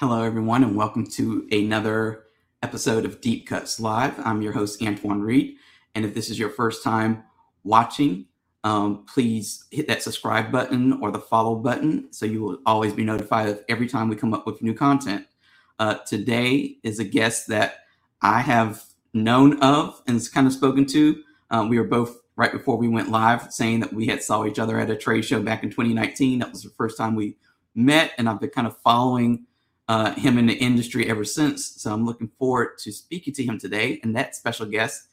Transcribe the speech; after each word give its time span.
Hello, 0.00 0.22
everyone, 0.22 0.64
and 0.64 0.74
welcome 0.74 1.06
to 1.06 1.46
another 1.52 2.24
episode 2.62 3.04
of 3.04 3.20
Deep 3.20 3.46
Cuts 3.46 3.78
Live. 3.78 4.14
I'm 4.24 4.40
your 4.40 4.54
host, 4.54 4.82
Antoine 4.82 5.20
Reed. 5.20 5.56
And 5.94 6.06
if 6.06 6.14
this 6.14 6.30
is 6.30 6.38
your 6.38 6.48
first 6.48 6.82
time 6.82 7.22
watching, 7.64 8.24
um, 8.64 9.04
please 9.04 9.66
hit 9.70 9.88
that 9.88 10.02
subscribe 10.02 10.50
button 10.50 11.02
or 11.02 11.10
the 11.10 11.18
follow 11.18 11.54
button 11.54 12.10
so 12.14 12.24
you 12.24 12.40
will 12.40 12.58
always 12.64 12.94
be 12.94 13.04
notified 13.04 13.50
of 13.50 13.62
every 13.68 13.86
time 13.86 14.08
we 14.08 14.16
come 14.16 14.32
up 14.32 14.46
with 14.46 14.62
new 14.62 14.72
content. 14.72 15.26
Uh, 15.78 15.96
today 16.06 16.78
is 16.82 16.98
a 16.98 17.04
guest 17.04 17.48
that 17.48 17.80
I 18.22 18.40
have 18.40 18.82
known 19.12 19.62
of 19.62 20.00
and 20.06 20.18
kind 20.32 20.46
of 20.46 20.54
spoken 20.54 20.86
to. 20.86 21.22
Um, 21.50 21.68
we 21.68 21.78
were 21.78 21.84
both 21.84 22.16
right 22.36 22.52
before 22.52 22.78
we 22.78 22.88
went 22.88 23.10
live 23.10 23.52
saying 23.52 23.80
that 23.80 23.92
we 23.92 24.06
had 24.06 24.22
saw 24.22 24.46
each 24.46 24.58
other 24.58 24.80
at 24.80 24.88
a 24.88 24.96
trade 24.96 25.26
show 25.26 25.42
back 25.42 25.62
in 25.62 25.68
2019. 25.68 26.38
That 26.38 26.52
was 26.52 26.62
the 26.62 26.70
first 26.70 26.96
time 26.96 27.14
we 27.14 27.36
met, 27.74 28.12
and 28.16 28.30
I've 28.30 28.40
been 28.40 28.48
kind 28.48 28.66
of 28.66 28.78
following 28.78 29.44
uh, 29.90 30.14
him 30.14 30.38
in 30.38 30.46
the 30.46 30.54
industry 30.54 31.10
ever 31.10 31.24
since. 31.24 31.66
So 31.82 31.92
I'm 31.92 32.06
looking 32.06 32.30
forward 32.38 32.78
to 32.78 32.92
speaking 32.92 33.34
to 33.34 33.42
him 33.42 33.58
today. 33.58 33.98
And 34.04 34.14
that 34.14 34.36
special 34.36 34.66
guest 34.66 35.08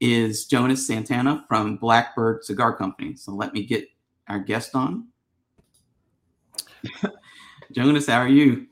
is 0.00 0.46
Jonas 0.46 0.84
Santana 0.84 1.44
from 1.46 1.76
Blackbird 1.76 2.44
Cigar 2.44 2.76
Company. 2.76 3.14
So 3.14 3.30
let 3.30 3.54
me 3.54 3.62
get 3.62 3.86
our 4.26 4.40
guest 4.40 4.74
on. 4.74 5.06
Jonas, 7.72 8.08
how 8.08 8.18
are 8.18 8.26
you? 8.26 8.66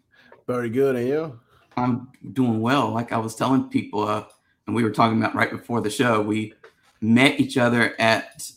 Very 0.49 0.71
good. 0.71 0.97
And 0.97 1.07
you? 1.07 1.39
I'm 1.77 2.09
doing 2.33 2.61
well. 2.61 2.91
Like 2.91 3.13
I 3.13 3.19
was 3.19 3.37
telling 3.37 3.69
people, 3.69 4.09
uh, 4.09 4.25
and 4.67 4.75
we 4.75 4.83
were 4.83 4.91
talking 4.91 5.19
about 5.19 5.37
right 5.37 5.53
before 5.53 5.81
the 5.81 5.89
show, 5.89 6.21
we 6.21 6.53
met 7.01 7.39
each 7.39 7.59
other 7.59 7.95
at 8.01 8.51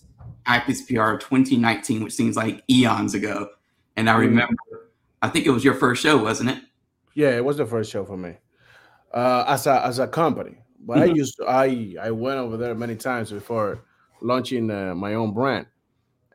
IPCPR 0.47 1.19
2019, 1.19 2.03
which 2.03 2.13
seems 2.13 2.35
like 2.35 2.63
eons 2.67 3.13
ago. 3.13 3.49
And 3.95 4.09
I 4.09 4.13
mm-hmm. 4.13 4.21
remember, 4.21 4.89
I 5.21 5.29
think 5.29 5.45
it 5.45 5.51
was 5.51 5.63
your 5.63 5.75
first 5.75 6.01
show, 6.01 6.17
wasn't 6.17 6.49
it? 6.49 6.63
Yeah, 7.17 7.31
it 7.31 7.43
was 7.43 7.57
the 7.57 7.65
first 7.65 7.91
show 7.91 8.05
for 8.05 8.15
me 8.15 8.35
uh, 9.11 9.43
as 9.47 9.65
a 9.65 9.83
as 9.83 9.97
a 9.97 10.07
company. 10.07 10.59
But 10.79 10.97
mm-hmm. 10.97 11.09
I 11.09 11.15
used 11.15 11.35
to, 11.37 11.45
I 11.49 11.95
I 11.99 12.11
went 12.11 12.37
over 12.37 12.57
there 12.57 12.75
many 12.75 12.95
times 12.95 13.31
before 13.31 13.83
launching 14.21 14.69
uh, 14.69 14.93
my 14.93 15.15
own 15.15 15.33
brand, 15.33 15.65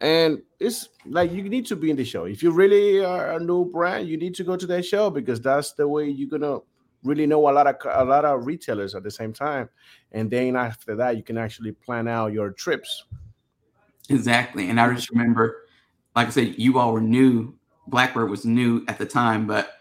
and 0.00 0.42
it's 0.58 0.88
like 1.06 1.30
you 1.30 1.48
need 1.48 1.66
to 1.66 1.76
be 1.76 1.90
in 1.90 1.96
the 1.96 2.04
show. 2.04 2.24
If 2.24 2.42
you 2.42 2.50
really 2.50 2.98
are 3.04 3.34
a 3.34 3.38
new 3.38 3.64
brand, 3.64 4.08
you 4.08 4.16
need 4.16 4.34
to 4.34 4.42
go 4.42 4.56
to 4.56 4.66
that 4.66 4.84
show 4.84 5.08
because 5.08 5.40
that's 5.40 5.72
the 5.74 5.86
way 5.86 6.08
you're 6.08 6.28
gonna 6.28 6.58
really 7.04 7.26
know 7.26 7.48
a 7.48 7.52
lot 7.52 7.68
of 7.68 7.76
a 7.84 8.04
lot 8.04 8.24
of 8.24 8.44
retailers 8.44 8.96
at 8.96 9.04
the 9.04 9.10
same 9.12 9.32
time, 9.32 9.68
and 10.10 10.28
then 10.32 10.56
after 10.56 10.96
that, 10.96 11.16
you 11.16 11.22
can 11.22 11.38
actually 11.38 11.70
plan 11.70 12.08
out 12.08 12.32
your 12.32 12.50
trips. 12.50 13.04
Exactly, 14.08 14.68
and 14.68 14.80
I 14.80 14.92
just 14.92 15.10
remember, 15.10 15.62
like 16.16 16.26
I 16.26 16.30
said, 16.30 16.58
you 16.58 16.80
all 16.80 16.92
were 16.92 17.00
new. 17.00 17.54
Blackbird 17.86 18.30
was 18.30 18.44
new 18.44 18.84
at 18.88 18.98
the 18.98 19.06
time, 19.06 19.46
but 19.46 19.78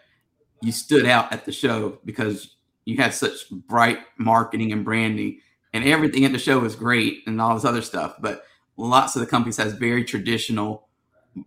you 0.62 0.72
stood 0.72 1.06
out 1.06 1.32
at 1.34 1.46
the 1.46 1.52
show 1.52 2.00
because 2.06 2.56
you 2.86 2.98
had 2.98 3.14
such 3.14 3.50
bright 3.50 4.00
marketing 4.18 4.72
and 4.72 4.86
branding 4.86 5.40
and 5.74 5.86
everything 5.86 6.26
at 6.26 6.32
the 6.32 6.40
show 6.40 6.60
was 6.60 6.76
great 6.76 7.24
and 7.28 7.42
all 7.42 7.54
this 7.56 7.66
other 7.66 7.82
stuff 7.82 8.16
but 8.20 8.44
lots 8.78 9.16
of 9.16 9.20
the 9.20 9.28
companies 9.28 9.58
has 9.58 9.74
very 9.74 10.04
traditional 10.04 10.88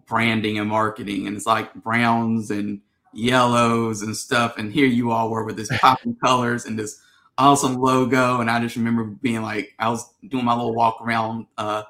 branding 0.07 0.59
and 0.59 0.69
marketing 0.69 1.27
and 1.27 1.37
it's 1.37 1.47
like 1.47 1.73
browns 1.75 2.51
and 2.51 2.81
yellows 3.13 4.03
and 4.03 4.17
stuff 4.17 4.57
and 4.59 4.73
here 4.73 4.87
you 4.87 5.11
all 5.11 5.31
were 5.31 5.45
with 5.45 5.57
this 5.57 5.71
popping 5.81 6.17
colors 6.17 6.65
and 6.65 6.79
this 6.79 7.01
awesome 7.39 7.81
logo 7.81 8.41
and 8.41 8.51
i 8.51 8.61
just 8.61 8.77
remember 8.77 9.05
being 9.05 9.43
like 9.43 9.75
i 9.79 9.89
was 9.89 10.15
doing 10.29 10.45
my 10.45 10.55
little 10.55 10.75
walk 10.75 11.01
around 11.01 11.47
uh, 11.59 11.83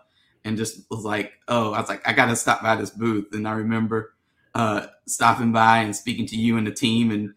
and 0.44 0.56
just 0.56 0.90
was 0.90 1.04
like 1.04 1.32
oh 1.48 1.72
i 1.72 1.80
was 1.80 1.88
like 1.88 2.06
i 2.08 2.12
gotta 2.12 2.34
stop 2.34 2.62
by 2.62 2.74
this 2.74 2.90
booth 2.90 3.26
and 3.32 3.46
i 3.46 3.52
remember 3.52 4.13
uh, 4.54 4.86
stopping 5.06 5.52
by 5.52 5.78
and 5.78 5.94
speaking 5.94 6.26
to 6.26 6.36
you 6.36 6.56
and 6.56 6.66
the 6.66 6.72
team 6.72 7.10
and 7.10 7.34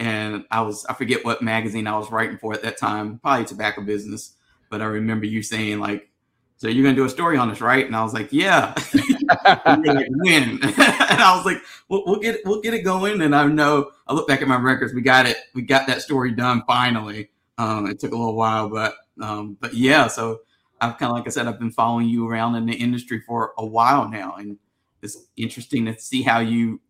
and 0.00 0.44
I 0.50 0.62
was 0.62 0.86
I 0.86 0.94
forget 0.94 1.24
what 1.24 1.42
magazine 1.42 1.86
I 1.86 1.96
was 1.98 2.10
writing 2.10 2.38
for 2.38 2.54
at 2.54 2.62
that 2.62 2.78
time, 2.78 3.18
probably 3.18 3.44
tobacco 3.44 3.82
business. 3.82 4.34
But 4.70 4.80
I 4.80 4.86
remember 4.86 5.26
you 5.26 5.42
saying 5.42 5.78
like, 5.78 6.08
"So 6.56 6.68
you're 6.68 6.84
gonna 6.84 6.96
do 6.96 7.04
a 7.04 7.10
story 7.10 7.36
on 7.36 7.50
us, 7.50 7.60
right?" 7.60 7.84
And 7.84 7.94
I 7.94 8.02
was 8.02 8.14
like, 8.14 8.32
"Yeah." 8.32 8.72
when? 8.94 10.58
and 10.62 10.72
I 10.72 11.34
was 11.36 11.44
like, 11.44 11.58
we'll, 11.88 12.04
"We'll 12.06 12.20
get 12.20 12.36
it, 12.36 12.40
we'll 12.46 12.62
get 12.62 12.72
it 12.72 12.82
going." 12.82 13.20
And 13.20 13.36
I 13.36 13.46
know 13.46 13.90
I 14.06 14.14
look 14.14 14.26
back 14.26 14.40
at 14.40 14.48
my 14.48 14.56
records, 14.56 14.94
we 14.94 15.02
got 15.02 15.26
it, 15.26 15.36
we 15.54 15.62
got 15.62 15.86
that 15.88 16.00
story 16.00 16.32
done 16.32 16.62
finally. 16.66 17.28
Um, 17.58 17.86
it 17.86 18.00
took 18.00 18.12
a 18.12 18.16
little 18.16 18.36
while, 18.36 18.70
but 18.70 18.94
um, 19.20 19.58
but 19.60 19.74
yeah. 19.74 20.06
So 20.06 20.40
I've 20.80 20.96
kind 20.96 21.10
of 21.10 21.16
like 21.18 21.26
I 21.26 21.30
said, 21.30 21.46
I've 21.46 21.58
been 21.58 21.72
following 21.72 22.08
you 22.08 22.26
around 22.26 22.54
in 22.54 22.64
the 22.64 22.74
industry 22.74 23.22
for 23.26 23.52
a 23.58 23.66
while 23.66 24.08
now, 24.08 24.36
and 24.38 24.56
it's 25.02 25.16
interesting 25.36 25.86
to 25.86 25.98
see 25.98 26.22
how 26.22 26.40
you. 26.40 26.80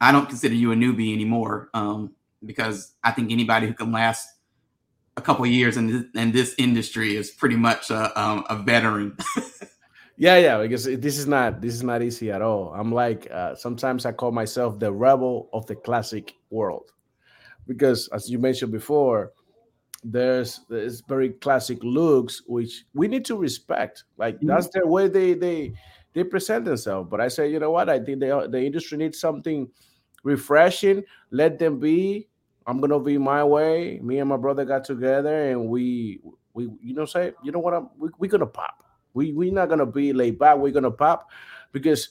I 0.00 0.12
don't 0.12 0.28
consider 0.28 0.54
you 0.54 0.72
a 0.72 0.74
newbie 0.74 1.12
anymore 1.12 1.68
um, 1.74 2.12
because 2.44 2.94
I 3.04 3.10
think 3.10 3.30
anybody 3.30 3.66
who 3.66 3.74
can 3.74 3.92
last 3.92 4.26
a 5.16 5.20
couple 5.20 5.44
years 5.46 5.76
in 5.76 5.86
this, 5.86 6.04
in 6.14 6.32
this 6.32 6.54
industry 6.58 7.16
is 7.16 7.30
pretty 7.30 7.56
much 7.56 7.90
a, 7.90 8.18
um, 8.20 8.44
a 8.48 8.56
veteran. 8.56 9.16
yeah, 10.16 10.38
yeah, 10.38 10.58
because 10.58 10.84
this 10.84 11.18
is 11.18 11.26
not 11.26 11.60
this 11.60 11.74
is 11.74 11.82
not 11.82 12.02
easy 12.02 12.30
at 12.30 12.42
all. 12.42 12.72
I'm 12.74 12.92
like 12.92 13.28
uh, 13.30 13.54
sometimes 13.54 14.06
I 14.06 14.12
call 14.12 14.32
myself 14.32 14.78
the 14.78 14.92
rebel 14.92 15.48
of 15.52 15.66
the 15.66 15.76
classic 15.76 16.34
world 16.50 16.90
because, 17.66 18.08
as 18.08 18.30
you 18.30 18.38
mentioned 18.38 18.72
before, 18.72 19.32
there's 20.02 20.60
there's 20.68 21.02
very 21.02 21.30
classic 21.30 21.78
looks 21.82 22.42
which 22.46 22.84
we 22.94 23.06
need 23.08 23.24
to 23.26 23.36
respect. 23.36 24.04
Like 24.16 24.36
mm-hmm. 24.36 24.48
that's 24.48 24.68
the 24.68 24.86
way 24.86 25.08
they 25.08 25.34
they 25.34 25.74
they 26.12 26.24
present 26.24 26.64
themselves. 26.64 27.08
But 27.10 27.20
I 27.20 27.28
say, 27.28 27.50
you 27.50 27.58
know 27.58 27.70
what? 27.70 27.88
I 27.88 27.98
think 28.00 28.20
the 28.20 28.48
the 28.50 28.62
industry 28.62 28.98
needs 28.98 29.18
something 29.18 29.68
refreshing. 30.22 31.04
Let 31.30 31.58
them 31.58 31.78
be. 31.78 32.28
I'm 32.66 32.80
gonna 32.80 33.00
be 33.00 33.18
my 33.18 33.42
way. 33.44 34.00
Me 34.02 34.18
and 34.18 34.28
my 34.28 34.36
brother 34.36 34.64
got 34.64 34.84
together, 34.84 35.50
and 35.50 35.68
we 35.68 36.20
we 36.54 36.70
you 36.80 36.94
know 36.94 37.04
say 37.04 37.32
you 37.42 37.52
know 37.52 37.58
what? 37.58 37.74
I'm 37.74 37.88
we 37.98 38.08
we 38.18 38.28
gonna 38.28 38.46
pop. 38.46 38.84
We 39.14 39.32
we 39.32 39.50
not 39.50 39.68
gonna 39.68 39.86
be 39.86 40.12
laid 40.12 40.38
back. 40.38 40.58
We're 40.58 40.72
gonna 40.72 40.90
pop 40.90 41.30
because 41.72 42.10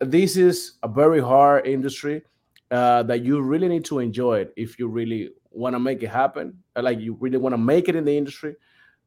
this 0.00 0.36
is 0.36 0.78
a 0.82 0.88
very 0.88 1.20
hard 1.20 1.66
industry 1.66 2.22
uh, 2.70 3.02
that 3.04 3.22
you 3.24 3.40
really 3.40 3.68
need 3.68 3.84
to 3.86 3.98
enjoy 3.98 4.40
it 4.40 4.52
if 4.56 4.78
you 4.78 4.88
really 4.88 5.30
want 5.50 5.74
to 5.74 5.78
make 5.78 6.02
it 6.02 6.08
happen. 6.08 6.58
Like 6.76 7.00
you 7.00 7.16
really 7.20 7.38
want 7.38 7.52
to 7.52 7.58
make 7.58 7.88
it 7.88 7.96
in 7.96 8.04
the 8.04 8.16
industry 8.16 8.56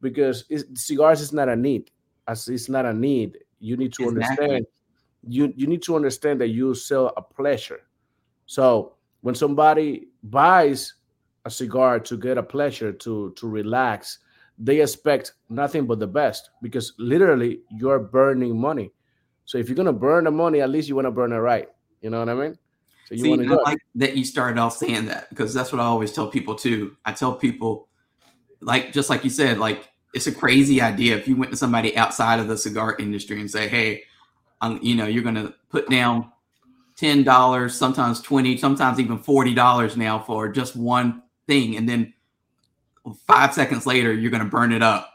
because 0.02 0.46
cigars 0.76 1.22
is 1.22 1.34
not 1.34 1.50
a 1.50 1.56
need. 1.56 1.92
As 2.30 2.48
it's 2.50 2.68
not 2.68 2.86
a 2.86 2.94
need 2.94 3.38
you 3.60 3.78
need 3.78 3.94
to 3.94 4.10
exactly. 4.10 4.44
understand 4.44 4.66
you 5.28 5.54
you 5.56 5.68
need 5.68 5.82
to 5.84 5.96
understand 5.96 6.40
that 6.42 6.50
you 6.50 6.74
sell 6.74 7.14
a 7.18 7.22
pleasure. 7.22 7.82
So 8.46 8.94
when 9.22 9.36
somebody 9.36 10.08
buys 10.24 10.94
a 11.46 11.50
cigar 11.50 12.00
to 12.00 12.18
get 12.18 12.38
a 12.38 12.44
pleasure 12.44 12.92
to 12.92 13.34
to 13.38 13.48
relax 13.48 14.20
they 14.60 14.82
expect 14.82 15.34
nothing 15.50 15.86
but 15.86 16.00
the 16.00 16.08
best 16.08 16.50
because 16.62 16.94
literally 16.98 17.62
you're 17.70 18.00
burning 18.00 18.60
money. 18.60 18.92
So 19.46 19.58
if 19.58 19.70
you're 19.70 19.76
gonna 19.76 19.94
burn 19.94 20.24
the 20.24 20.32
money 20.32 20.62
at 20.62 20.70
least 20.70 20.90
you 20.90 20.96
want 20.96 21.06
to 21.06 21.12
burn 21.12 21.32
it 21.32 21.38
right. 21.38 21.68
You 22.02 22.10
know 22.10 22.20
what 22.20 22.30
i 22.30 22.34
mean? 22.34 22.58
So 23.06 23.16
you 23.16 23.30
want 23.30 23.44
to 23.44 23.56
like 23.56 23.80
that 23.96 24.18
you 24.18 24.26
started 24.26 24.60
off 24.60 24.76
saying 24.78 25.06
that 25.06 25.30
because 25.30 25.54
that's 25.54 25.72
what 25.72 25.80
i 25.80 25.86
always 25.86 26.12
tell 26.12 26.28
people 26.28 26.56
too. 26.56 26.98
I 27.06 27.14
tell 27.14 27.36
people 27.36 27.88
like 28.62 28.92
just 28.92 29.10
like 29.10 29.24
you 29.24 29.30
said 29.30 29.60
like 29.60 29.90
it's 30.14 30.28
a 30.28 30.32
crazy 30.32 30.82
idea 30.82 31.16
if 31.16 31.28
you 31.28 31.36
went 31.36 31.52
to 31.52 31.58
somebody 31.58 31.96
outside 31.98 32.40
of 32.40 32.48
the 32.48 32.58
cigar 32.58 32.96
industry 33.00 33.40
and 33.40 33.50
say, 33.50 33.68
"Hey, 33.68 34.04
um, 34.62 34.80
you 34.82 34.96
know, 34.96 35.06
you're 35.06 35.24
going 35.24 35.36
to 35.36 35.54
put 35.70 35.90
down 35.90 36.32
ten 36.96 37.24
dollars, 37.24 37.76
sometimes 37.76 38.22
twenty, 38.22 38.58
sometimes 38.58 39.00
even 39.00 39.18
forty 39.20 39.54
dollars 39.54 39.98
now 39.98 40.20
for 40.20 40.50
just 40.50 40.76
one 40.76 41.24
thing, 41.48 41.78
and 41.78 41.88
then 41.88 42.14
five 43.26 43.54
seconds 43.54 43.86
later 43.86 44.14
you're 44.14 44.32
going 44.32 44.44
to 44.44 44.50
burn 44.50 44.72
it 44.72 44.82
up, 44.82 45.10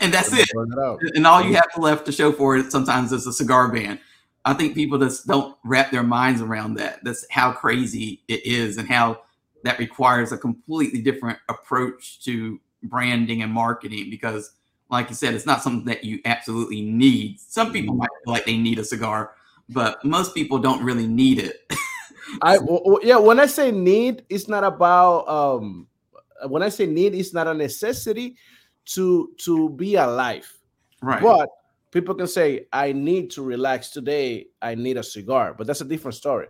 and 0.00 0.12
that's 0.12 0.32
it. 0.32 0.48
it 0.50 1.16
and 1.16 1.26
all 1.26 1.42
you 1.42 1.54
have 1.54 1.70
left 1.76 2.06
to 2.06 2.12
show 2.12 2.32
for 2.32 2.56
it 2.56 2.70
sometimes 2.70 3.12
is 3.12 3.26
a 3.26 3.32
cigar 3.32 3.70
band. 3.70 3.98
I 4.44 4.54
think 4.54 4.74
people 4.74 4.98
just 4.98 5.26
don't 5.28 5.56
wrap 5.64 5.92
their 5.92 6.02
minds 6.02 6.40
around 6.40 6.74
that. 6.74 7.04
That's 7.04 7.24
how 7.30 7.52
crazy 7.52 8.22
it 8.28 8.44
is, 8.44 8.76
and 8.76 8.88
how 8.88 9.22
that 9.62 9.78
requires 9.78 10.32
a 10.32 10.36
completely 10.36 11.00
different 11.00 11.38
approach 11.48 12.24
to 12.24 12.60
branding 12.82 13.42
and 13.42 13.52
marketing 13.52 14.10
because 14.10 14.52
like 14.90 15.08
you 15.08 15.14
said, 15.14 15.32
it's 15.32 15.46
not 15.46 15.62
something 15.62 15.86
that 15.86 16.04
you 16.04 16.20
absolutely 16.26 16.82
need. 16.82 17.40
Some 17.40 17.72
people 17.72 17.94
might 17.94 18.10
feel 18.24 18.34
like 18.34 18.44
they 18.44 18.58
need 18.58 18.78
a 18.78 18.84
cigar, 18.84 19.32
but 19.70 20.04
most 20.04 20.34
people 20.34 20.58
don't 20.58 20.84
really 20.84 21.06
need 21.06 21.38
it. 21.38 21.72
I 22.42 22.58
well, 22.58 23.00
yeah, 23.02 23.16
when 23.16 23.40
I 23.40 23.46
say 23.46 23.70
need, 23.70 24.24
it's 24.28 24.48
not 24.48 24.64
about 24.64 25.26
um 25.28 25.86
when 26.46 26.62
I 26.62 26.68
say 26.68 26.86
need, 26.86 27.14
it's 27.14 27.32
not 27.32 27.48
a 27.48 27.54
necessity 27.54 28.36
to 28.86 29.32
to 29.38 29.70
be 29.70 29.96
alive. 29.96 30.50
Right. 31.00 31.22
But 31.22 31.48
people 31.90 32.14
can 32.14 32.26
say, 32.26 32.66
I 32.72 32.92
need 32.92 33.30
to 33.32 33.42
relax 33.42 33.90
today, 33.90 34.46
I 34.60 34.74
need 34.74 34.96
a 34.98 35.02
cigar, 35.02 35.54
but 35.54 35.66
that's 35.66 35.80
a 35.80 35.86
different 35.86 36.16
story. 36.16 36.48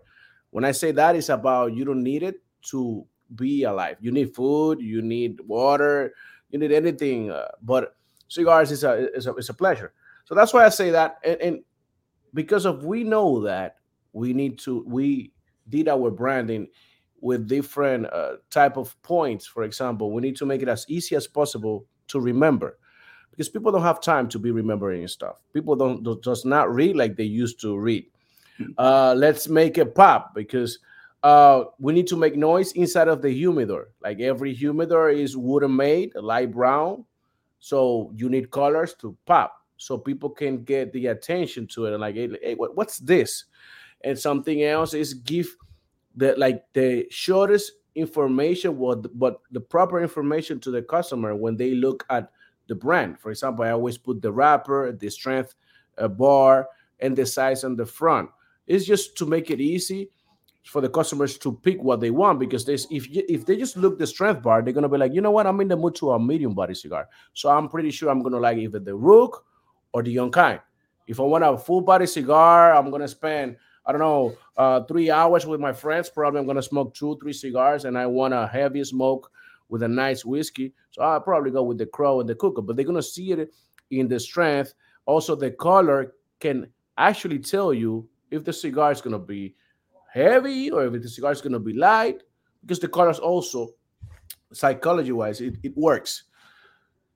When 0.50 0.64
I 0.64 0.72
say 0.72 0.92
that, 0.92 1.16
it's 1.16 1.28
about 1.28 1.74
you 1.74 1.84
don't 1.84 2.02
need 2.02 2.22
it 2.22 2.42
to 2.70 3.06
be 3.36 3.64
alive. 3.64 3.96
You 4.00 4.12
need 4.12 4.34
food, 4.34 4.80
you 4.80 5.02
need 5.02 5.40
water, 5.46 6.14
you 6.50 6.58
need 6.58 6.72
anything. 6.72 7.30
Uh, 7.30 7.48
but 7.62 7.96
cigars 8.28 8.70
is 8.70 8.84
a, 8.84 9.14
is 9.14 9.26
a 9.26 9.34
is 9.34 9.48
a 9.48 9.54
pleasure. 9.54 9.92
So 10.24 10.34
that's 10.34 10.52
why 10.52 10.64
I 10.64 10.68
say 10.68 10.90
that, 10.90 11.18
and, 11.24 11.40
and 11.40 11.64
because 12.34 12.64
of 12.64 12.84
we 12.84 13.04
know 13.04 13.42
that 13.42 13.76
we 14.12 14.32
need 14.32 14.58
to 14.60 14.84
we 14.86 15.32
did 15.68 15.88
our 15.88 16.10
branding 16.10 16.68
with 17.20 17.48
different 17.48 18.06
uh, 18.12 18.36
type 18.50 18.76
of 18.76 19.00
points. 19.02 19.46
For 19.46 19.62
example, 19.62 20.12
we 20.12 20.22
need 20.22 20.36
to 20.36 20.46
make 20.46 20.62
it 20.62 20.68
as 20.68 20.84
easy 20.88 21.14
as 21.16 21.26
possible 21.26 21.86
to 22.08 22.20
remember 22.20 22.78
because 23.30 23.48
people 23.48 23.72
don't 23.72 23.82
have 23.82 24.00
time 24.00 24.28
to 24.28 24.38
be 24.38 24.50
remembering 24.50 25.06
stuff. 25.08 25.40
People 25.54 25.74
don't, 25.74 26.02
don't 26.02 26.22
does 26.22 26.44
not 26.44 26.72
read 26.72 26.96
like 26.96 27.16
they 27.16 27.24
used 27.24 27.60
to 27.62 27.78
read. 27.78 28.04
Hmm. 28.58 28.72
Uh, 28.76 29.14
let's 29.16 29.48
make 29.48 29.78
it 29.78 29.94
pop 29.94 30.34
because 30.34 30.78
uh, 31.22 31.64
we 31.78 31.92
need 31.92 32.06
to 32.08 32.16
make 32.16 32.36
noise 32.36 32.72
inside 32.72 33.08
of 33.08 33.22
the 33.22 33.30
humidor. 33.30 33.90
Like 34.02 34.20
every 34.20 34.52
humidor 34.52 35.10
is 35.10 35.36
wooden 35.36 35.74
made, 35.76 36.14
light 36.14 36.52
brown. 36.52 37.04
So 37.60 38.12
you 38.16 38.28
need 38.28 38.50
colors 38.50 38.94
to 38.94 39.16
pop 39.24 39.54
so 39.76 39.96
people 39.96 40.30
can 40.30 40.64
get 40.64 40.92
the 40.92 41.06
attention 41.06 41.66
to 41.68 41.86
it. 41.86 41.92
And 41.92 42.00
like, 42.00 42.16
hey, 42.16 42.54
what, 42.56 42.76
what's 42.76 42.98
this? 42.98 43.44
And 44.02 44.18
something 44.18 44.64
else 44.64 44.94
is 44.94 45.14
give 45.14 45.56
the 46.16 46.34
like 46.36 46.64
the 46.72 47.06
shortest 47.10 47.72
information, 47.94 48.76
what 48.78 49.16
but 49.16 49.40
the 49.52 49.60
proper 49.60 50.02
information 50.02 50.58
to 50.60 50.70
the 50.72 50.82
customer 50.82 51.36
when 51.36 51.56
they 51.56 51.74
look 51.74 52.04
at 52.10 52.32
the 52.66 52.74
brand. 52.74 53.20
For 53.20 53.30
example, 53.30 53.64
I 53.64 53.70
always 53.70 53.96
put 53.96 54.20
the 54.20 54.32
wrapper, 54.32 54.90
the 54.90 55.08
strength 55.08 55.54
uh, 55.98 56.08
bar, 56.08 56.68
and 56.98 57.16
the 57.16 57.26
size 57.26 57.62
on 57.62 57.76
the 57.76 57.86
front. 57.86 58.28
It's 58.66 58.84
just 58.84 59.16
to 59.18 59.26
make 59.26 59.50
it 59.50 59.60
easy 59.60 60.10
for 60.64 60.80
the 60.80 60.88
customers 60.88 61.38
to 61.38 61.52
pick 61.52 61.82
what 61.82 62.00
they 62.00 62.10
want 62.10 62.38
because 62.38 62.64
there's 62.64 62.86
if 62.90 63.10
you, 63.10 63.24
if 63.28 63.44
they 63.44 63.56
just 63.56 63.76
look 63.76 63.98
the 63.98 64.06
strength 64.06 64.42
bar, 64.42 64.62
they're 64.62 64.72
gonna 64.72 64.88
be 64.88 64.98
like, 64.98 65.12
you 65.12 65.20
know 65.20 65.30
what, 65.30 65.46
I'm 65.46 65.60
in 65.60 65.68
the 65.68 65.76
mood 65.76 65.94
to 65.96 66.12
a 66.12 66.20
medium 66.20 66.54
body 66.54 66.74
cigar. 66.74 67.08
So 67.34 67.50
I'm 67.50 67.68
pretty 67.68 67.90
sure 67.90 68.10
I'm 68.10 68.22
gonna 68.22 68.38
like 68.38 68.58
either 68.58 68.78
the 68.78 68.94
Rook 68.94 69.44
or 69.92 70.02
the 70.02 70.16
Unkind. 70.18 70.60
If 71.06 71.18
I 71.18 71.24
want 71.24 71.44
a 71.44 71.58
full 71.58 71.80
body 71.80 72.06
cigar, 72.06 72.74
I'm 72.74 72.90
gonna 72.90 73.08
spend 73.08 73.56
I 73.84 73.90
don't 73.90 74.00
know 74.00 74.36
uh, 74.56 74.84
three 74.84 75.10
hours 75.10 75.46
with 75.46 75.60
my 75.60 75.72
friends. 75.72 76.08
Probably 76.08 76.38
I'm 76.38 76.46
gonna 76.46 76.62
smoke 76.62 76.94
two, 76.94 77.18
three 77.20 77.32
cigars, 77.32 77.84
and 77.84 77.98
I 77.98 78.06
want 78.06 78.32
a 78.32 78.46
heavy 78.46 78.84
smoke 78.84 79.30
with 79.68 79.82
a 79.82 79.88
nice 79.88 80.24
whiskey. 80.24 80.72
So 80.90 81.02
I'll 81.02 81.20
probably 81.20 81.50
go 81.50 81.64
with 81.64 81.78
the 81.78 81.86
Crow 81.86 82.20
and 82.20 82.28
the 82.28 82.34
Cuckoo. 82.34 82.62
But 82.62 82.76
they're 82.76 82.84
gonna 82.84 83.02
see 83.02 83.32
it 83.32 83.52
in 83.90 84.06
the 84.06 84.20
strength. 84.20 84.74
Also, 85.06 85.34
the 85.34 85.50
color 85.50 86.14
can 86.38 86.68
actually 86.96 87.40
tell 87.40 87.74
you 87.74 88.08
if 88.30 88.44
the 88.44 88.52
cigar 88.52 88.92
is 88.92 89.00
gonna 89.00 89.18
be 89.18 89.56
heavy 90.12 90.70
or 90.70 90.84
if 90.84 91.02
the 91.02 91.08
cigar 91.08 91.32
is 91.32 91.40
going 91.40 91.52
to 91.52 91.58
be 91.58 91.72
light 91.72 92.22
because 92.60 92.78
the 92.78 92.88
colors 92.88 93.18
also 93.18 93.70
psychology 94.52 95.12
wise 95.12 95.40
it, 95.40 95.56
it 95.62 95.76
works. 95.76 96.24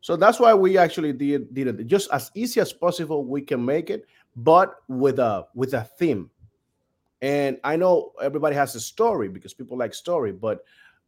So 0.01 0.17
that's 0.17 0.41
why 0.41 0.55
we 0.55 0.79
actually 0.79 1.13
did, 1.13 1.53
did 1.53 1.67
it. 1.67 1.87
Just 1.87 2.09
as 2.13 2.31
easy 2.35 2.61
as 2.61 2.73
possible 2.73 3.25
we 3.25 3.43
can 3.43 3.65
make 3.65 3.91
it 3.91 4.07
but 4.35 4.77
with 4.89 5.19
a 5.19 5.47
with 5.55 5.75
a 5.75 5.85
theme. 5.99 6.31
And 7.23 7.59
i 7.65 7.77
know 7.77 8.13
everybody 8.23 8.55
has 8.57 8.75
a 8.75 8.81
story 8.81 9.29
because 9.29 9.55
people 9.55 9.77
like 9.77 9.95
story 9.95 10.33
but 10.33 10.65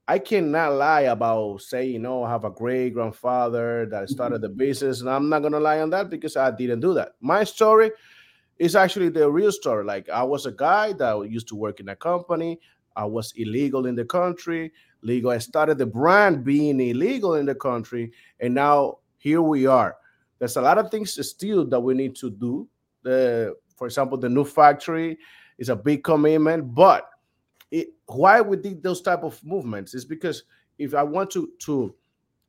i 0.08 0.18
cannot 0.18 0.72
lie 0.72 1.02
about 1.02 1.60
say, 1.60 1.86
you 1.86 1.98
know 1.98 2.24
i 2.24 2.30
have 2.30 2.44
a 2.44 2.50
great 2.50 2.94
grandfather 2.94 3.86
that 3.86 4.08
started 4.08 4.40
the 4.40 4.48
business 4.64 5.00
and 5.00 5.10
i'm 5.10 5.28
not 5.28 5.40
going 5.40 5.52
to 5.52 5.60
lie 5.60 5.80
on 5.80 5.90
that 5.90 6.08
because 6.08 6.36
i 6.36 6.50
didn't 6.50 6.80
do 6.80 6.94
that. 6.94 7.12
My 7.20 7.44
story 7.44 7.92
it's 8.58 8.74
actually 8.74 9.08
the 9.08 9.30
real 9.30 9.52
story. 9.52 9.84
Like 9.84 10.08
I 10.08 10.22
was 10.22 10.46
a 10.46 10.52
guy 10.52 10.92
that 10.94 11.30
used 11.30 11.48
to 11.48 11.56
work 11.56 11.80
in 11.80 11.88
a 11.88 11.96
company. 11.96 12.60
I 12.96 13.04
was 13.04 13.32
illegal 13.36 13.86
in 13.86 13.94
the 13.94 14.04
country. 14.04 14.72
Legal. 15.02 15.30
I 15.30 15.38
started 15.38 15.78
the 15.78 15.86
brand 15.86 16.44
being 16.44 16.80
illegal 16.80 17.36
in 17.36 17.46
the 17.46 17.54
country, 17.54 18.12
and 18.40 18.54
now 18.54 18.98
here 19.16 19.40
we 19.40 19.66
are. 19.66 19.96
There's 20.38 20.56
a 20.56 20.62
lot 20.62 20.78
of 20.78 20.90
things 20.90 21.14
still 21.28 21.64
that 21.66 21.80
we 21.80 21.94
need 21.94 22.16
to 22.16 22.30
do. 22.30 22.68
The, 23.02 23.54
for 23.76 23.86
example, 23.86 24.18
the 24.18 24.28
new 24.28 24.44
factory 24.44 25.18
is 25.56 25.68
a 25.68 25.76
big 25.76 26.02
commitment, 26.02 26.74
but 26.74 27.08
it, 27.70 27.88
why 28.06 28.40
we 28.40 28.56
did 28.56 28.82
those 28.82 29.00
type 29.00 29.22
of 29.22 29.38
movements 29.44 29.94
is 29.94 30.04
because 30.04 30.44
if 30.78 30.94
I 30.94 31.02
want 31.02 31.30
to 31.32 31.50
to 31.60 31.94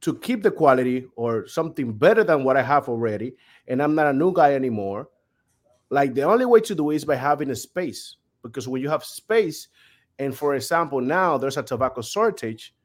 to 0.02 0.16
keep 0.16 0.42
the 0.42 0.52
quality 0.52 1.06
or 1.16 1.46
something 1.46 1.92
better 1.92 2.24
than 2.24 2.44
what 2.44 2.58
I 2.58 2.64
have 2.64 2.88
already, 2.88 3.36
and 3.68 3.84
I'm 3.84 3.94
not 3.94 4.08
a 4.08 4.14
new 4.14 4.34
guy 4.34 4.54
anymore, 4.54 5.10
like 5.90 6.14
the 6.14 6.24
only 6.24 6.46
way 6.46 6.60
to 6.60 6.76
do 6.76 6.92
it 6.92 6.96
is 6.96 7.06
by 7.06 7.16
having 7.16 7.50
a 7.50 7.56
space 7.56 8.18
because 8.44 8.68
when 8.68 8.82
you 8.82 8.90
have 8.90 9.04
space 9.04 9.68
and 10.20 10.36
for 10.36 10.56
example 10.56 11.02
now 11.02 11.38
there's 11.38 11.58
a 11.58 11.64
tobacco 11.64 12.02
shortage 12.02 12.76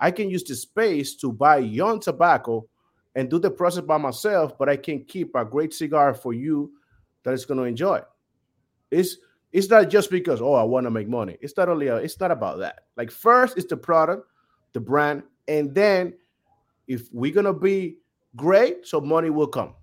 i 0.00 0.10
can 0.10 0.30
use 0.30 0.44
the 0.44 0.54
space 0.54 1.14
to 1.14 1.32
buy 1.32 1.58
young 1.58 2.00
tobacco 2.00 2.66
and 3.14 3.28
do 3.28 3.38
the 3.38 3.50
process 3.50 3.84
by 3.84 3.96
myself 3.96 4.56
but 4.58 4.68
i 4.68 4.76
can 4.76 5.04
keep 5.04 5.34
a 5.34 5.44
great 5.44 5.74
cigar 5.74 6.14
for 6.14 6.32
you 6.32 6.72
that 7.22 7.34
is 7.34 7.44
going 7.44 7.58
to 7.58 7.64
enjoy. 7.64 8.00
It's 8.90 9.16
it's 9.52 9.68
not 9.68 9.90
just 9.90 10.10
because 10.10 10.40
oh 10.40 10.54
i 10.54 10.62
want 10.62 10.84
to 10.84 10.90
make 10.90 11.08
money. 11.08 11.36
It's 11.40 11.56
not 11.56 11.68
only 11.68 11.88
a, 11.88 11.96
it's 11.96 12.18
not 12.20 12.30
about 12.30 12.58
that. 12.58 12.80
Like 12.96 13.10
first 13.10 13.56
it's 13.56 13.66
the 13.66 13.76
product 13.76 14.26
the 14.72 14.80
brand 14.80 15.22
and 15.48 15.74
then 15.74 16.14
if 16.86 17.08
we're 17.12 17.32
going 17.32 17.46
to 17.46 17.52
be 17.52 17.98
great 18.36 18.86
so 18.86 19.00
money 19.00 19.30
will 19.30 19.46
come. 19.46 19.74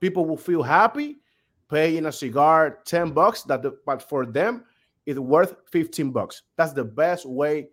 People 0.00 0.26
will 0.26 0.36
feel 0.36 0.62
happy 0.62 1.18
paying 1.74 2.06
a 2.06 2.12
cigar 2.12 2.78
10 2.84 3.10
bucks 3.10 3.42
that 3.42 3.60
the, 3.62 3.76
but 3.84 4.00
for 4.08 4.24
them 4.24 4.64
it's 5.06 5.18
worth 5.18 5.56
15 5.72 6.12
bucks. 6.12 6.42
That's 6.56 6.72
the 6.72 6.84
best 6.84 7.26
way 7.26 7.68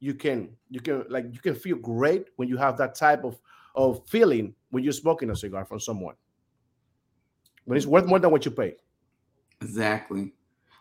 you 0.00 0.14
can 0.14 0.50
you 0.70 0.80
can 0.80 1.04
like 1.08 1.24
you 1.32 1.40
can 1.40 1.54
feel 1.54 1.76
great 1.76 2.26
when 2.36 2.46
you 2.46 2.56
have 2.56 2.76
that 2.76 2.94
type 2.94 3.24
of 3.24 3.40
of 3.74 4.06
feeling 4.06 4.54
when 4.70 4.84
you're 4.84 4.92
smoking 4.92 5.30
a 5.30 5.36
cigar 5.36 5.64
from 5.64 5.80
someone. 5.80 6.14
When 7.64 7.76
it's 7.76 7.86
worth 7.86 8.06
more 8.06 8.18
than 8.18 8.30
what 8.30 8.44
you 8.44 8.50
pay. 8.50 8.76
Exactly. 9.62 10.32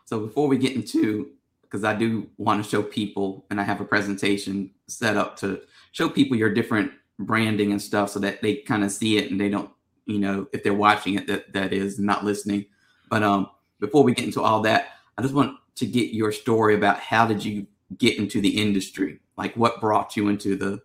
So 0.06 0.20
before 0.20 0.48
we 0.48 0.58
get 0.58 0.76
into 0.76 1.32
because 1.64 1.84
i 1.84 1.94
do 1.94 2.30
want 2.38 2.64
to 2.64 2.70
show 2.70 2.82
people 2.82 3.46
and 3.50 3.60
i 3.60 3.64
have 3.64 3.82
a 3.82 3.86
presentation 3.86 4.72
set 4.88 5.18
up 5.18 5.36
to 5.36 5.60
show 5.92 6.08
people 6.08 6.38
your 6.38 6.54
different 6.54 6.90
branding 7.20 7.72
and 7.74 7.82
stuff 7.82 8.10
so 8.10 8.20
that 8.20 8.42
they 8.42 8.56
kind 8.56 8.86
of 8.86 8.92
see 8.92 9.18
it 9.18 9.32
and 9.32 9.42
they 9.42 9.50
don't 9.50 9.70
you 10.08 10.20
know, 10.20 10.48
if 10.54 10.64
they're 10.64 10.74
watching 10.74 11.16
it, 11.16 11.28
that 11.28 11.54
that 11.54 11.74
is 11.74 12.00
not 12.00 12.26
listening. 12.26 12.66
But 13.10 13.24
um, 13.24 13.50
before 13.80 14.04
we 14.04 14.14
get 14.14 14.26
into 14.26 14.42
all 14.42 14.62
that, 14.62 14.94
I 15.18 15.22
just 15.22 15.34
want 15.34 15.58
to 15.76 15.86
get 15.86 16.14
your 16.14 16.32
story 16.32 16.76
about 16.76 17.00
how 17.00 17.28
did 17.28 17.44
you 17.44 17.68
get 17.98 18.18
into 18.18 18.42
the 18.42 18.50
industry? 18.50 19.20
Like, 19.38 19.56
what 19.56 19.80
brought 19.80 20.18
you 20.18 20.30
into 20.30 20.56
the 20.56 20.82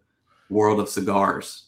world 0.51 0.81
of 0.81 0.89
cigars? 0.89 1.65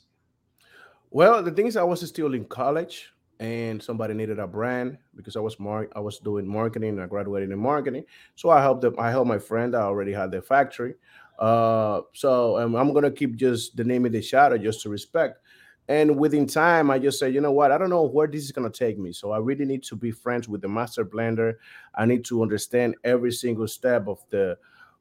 Well, 1.11 1.43
the 1.43 1.51
thing 1.51 1.67
is, 1.67 1.77
I 1.77 1.85
was 1.85 2.07
still 2.07 2.35
in 2.35 2.45
college, 2.45 3.13
and 3.39 3.83
somebody 3.83 4.15
needed 4.15 4.39
a 4.39 4.47
brand 4.47 4.99
because 5.17 5.37
I 5.37 5.41
was 5.41 5.59
mar- 5.59 5.89
I 5.95 6.01
was 6.01 6.19
doing 6.19 6.47
marketing. 6.47 6.99
I 6.99 7.07
graduated 7.07 7.51
in 7.51 7.59
marketing, 7.59 8.05
so 8.35 8.51
I 8.51 8.61
helped 8.61 8.83
them. 8.83 8.95
I 8.99 9.11
helped 9.11 9.29
my 9.29 9.39
friend. 9.39 9.77
I 9.77 9.83
already 9.83 10.13
had 10.13 10.31
the 10.31 10.43
factory. 10.43 10.95
Uh, 11.39 12.03
so 12.13 12.57
I'm 12.59 12.93
gonna 12.93 13.11
keep 13.11 13.37
just 13.37 13.77
the 13.77 13.85
name 13.85 14.07
of 14.07 14.13
the 14.13 14.23
shadow 14.23 14.59
just 14.59 14.83
to 14.83 14.89
respect. 14.89 15.41
And 15.89 16.17
within 16.19 16.47
time, 16.47 16.91
I 16.91 16.99
just 16.99 17.19
said, 17.19 17.35
you 17.35 17.41
know 17.41 17.53
what? 17.53 17.71
I 17.71 17.79
don't 17.79 17.91
know 17.91 18.05
where 18.05 18.27
this 18.27 18.45
is 18.45 18.53
going 18.53 18.71
to 18.71 18.79
take 18.79 18.99
me. 18.99 19.13
So 19.13 19.33
I 19.33 19.39
really 19.39 19.67
need 19.67 19.83
to 19.85 19.97
be 19.97 20.11
friends 20.11 20.49
with 20.49 20.63
the 20.63 20.69
master 20.69 21.05
blender. 21.05 21.55
I 21.95 22.07
need 22.07 22.25
to 22.27 22.43
understand 22.43 22.95
every 23.05 23.33
single 23.33 23.69
step 23.69 24.09
of 24.09 24.19
the 24.31 24.57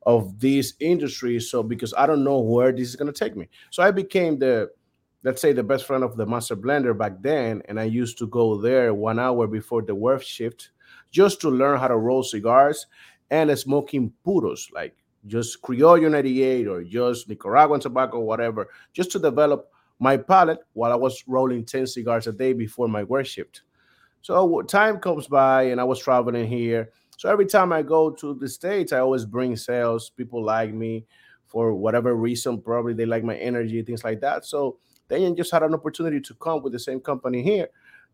of 0.05 0.37
this 0.39 0.73
industry. 0.81 1.39
So 1.39 1.63
because 1.63 1.93
I 1.93 2.05
don't 2.05 2.25
know 2.25 2.39
where 2.39 2.73
this 2.73 2.89
is 2.89 2.97
going 2.97 3.11
to 3.11 3.17
take 3.17 3.37
me. 3.37 3.47
So 3.69 3.81
I 3.81 3.91
became 3.91 4.37
the 4.39 4.71
let's 5.23 5.41
say 5.41 5.53
the 5.53 5.63
best 5.63 5.85
friend 5.85 6.03
of 6.03 6.17
the 6.17 6.25
master 6.25 6.55
blender 6.55 6.97
back 6.97 7.13
then. 7.21 7.61
And 7.69 7.79
I 7.79 7.85
used 7.85 8.17
to 8.17 8.27
go 8.27 8.59
there 8.59 8.93
one 8.93 9.19
hour 9.19 9.47
before 9.47 9.81
the 9.81 9.95
work 9.95 10.21
shift 10.21 10.69
just 11.11 11.39
to 11.41 11.49
learn 11.49 11.79
how 11.79 11.87
to 11.87 11.97
roll 11.97 12.23
cigars 12.23 12.87
and 13.31 13.57
smoking 13.57 14.11
puros, 14.25 14.69
like 14.73 14.95
just 15.27 15.61
Criollo 15.61 16.11
98 16.11 16.67
or 16.67 16.83
just 16.83 17.29
Nicaraguan 17.29 17.79
tobacco, 17.79 18.19
whatever, 18.19 18.67
just 18.91 19.11
to 19.11 19.19
develop 19.19 19.71
my 19.99 20.17
palate 20.17 20.59
while 20.73 20.91
I 20.91 20.95
was 20.95 21.23
rolling 21.27 21.65
10 21.65 21.87
cigars 21.87 22.27
a 22.27 22.31
day 22.31 22.53
before 22.53 22.87
my 22.87 23.03
work 23.03 23.25
shift. 23.25 23.61
So 24.21 24.61
time 24.63 24.99
comes 24.99 25.27
by 25.27 25.63
and 25.63 25.79
I 25.79 25.83
was 25.83 25.99
traveling 25.99 26.47
here. 26.47 26.91
So 27.17 27.29
every 27.29 27.45
time 27.45 27.71
I 27.71 27.83
go 27.83 28.09
to 28.09 28.33
the 28.33 28.47
States, 28.47 28.91
I 28.91 28.99
always 28.99 29.25
bring 29.25 29.55
sales. 29.55 30.09
People 30.09 30.43
like 30.43 30.73
me 30.73 31.05
for 31.47 31.73
whatever 31.73 32.15
reason. 32.15 32.61
Probably 32.61 32.93
they 32.93 33.05
like 33.05 33.23
my 33.23 33.35
energy, 33.35 33.81
things 33.83 34.03
like 34.03 34.21
that. 34.21 34.45
So 34.45 34.77
then 35.07 35.35
just 35.35 35.51
had 35.51 35.63
an 35.63 35.73
opportunity 35.73 36.19
to 36.21 36.33
come 36.35 36.63
with 36.63 36.73
the 36.73 36.79
same 36.79 36.99
company 36.99 37.43
here. 37.43 37.67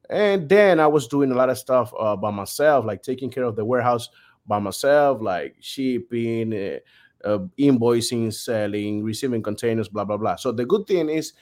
And 0.09 0.50
then 0.50 0.79
I 0.79 0.88
was 0.88 1.07
doing 1.07 1.31
a 1.31 1.36
lot 1.36 1.50
of 1.50 1.57
stuff 1.57 1.93
uh, 1.98 2.15
by 2.15 2.31
myself, 2.31 2.86
like 2.86 3.03
taking 3.03 3.29
care 3.29 3.43
of 3.43 3.55
the 3.55 3.63
warehouse 3.63 4.09
by 4.48 4.59
myself, 4.59 5.21
like 5.21 5.55
shipping, 5.59 6.53
uh, 6.53 6.79
uh, 7.24 7.39
invoicing, 7.59 8.33
selling, 8.33 9.03
receiving 9.03 9.43
containers, 9.43 9.88
blah, 9.88 10.05
blah, 10.05 10.17
blah. 10.17 10.36
So 10.36 10.51
the 10.51 10.65
good 10.65 10.88
thing 10.88 11.09
is 11.09 11.33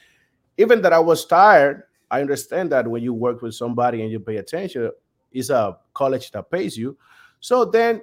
even 0.58 0.82
that 0.82 0.94
I 0.94 1.00
was 1.00 1.26
tired, 1.26 1.84
I 2.10 2.22
understand 2.22 2.72
that 2.72 2.88
when 2.88 3.04
you 3.04 3.14
work 3.14 3.42
with 3.42 3.54
somebody 3.54 4.02
and 4.02 4.12
you 4.12 4.20
pay 4.20 4.38
attention, 4.38 4.92
it's 5.32 5.50
a 5.50 5.78
college 5.94 6.32
that 6.32 6.50
pays 6.50 6.78
you. 6.78 6.98
So 7.40 7.66
then 7.66 8.02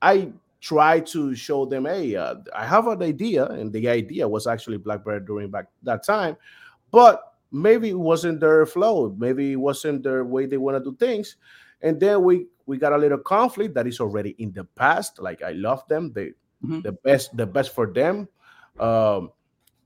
I 0.00 0.32
try 0.60 1.00
to 1.00 1.34
show 1.34 1.66
them, 1.66 1.86
hey, 1.86 2.14
uh, 2.14 2.36
I 2.54 2.66
have 2.66 2.86
an 2.86 3.02
idea, 3.02 3.46
and 3.46 3.72
the 3.72 3.88
idea 3.88 4.28
was 4.28 4.46
actually 4.46 4.76
Blackbird 4.76 5.26
during 5.26 5.50
back 5.50 5.66
that 5.82 6.04
time, 6.04 6.36
but 6.90 7.34
maybe 7.50 7.90
it 7.90 7.98
wasn't 7.98 8.40
their 8.40 8.64
flow, 8.64 9.14
maybe 9.18 9.52
it 9.52 9.56
wasn't 9.56 10.02
their 10.02 10.24
way 10.24 10.46
they 10.46 10.58
want 10.58 10.76
to 10.76 10.90
do 10.90 10.96
things, 10.96 11.36
and 11.82 11.98
then 11.98 12.22
we 12.22 12.46
we 12.66 12.78
got 12.78 12.92
a 12.92 12.96
little 12.96 13.18
conflict 13.18 13.74
that 13.74 13.88
is 13.88 13.98
already 13.98 14.36
in 14.38 14.52
the 14.52 14.64
past. 14.64 15.18
Like 15.20 15.42
I 15.42 15.50
love 15.50 15.86
them, 15.88 16.12
they 16.12 16.26
mm-hmm. 16.64 16.80
the 16.82 16.92
best, 16.92 17.36
the 17.36 17.46
best 17.46 17.74
for 17.74 17.92
them. 17.92 18.28
Um, 18.78 19.30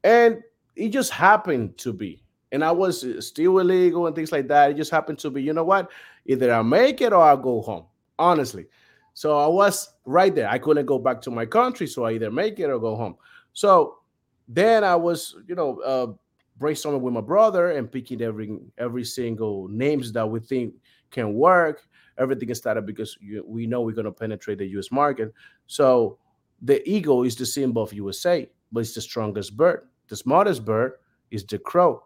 and 0.05 0.43
it 0.76 0.90
just 0.90 1.11
happened 1.11 1.76
to 1.78 1.92
be. 1.92 2.23
And 2.52 2.62
I 2.62 2.71
was 2.71 3.04
still 3.26 3.59
illegal 3.59 4.06
and 4.06 4.14
things 4.14 4.30
like 4.30 4.47
that. 4.49 4.71
It 4.71 4.76
just 4.76 4.90
happened 4.90 5.18
to 5.21 5.30
be, 5.30 5.42
you 5.42 5.52
know 5.52 5.64
what? 5.64 5.90
Either 6.26 6.52
I 6.52 6.62
make 6.62 7.00
it 7.00 7.12
or 7.12 7.23
I'll 7.23 7.37
go 7.37 7.61
home. 7.61 7.87
Honestly. 8.18 8.66
So 9.14 9.38
I 9.38 9.47
was 9.47 9.95
right 10.04 10.35
there. 10.35 10.49
I 10.49 10.59
couldn't 10.59 10.87
go 10.87 10.99
back 10.99 11.23
to 11.23 11.30
my 11.30 11.47
country, 11.47 11.87
so 11.87 12.04
I 12.04 12.12
either 12.12 12.30
make 12.30 12.59
it 12.61 12.71
or 12.71 12.78
go 12.78 12.95
home. 12.95 13.16
So 13.54 13.99
then 14.47 14.85
I 14.85 14.95
was, 14.95 15.37
you 15.49 15.54
know, 15.54 15.80
uh, 15.80 16.12
brainstorming 16.61 17.00
with 17.00 17.14
my 17.14 17.21
brother 17.23 17.73
and 17.73 17.90
picking 17.90 18.23
every 18.23 18.59
every 18.78 19.04
single 19.04 19.68
names 19.68 20.12
that 20.12 20.28
we 20.28 20.40
think 20.40 20.75
can 21.11 21.35
work. 21.35 21.88
Everything 22.18 22.50
is 22.50 22.59
started 22.59 22.87
because 22.87 23.16
you, 23.21 23.45
we 23.47 23.66
know 23.66 23.80
we're 23.80 23.92
going 23.92 24.04
to 24.04 24.12
penetrate 24.12 24.59
the 24.59 24.66
U.S. 24.68 24.90
market. 24.90 25.33
So 25.66 26.18
the 26.62 26.87
eagle 26.88 27.23
is 27.25 27.37
the 27.37 27.47
symbol 27.47 27.83
of 27.83 27.92
USA, 27.92 28.49
but 28.73 28.80
it's 28.80 28.95
the 28.95 29.00
strongest 29.00 29.56
bird. 29.56 29.88
The 30.08 30.16
smartest 30.16 30.64
bird 30.64 30.92
is 31.30 31.44
the 31.44 31.58
crow. 31.58 32.02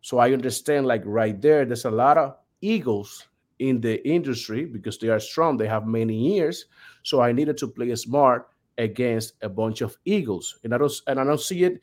So 0.00 0.18
I 0.18 0.32
understand, 0.32 0.86
like 0.86 1.02
right 1.04 1.40
there, 1.40 1.64
there's 1.64 1.84
a 1.84 1.90
lot 1.90 2.16
of 2.16 2.36
eagles 2.60 3.26
in 3.58 3.80
the 3.80 4.06
industry 4.08 4.64
because 4.64 4.98
they 4.98 5.08
are 5.08 5.20
strong. 5.20 5.56
They 5.56 5.68
have 5.68 5.86
many 5.86 6.14
years. 6.14 6.66
So 7.02 7.20
I 7.20 7.32
needed 7.32 7.56
to 7.58 7.68
play 7.68 7.94
smart 7.96 8.48
against 8.78 9.34
a 9.42 9.48
bunch 9.48 9.82
of 9.82 9.96
eagles, 10.04 10.58
and 10.64 10.74
I 10.74 10.78
don't 10.78 10.92
and 11.06 11.20
I 11.20 11.24
don't 11.24 11.40
see 11.40 11.64
it. 11.64 11.80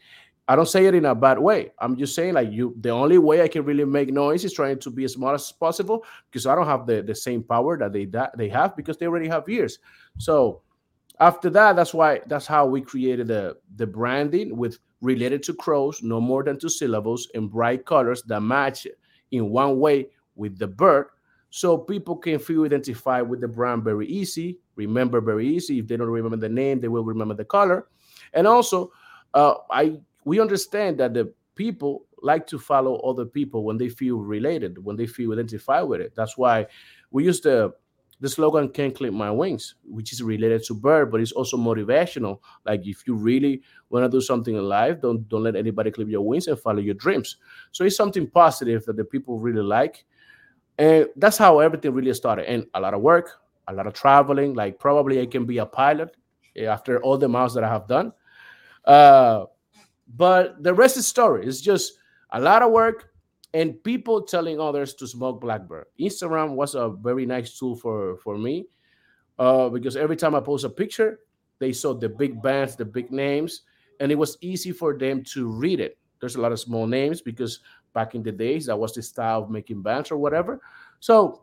I 0.49 0.55
don't 0.55 0.67
say 0.67 0.85
it 0.85 0.95
in 0.95 1.05
a 1.05 1.13
bad 1.13 1.37
way. 1.37 1.71
I'm 1.79 1.97
just 1.97 2.15
saying 2.15 2.33
like 2.33 2.51
you. 2.51 2.73
The 2.79 2.89
only 2.89 3.17
way 3.17 3.41
I 3.41 3.47
can 3.47 3.65
really 3.65 3.85
make 3.85 4.09
noise 4.09 4.45
is 4.45 4.53
trying 4.53 4.79
to 4.79 4.89
be 4.89 5.03
as 5.03 5.13
smart 5.13 5.35
as 5.35 5.51
possible 5.51 6.05
because 6.31 6.47
I 6.47 6.55
don't 6.55 6.65
have 6.65 6.87
the 6.87 7.01
the 7.03 7.15
same 7.15 7.43
power 7.43 7.77
that 7.77 7.93
they 7.93 8.05
that 8.05 8.37
they 8.37 8.49
have 8.49 8.75
because 8.75 8.97
they 8.97 9.05
already 9.05 9.27
have 9.27 9.47
years. 9.47 9.79
So 10.17 10.61
after 11.19 11.49
that, 11.51 11.75
that's 11.75 11.93
why 11.93 12.21
that's 12.27 12.47
how 12.47 12.65
we 12.65 12.81
created 12.81 13.27
the 13.27 13.57
the 13.75 13.87
branding 13.87 14.55
with 14.57 14.79
related 15.01 15.43
to 15.43 15.53
crows, 15.53 16.01
no 16.01 16.19
more 16.19 16.43
than 16.43 16.59
two 16.59 16.69
syllables, 16.69 17.29
in 17.33 17.47
bright 17.47 17.85
colors 17.85 18.23
that 18.23 18.41
match 18.41 18.87
in 19.31 19.49
one 19.49 19.79
way 19.79 20.09
with 20.35 20.57
the 20.57 20.67
bird. 20.67 21.07
So 21.49 21.77
people 21.77 22.17
can 22.17 22.39
feel 22.39 22.65
identified 22.65 23.27
with 23.27 23.41
the 23.41 23.47
brand 23.47 23.83
very 23.83 24.07
easy 24.07 24.59
remember 24.77 25.19
very 25.19 25.47
easy. 25.47 25.79
If 25.79 25.87
they 25.87 25.97
don't 25.97 26.07
remember 26.07 26.37
the 26.37 26.47
name 26.47 26.79
they 26.79 26.87
will 26.87 27.03
remember 27.03 27.33
the 27.33 27.43
color. 27.43 27.87
And 28.33 28.47
also 28.47 28.91
uh, 29.33 29.55
i 29.69 29.97
we 30.23 30.39
understand 30.39 30.99
that 30.99 31.13
the 31.13 31.33
people 31.55 32.05
like 32.21 32.47
to 32.47 32.57
follow 32.59 32.97
other 32.99 33.25
people 33.25 33.63
when 33.63 33.77
they 33.77 33.89
feel 33.89 34.17
related 34.17 34.83
when 34.83 34.95
they 34.95 35.07
feel 35.07 35.33
identified 35.33 35.87
with 35.87 35.99
it. 35.99 36.13
That's 36.15 36.37
why 36.37 36.67
we 37.11 37.25
use 37.25 37.41
the 37.41 37.73
the 38.19 38.27
slogan 38.27 38.67
can't 38.69 38.95
clip 38.95 39.13
my 39.13 39.29
wings 39.29 39.75
which 39.83 40.11
is 40.11 40.23
related 40.23 40.63
to 40.63 40.73
bird 40.73 41.11
but 41.11 41.21
it's 41.21 41.31
also 41.31 41.55
motivational 41.55 42.39
like 42.65 42.85
if 42.85 43.05
you 43.05 43.13
really 43.13 43.61
want 43.89 44.03
to 44.03 44.09
do 44.09 44.21
something 44.21 44.55
in 44.55 44.63
life 44.63 44.99
don't 45.01 45.27
don't 45.29 45.43
let 45.43 45.55
anybody 45.55 45.91
clip 45.91 46.07
your 46.07 46.21
wings 46.21 46.47
and 46.47 46.59
follow 46.59 46.79
your 46.79 46.95
dreams 46.95 47.37
so 47.71 47.83
it's 47.83 47.95
something 47.95 48.27
positive 48.27 48.83
that 48.85 48.97
the 48.97 49.03
people 49.03 49.39
really 49.39 49.61
like 49.61 50.05
and 50.77 51.07
that's 51.15 51.37
how 51.37 51.59
everything 51.59 51.93
really 51.93 52.13
started. 52.13 52.49
And 52.49 52.67
a 52.73 52.79
lot 52.79 52.93
of 52.93 53.01
work, 53.01 53.39
a 53.67 53.73
lot 53.73 53.87
of 53.87 53.93
traveling. 53.93 54.53
Like 54.53 54.79
probably 54.79 55.21
I 55.21 55.25
can 55.25 55.45
be 55.45 55.57
a 55.57 55.65
pilot 55.65 56.15
after 56.65 57.01
all 57.01 57.17
the 57.17 57.27
miles 57.27 57.53
that 57.55 57.63
I 57.63 57.69
have 57.69 57.87
done. 57.87 58.13
Uh, 58.85 59.45
but 60.15 60.61
the 60.63 60.73
rest 60.73 60.97
is 60.97 61.07
story. 61.07 61.45
It's 61.45 61.61
just 61.61 61.93
a 62.31 62.39
lot 62.39 62.61
of 62.61 62.71
work 62.71 63.11
and 63.57 63.83
people 63.83 64.21
telling 64.21 64.59
others 64.59 64.93
to 64.93 65.07
smoke 65.07 65.41
Blackbird. 65.41 65.87
Instagram 65.99 66.53
was 66.53 66.75
a 66.75 66.89
very 66.89 67.25
nice 67.25 67.57
tool 67.57 67.75
for 67.75 68.17
for 68.17 68.37
me 68.37 68.67
uh, 69.39 69.67
because 69.69 69.97
every 69.97 70.15
time 70.15 70.35
I 70.35 70.41
post 70.41 70.63
a 70.63 70.69
picture, 70.69 71.21
they 71.57 71.73
saw 71.73 71.95
the 71.95 72.07
big 72.07 72.39
bands, 72.39 72.75
the 72.75 72.85
big 72.85 73.11
names, 73.11 73.63
and 73.99 74.11
it 74.11 74.15
was 74.15 74.37
easy 74.41 74.71
for 74.71 74.95
them 74.95 75.23
to 75.33 75.47
read 75.47 75.79
it. 75.79 75.97
There's 76.19 76.35
a 76.35 76.41
lot 76.41 76.51
of 76.51 76.59
small 76.59 76.85
names 76.85 77.21
because 77.21 77.61
back 77.93 78.13
in 78.13 78.21
the 78.21 78.31
days. 78.31 78.67
That 78.67 78.77
was 78.77 78.93
the 78.93 79.01
style 79.01 79.41
of 79.41 79.49
making 79.49 79.81
bands 79.81 80.11
or 80.11 80.17
whatever. 80.17 80.61
So 80.99 81.41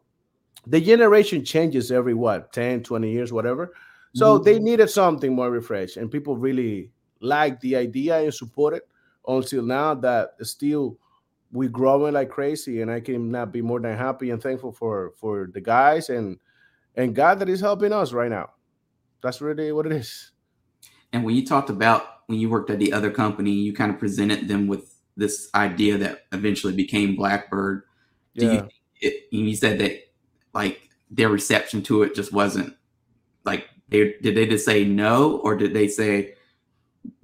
the 0.69 0.81
generation 0.81 1.45
changes 1.45 1.91
every 1.91 2.15
what 2.15 2.53
10, 2.53 2.85
20 2.85 3.11
years, 3.11 3.33
whatever. 3.33 3.75
So 4.15 4.35
mm-hmm. 4.35 4.45
they 4.45 4.59
needed 4.61 4.89
something 4.89 5.35
more 5.35 5.51
refreshed, 5.51 5.97
and 5.97 6.13
people 6.13 6.37
really 6.37 6.93
liked 7.19 7.61
the 7.61 7.75
idea 7.75 8.23
and 8.23 8.33
support 8.33 8.75
it 8.75 8.87
until 9.27 9.63
now 9.63 9.95
that 9.95 10.35
still 10.43 10.97
we're 11.55 11.69
growing 11.69 12.13
like 12.13 12.29
crazy 12.29 12.83
and 12.83 12.91
i 12.91 13.01
can 13.01 13.31
not 13.31 13.51
be 13.53 13.63
more 13.63 13.81
than 13.81 13.97
happy 13.97 14.31
and 14.31 14.43
thankful 14.43 14.73
for 14.73 15.13
for 15.17 15.49
the 15.55 15.61
guys 15.61 16.11
and 16.11 16.39
and 16.97 17.15
god 17.15 17.39
that 17.39 17.49
is 17.49 17.61
helping 17.61 17.93
us 17.93 18.13
right 18.13 18.31
now 18.31 18.51
that's 19.23 19.41
really 19.41 19.73
what 19.73 19.87
it 19.87 19.93
is 19.93 20.33
and 21.15 21.25
when 21.25 21.35
you 21.35 21.47
talked 21.47 21.71
about 21.71 22.03
when 22.27 22.39
you 22.39 22.51
worked 22.51 22.71
at 22.71 22.79
the 22.79 22.93
other 22.93 23.11
company 23.11 23.53
you 23.53 23.73
kind 23.73 23.91
of 23.91 23.99
presented 23.99 24.49
them 24.49 24.67
with 24.67 24.95
this 25.17 25.49
idea 25.55 25.99
that 25.99 26.27
eventually 26.33 26.73
became 26.73 27.17
Blackbird. 27.17 27.83
Do 28.37 28.47
yeah. 28.47 28.53
you 28.53 28.69
it, 29.01 29.29
you 29.31 29.55
said 29.55 29.79
that 29.81 30.13
like 30.53 30.89
their 31.11 31.29
reception 31.29 31.83
to 31.83 32.03
it 32.03 32.15
just 32.15 32.33
wasn't 32.33 32.75
like 33.45 33.69
they 33.89 34.15
did 34.23 34.35
they 34.35 34.47
just 34.47 34.65
say 34.65 34.85
no 34.85 35.39
or 35.39 35.57
did 35.57 35.75
they 35.75 35.89
say 35.89 36.35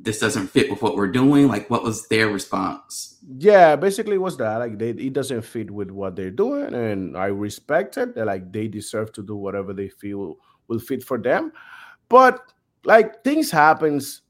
this 0.02 0.18
doesn't 0.18 0.48
fit 0.48 0.70
with 0.70 0.80
what 0.82 0.96
we're 0.96 1.12
doing? 1.12 1.48
Like 1.48 1.68
what 1.68 1.82
was 1.82 2.08
their 2.08 2.28
response? 2.28 3.18
Yeah 3.36 3.76
basically 3.76 4.18
was 4.18 4.36
that 4.38 4.56
like 4.56 4.78
they, 4.78 4.90
it 4.90 5.12
doesn't 5.12 5.42
fit 5.42 5.70
with 5.70 5.90
what 5.90 6.16
they're 6.16 6.30
doing 6.30 6.74
and 6.74 7.16
i 7.16 7.26
respect 7.26 7.98
it 7.98 8.14
that 8.14 8.26
like 8.26 8.50
they 8.50 8.66
deserve 8.66 9.12
to 9.12 9.22
do 9.22 9.36
whatever 9.36 9.72
they 9.72 9.88
feel 9.88 10.36
will 10.68 10.78
fit 10.78 11.02
for 11.02 11.18
them. 11.18 11.52
But 12.08 12.52
like 12.84 13.22
things 13.24 13.50
happens 13.50 14.22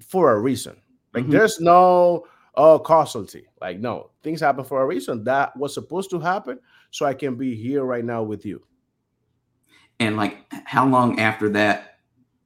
for 0.00 0.32
a 0.32 0.40
reason. 0.40 0.76
Like 1.12 1.24
mm-hmm. 1.24 1.32
there's 1.32 1.60
no 1.60 2.26
oh 2.56 2.78
causality 2.78 3.46
like 3.60 3.80
no 3.80 4.10
things 4.22 4.40
happen 4.40 4.64
for 4.64 4.82
a 4.82 4.86
reason. 4.86 5.24
That 5.24 5.56
was 5.56 5.74
supposed 5.74 6.10
to 6.10 6.20
happen 6.20 6.58
so 6.90 7.04
i 7.04 7.12
can 7.12 7.34
be 7.34 7.54
here 7.54 7.84
right 7.84 8.04
now 8.04 8.22
with 8.22 8.46
you. 8.46 8.62
And 10.00 10.16
like 10.16 10.38
how 10.64 10.86
long 10.86 11.20
after 11.20 11.50
that 11.50 11.98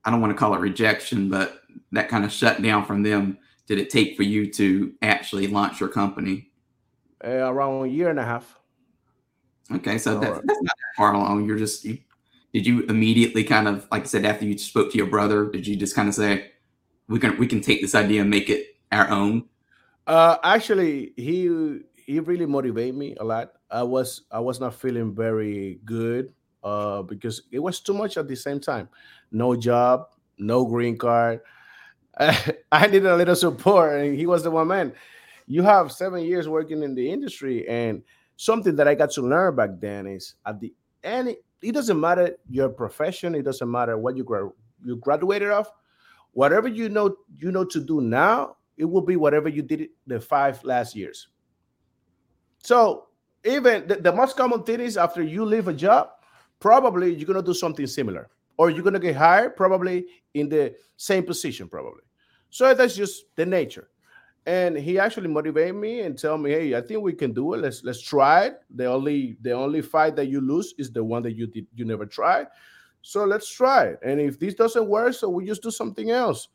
i 0.04 0.10
don't 0.10 0.20
want 0.20 0.32
to 0.32 0.38
call 0.38 0.54
it 0.54 0.60
rejection 0.60 1.28
but 1.28 1.62
that 1.92 2.08
kind 2.08 2.24
of 2.24 2.32
shut 2.32 2.60
down 2.62 2.84
from 2.84 3.02
them 3.02 3.38
did 3.66 3.78
it 3.78 3.90
take 3.90 4.16
for 4.16 4.22
you 4.22 4.50
to 4.50 4.92
actually 5.02 5.46
launch 5.46 5.80
your 5.80 5.88
company 5.88 6.50
uh, 7.24 7.52
around 7.52 7.84
a 7.84 7.88
year 7.88 8.10
and 8.10 8.18
a 8.18 8.24
half 8.24 8.58
okay 9.72 9.98
so 9.98 10.18
that's, 10.18 10.40
that's 10.44 10.62
not 10.62 10.74
far 10.96 11.14
along 11.14 11.44
you're 11.46 11.58
just 11.58 11.84
you, 11.84 11.98
did 12.52 12.66
you 12.66 12.82
immediately 12.84 13.44
kind 13.44 13.68
of 13.68 13.86
like 13.90 14.02
i 14.02 14.06
said 14.06 14.24
after 14.24 14.44
you 14.44 14.56
spoke 14.56 14.90
to 14.90 14.98
your 14.98 15.06
brother 15.06 15.46
did 15.46 15.66
you 15.66 15.76
just 15.76 15.94
kind 15.94 16.08
of 16.08 16.14
say 16.14 16.50
we 17.08 17.18
can 17.18 17.36
we 17.38 17.46
can 17.46 17.60
take 17.60 17.80
this 17.80 17.94
idea 17.94 18.20
and 18.20 18.30
make 18.30 18.48
it 18.48 18.76
our 18.92 19.08
own 19.10 19.44
uh, 20.08 20.38
actually, 20.42 21.12
he 21.16 21.80
he 21.94 22.18
really 22.18 22.46
motivated 22.46 22.96
me 22.96 23.14
a 23.20 23.24
lot. 23.24 23.52
I 23.70 23.82
was 23.82 24.22
I 24.32 24.40
was 24.40 24.58
not 24.58 24.74
feeling 24.74 25.14
very 25.14 25.80
good 25.84 26.32
uh, 26.64 27.02
because 27.02 27.42
it 27.52 27.58
was 27.58 27.80
too 27.80 27.92
much 27.92 28.16
at 28.16 28.26
the 28.26 28.34
same 28.34 28.58
time. 28.58 28.88
No 29.30 29.54
job, 29.54 30.06
no 30.38 30.64
green 30.64 30.96
card. 30.96 31.42
I 32.72 32.86
needed 32.86 33.06
a 33.06 33.16
little 33.16 33.36
support, 33.36 34.00
and 34.00 34.18
he 34.18 34.26
was 34.26 34.42
the 34.42 34.50
one 34.50 34.68
man. 34.68 34.92
You 35.46 35.62
have 35.62 35.92
seven 35.92 36.24
years 36.24 36.48
working 36.48 36.82
in 36.82 36.94
the 36.94 37.10
industry, 37.10 37.66
and 37.68 38.02
something 38.36 38.74
that 38.76 38.88
I 38.88 38.94
got 38.94 39.10
to 39.12 39.22
learn 39.22 39.54
back 39.54 39.70
then 39.78 40.06
is 40.06 40.34
at 40.44 40.58
the 40.60 40.72
end, 41.04 41.36
it 41.62 41.72
doesn't 41.72 41.98
matter 41.98 42.36
your 42.50 42.70
profession, 42.70 43.34
it 43.34 43.42
doesn't 43.42 43.70
matter 43.70 43.96
what 43.96 44.16
you 44.16 44.24
gra- 44.24 44.50
you 44.84 44.96
graduated 44.96 45.50
of. 45.50 45.70
Whatever 46.32 46.68
you 46.68 46.88
know 46.88 47.16
you 47.36 47.52
know 47.52 47.64
to 47.64 47.80
do 47.80 48.00
now, 48.00 48.56
it 48.76 48.84
will 48.84 49.02
be 49.02 49.16
whatever 49.16 49.48
you 49.48 49.62
did 49.62 49.88
the 50.06 50.20
five 50.20 50.62
last 50.64 50.96
years. 50.96 51.28
So 52.62 53.06
even 53.44 53.86
the, 53.86 53.96
the 53.96 54.12
most 54.12 54.36
common 54.36 54.64
thing 54.64 54.80
is 54.80 54.96
after 54.96 55.22
you 55.22 55.44
leave 55.44 55.68
a 55.68 55.72
job, 55.72 56.10
probably 56.58 57.14
you're 57.14 57.26
gonna 57.26 57.42
do 57.42 57.54
something 57.54 57.86
similar, 57.86 58.28
or 58.56 58.70
you're 58.70 58.82
gonna 58.82 58.98
get 58.98 59.14
hired 59.14 59.56
probably 59.56 60.06
in 60.34 60.48
the 60.48 60.74
same 60.96 61.24
position, 61.24 61.68
probably. 61.68 62.02
So 62.50 62.72
that's 62.74 62.96
just 62.96 63.24
the 63.36 63.46
nature. 63.46 63.90
And 64.46 64.78
he 64.78 64.98
actually 64.98 65.28
motivated 65.28 65.74
me 65.74 66.00
and 66.00 66.18
tell 66.18 66.38
me, 66.38 66.50
"Hey, 66.50 66.74
I 66.74 66.80
think 66.80 67.02
we 67.02 67.12
can 67.12 67.32
do 67.32 67.52
it. 67.54 67.58
Let's 67.58 67.84
let's 67.84 68.00
try 68.00 68.46
it. 68.46 68.60
The 68.74 68.86
only 68.86 69.36
the 69.42 69.52
only 69.52 69.82
fight 69.82 70.16
that 70.16 70.26
you 70.26 70.40
lose 70.40 70.74
is 70.78 70.90
the 70.90 71.04
one 71.04 71.22
that 71.24 71.36
you 71.36 71.46
did 71.46 71.66
you 71.74 71.84
never 71.84 72.06
tried. 72.06 72.46
So 73.02 73.24
let's 73.24 73.50
try 73.50 73.84
it. 73.84 73.98
And 74.02 74.20
if 74.20 74.38
this 74.38 74.54
doesn't 74.54 74.86
work, 74.88 75.14
so 75.14 75.28
we 75.28 75.44
just 75.44 75.62
do 75.62 75.70
something 75.70 76.10
else." 76.10 76.48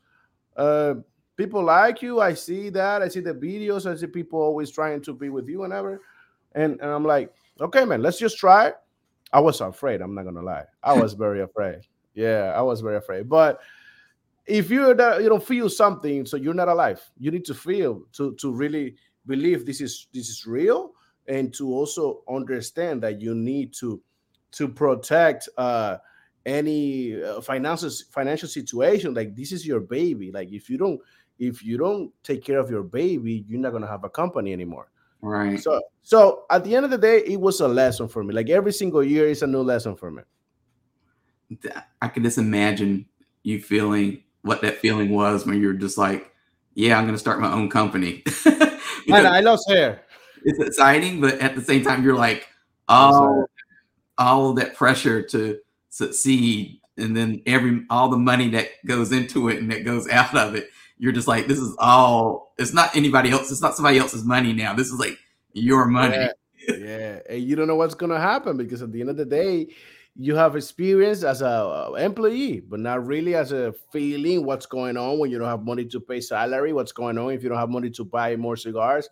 Uh, 0.56 0.94
people 1.36 1.62
like 1.62 2.02
you. 2.02 2.20
I 2.20 2.34
see 2.34 2.70
that. 2.70 3.02
I 3.02 3.08
see 3.08 3.20
the 3.20 3.34
videos. 3.34 3.90
I 3.90 3.96
see 3.96 4.06
people 4.06 4.40
always 4.40 4.70
trying 4.70 5.02
to 5.02 5.14
be 5.14 5.28
with 5.28 5.48
you 5.48 5.60
whenever. 5.60 6.00
And, 6.52 6.80
and 6.80 6.90
I'm 6.90 7.04
like, 7.04 7.32
okay, 7.60 7.84
man, 7.84 8.02
let's 8.02 8.18
just 8.18 8.38
try. 8.38 8.72
I 9.32 9.40
was 9.40 9.60
afraid. 9.60 10.00
I'm 10.00 10.14
not 10.14 10.24
gonna 10.24 10.42
lie. 10.42 10.64
I 10.82 10.92
was 10.92 11.14
very 11.14 11.42
afraid. 11.42 11.80
Yeah, 12.14 12.52
I 12.54 12.62
was 12.62 12.80
very 12.80 12.96
afraid. 12.96 13.28
But 13.28 13.60
if 14.46 14.70
you're 14.70 14.94
not, 14.94 15.22
you 15.22 15.28
don't 15.28 15.42
feel 15.42 15.68
something, 15.68 16.26
so 16.26 16.36
you're 16.36 16.54
not 16.54 16.68
alive. 16.68 17.00
You 17.18 17.30
need 17.30 17.44
to 17.46 17.54
feel 17.54 18.02
to 18.12 18.34
to 18.34 18.52
really 18.52 18.96
believe 19.26 19.64
this 19.64 19.80
is 19.80 20.08
this 20.12 20.28
is 20.28 20.46
real, 20.46 20.92
and 21.26 21.52
to 21.54 21.72
also 21.72 22.22
understand 22.28 23.02
that 23.02 23.20
you 23.20 23.34
need 23.34 23.72
to 23.74 24.00
to 24.52 24.68
protect 24.68 25.48
uh 25.56 25.98
any 26.46 27.22
uh, 27.22 27.40
financial 27.40 27.90
financial 28.10 28.48
situation. 28.48 29.14
Like 29.14 29.34
this 29.34 29.52
is 29.52 29.66
your 29.66 29.80
baby. 29.80 30.30
Like 30.30 30.52
if 30.52 30.68
you 30.68 30.76
don't 30.76 31.00
if 31.38 31.64
you 31.64 31.78
don't 31.78 32.12
take 32.22 32.44
care 32.44 32.58
of 32.58 32.70
your 32.70 32.82
baby 32.82 33.44
you're 33.48 33.60
not 33.60 33.70
going 33.70 33.82
to 33.82 33.88
have 33.88 34.04
a 34.04 34.10
company 34.10 34.52
anymore. 34.52 34.90
Right. 35.20 35.58
So 35.58 35.80
so 36.02 36.44
at 36.50 36.64
the 36.64 36.76
end 36.76 36.84
of 36.84 36.90
the 36.90 36.98
day 36.98 37.20
it 37.26 37.40
was 37.40 37.60
a 37.60 37.68
lesson 37.68 38.08
for 38.08 38.22
me. 38.22 38.34
Like 38.34 38.50
every 38.50 38.72
single 38.72 39.02
year 39.02 39.26
is 39.26 39.42
a 39.42 39.46
new 39.46 39.62
lesson 39.62 39.96
for 39.96 40.10
me. 40.10 40.22
I 42.02 42.08
can 42.08 42.22
just 42.22 42.38
imagine 42.38 43.06
you 43.42 43.60
feeling 43.60 44.23
what 44.44 44.62
that 44.62 44.78
feeling 44.78 45.10
was 45.10 45.44
when 45.46 45.60
you're 45.60 45.72
just 45.72 45.98
like 45.98 46.32
yeah 46.74 46.96
i'm 46.96 47.04
going 47.04 47.14
to 47.14 47.18
start 47.18 47.40
my 47.40 47.52
own 47.52 47.68
company. 47.68 48.22
And 49.06 49.26
i 49.26 49.40
lost 49.40 49.68
hair. 49.68 50.00
it's 50.44 50.58
exciting 50.58 51.20
but 51.20 51.38
at 51.38 51.54
the 51.54 51.60
same 51.60 51.84
time 51.84 52.02
you're 52.02 52.16
like 52.16 52.48
oh 52.88 53.44
all 54.16 54.48
of 54.48 54.56
that 54.56 54.76
pressure 54.76 55.20
to 55.22 55.58
succeed 55.90 56.80
and 56.96 57.14
then 57.14 57.42
every 57.44 57.82
all 57.90 58.08
the 58.08 58.16
money 58.16 58.48
that 58.48 58.68
goes 58.86 59.12
into 59.12 59.50
it 59.50 59.58
and 59.58 59.70
that 59.70 59.84
goes 59.84 60.08
out 60.08 60.34
of 60.34 60.54
it 60.54 60.70
you're 60.98 61.12
just 61.12 61.28
like 61.28 61.46
this 61.46 61.58
is 61.58 61.74
all 61.78 62.54
it's 62.58 62.72
not 62.72 62.94
anybody 62.96 63.30
else 63.30 63.50
it's 63.50 63.60
not 63.60 63.74
somebody 63.74 63.98
else's 63.98 64.24
money 64.24 64.52
now. 64.52 64.74
This 64.74 64.88
is 64.88 64.98
like 64.98 65.18
your 65.52 65.86
money. 65.86 66.16
Yeah, 66.16 66.76
yeah. 66.76 67.18
and 67.28 67.42
you 67.42 67.56
don't 67.56 67.68
know 67.68 67.76
what's 67.76 67.94
going 67.94 68.10
to 68.12 68.18
happen 68.20 68.56
because 68.56 68.82
at 68.82 68.92
the 68.92 69.00
end 69.00 69.10
of 69.10 69.16
the 69.16 69.24
day 69.24 69.68
you 70.16 70.36
have 70.36 70.54
experience 70.54 71.24
as 71.24 71.42
a 71.42 71.92
employee 71.98 72.60
but 72.60 72.78
not 72.80 73.04
really 73.04 73.34
as 73.34 73.50
a 73.52 73.74
feeling 73.90 74.44
what's 74.44 74.66
going 74.66 74.96
on 74.96 75.18
when 75.18 75.30
you 75.30 75.38
don't 75.38 75.48
have 75.48 75.64
money 75.64 75.84
to 75.84 75.98
pay 75.98 76.20
salary 76.20 76.72
what's 76.72 76.92
going 76.92 77.18
on 77.18 77.32
if 77.32 77.42
you 77.42 77.48
don't 77.48 77.58
have 77.58 77.70
money 77.70 77.90
to 77.90 78.04
buy 78.04 78.36
more 78.36 78.56
cigars 78.56 79.08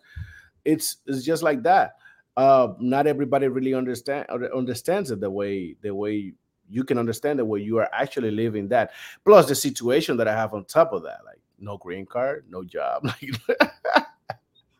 it's 0.63 0.97
it's 1.05 1.23
just 1.23 1.43
like 1.43 1.61
that 1.61 1.95
uh 2.37 2.69
not 2.79 3.05
everybody 3.05 3.47
really 3.47 3.73
understand 3.73 4.25
understands 4.55 5.11
it 5.11 5.19
the 5.19 5.29
way 5.29 5.75
the 5.81 5.93
way 5.93 6.33
you 6.69 6.83
can 6.83 6.97
understand 6.97 7.39
it 7.39 7.47
where 7.47 7.59
you 7.59 7.77
are 7.77 7.89
actually 7.93 8.31
living 8.31 8.67
that. 8.69 8.91
Plus 9.23 9.47
the 9.47 9.55
situation 9.55 10.17
that 10.17 10.27
I 10.27 10.33
have 10.33 10.53
on 10.53 10.65
top 10.65 10.91
of 10.93 11.03
that, 11.03 11.19
like 11.25 11.39
no 11.59 11.77
green 11.77 12.05
card, 12.05 12.45
no 12.49 12.63
job. 12.63 13.07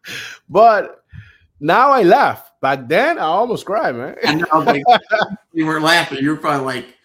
but 0.50 1.04
now 1.64 1.92
I 1.92 2.04
laugh. 2.04 2.52
Back 2.62 2.88
then, 2.88 3.18
I 3.18 3.24
almost 3.24 3.66
cried, 3.66 3.96
man. 3.96 4.16
I 4.24 4.36
know, 4.36 4.60
like, 4.60 4.84
you 5.54 5.66
were 5.66 5.80
laughing. 5.80 6.20
You're 6.22 6.38
probably 6.38 6.66
like, 6.66 6.96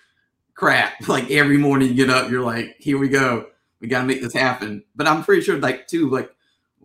crap. 0.54 0.94
Like 1.08 1.30
every 1.30 1.56
morning 1.56 1.88
you 1.88 1.94
get 1.94 2.10
up, 2.10 2.30
you're 2.30 2.44
like, 2.44 2.76
here 2.78 2.98
we 2.98 3.08
go. 3.08 3.46
We 3.80 3.88
got 3.88 4.00
to 4.00 4.06
make 4.06 4.20
this 4.20 4.34
happen. 4.34 4.84
But 4.96 5.06
I'm 5.06 5.22
pretty 5.22 5.42
sure, 5.42 5.58
like, 5.58 5.86
too, 5.86 6.10
like, 6.10 6.30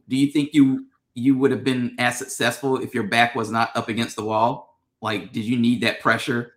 do 0.08 0.16
you 0.16 0.32
think 0.32 0.54
you 0.54 0.86
you 1.16 1.38
would 1.38 1.52
have 1.52 1.64
been 1.64 1.96
as 2.00 2.18
successful 2.18 2.78
if 2.78 2.94
your 2.94 3.04
back 3.04 3.36
was 3.36 3.52
not 3.52 3.76
up 3.76 3.90
against 3.90 4.16
the 4.16 4.24
wall? 4.24 4.80
Like, 5.02 5.34
did 5.34 5.46
you 5.46 5.58
need 5.58 5.82
that 5.82 6.00
pressure 6.00 6.54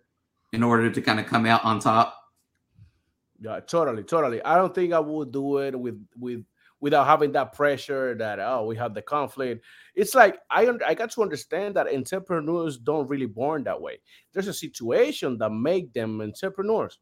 in 0.53 0.63
order 0.63 0.91
to 0.91 1.01
kind 1.01 1.19
of 1.19 1.25
come 1.25 1.45
out 1.45 1.63
on 1.65 1.79
top? 1.79 2.15
Yeah, 3.39 3.59
totally, 3.59 4.03
totally. 4.03 4.41
I 4.43 4.55
don't 4.55 4.73
think 4.73 4.93
I 4.93 4.99
would 4.99 5.31
do 5.31 5.59
it 5.59 5.77
with 5.77 6.03
with 6.17 6.43
without 6.87 7.05
having 7.05 7.33
that 7.33 7.51
pressure 7.51 8.15
that 8.15 8.39
oh 8.39 8.63
we 8.65 8.73
have 8.77 8.93
the 8.93 9.01
conflict. 9.01 9.65
It's 9.93 10.15
like 10.15 10.39
I 10.49 10.71
I 10.87 10.93
got 10.93 11.11
to 11.11 11.21
understand 11.21 11.75
that 11.75 11.93
entrepreneurs 11.93 12.77
don't 12.77 13.09
really 13.09 13.25
born 13.25 13.65
that 13.65 13.81
way. 13.81 13.99
There's 14.31 14.47
a 14.47 14.53
situation 14.53 15.37
that 15.39 15.49
make 15.49 15.91
them 15.91 16.21
entrepreneurs. 16.21 16.97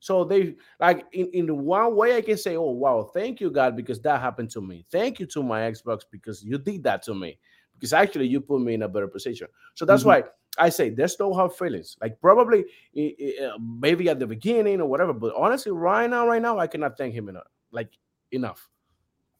So 0.00 0.22
they 0.22 0.56
like 0.78 1.06
in, 1.12 1.30
in 1.32 1.64
one 1.64 1.96
way 1.96 2.14
I 2.14 2.20
can 2.20 2.36
say, 2.36 2.56
oh 2.56 2.72
wow, 2.72 3.10
thank 3.14 3.40
you 3.40 3.50
God 3.50 3.74
because 3.74 4.02
that 4.02 4.20
happened 4.20 4.50
to 4.50 4.60
me. 4.60 4.84
Thank 4.90 5.18
you 5.18 5.24
to 5.28 5.42
my 5.42 5.62
ex-boss 5.62 6.04
because 6.12 6.44
you 6.44 6.58
did 6.58 6.82
that 6.82 7.02
to 7.04 7.14
me 7.14 7.38
because 7.72 7.94
actually 7.94 8.26
you 8.26 8.42
put 8.42 8.60
me 8.60 8.74
in 8.74 8.82
a 8.82 8.88
better 8.88 9.08
position. 9.08 9.48
So 9.76 9.86
that's 9.86 10.02
mm-hmm. 10.02 10.24
why 10.24 10.24
I 10.58 10.68
say 10.68 10.90
there's 10.90 11.18
no 11.18 11.32
hard 11.32 11.54
feelings. 11.54 11.96
Like 12.02 12.20
probably 12.20 12.66
uh, 12.94 13.56
maybe 13.58 14.10
at 14.10 14.18
the 14.18 14.26
beginning 14.26 14.82
or 14.82 14.86
whatever, 14.86 15.14
but 15.14 15.32
honestly, 15.34 15.72
right 15.72 16.10
now, 16.10 16.28
right 16.28 16.42
now, 16.42 16.58
I 16.58 16.66
cannot 16.66 16.98
thank 16.98 17.14
him 17.14 17.30
enough. 17.30 17.48
Like 17.70 17.96
enough. 18.30 18.68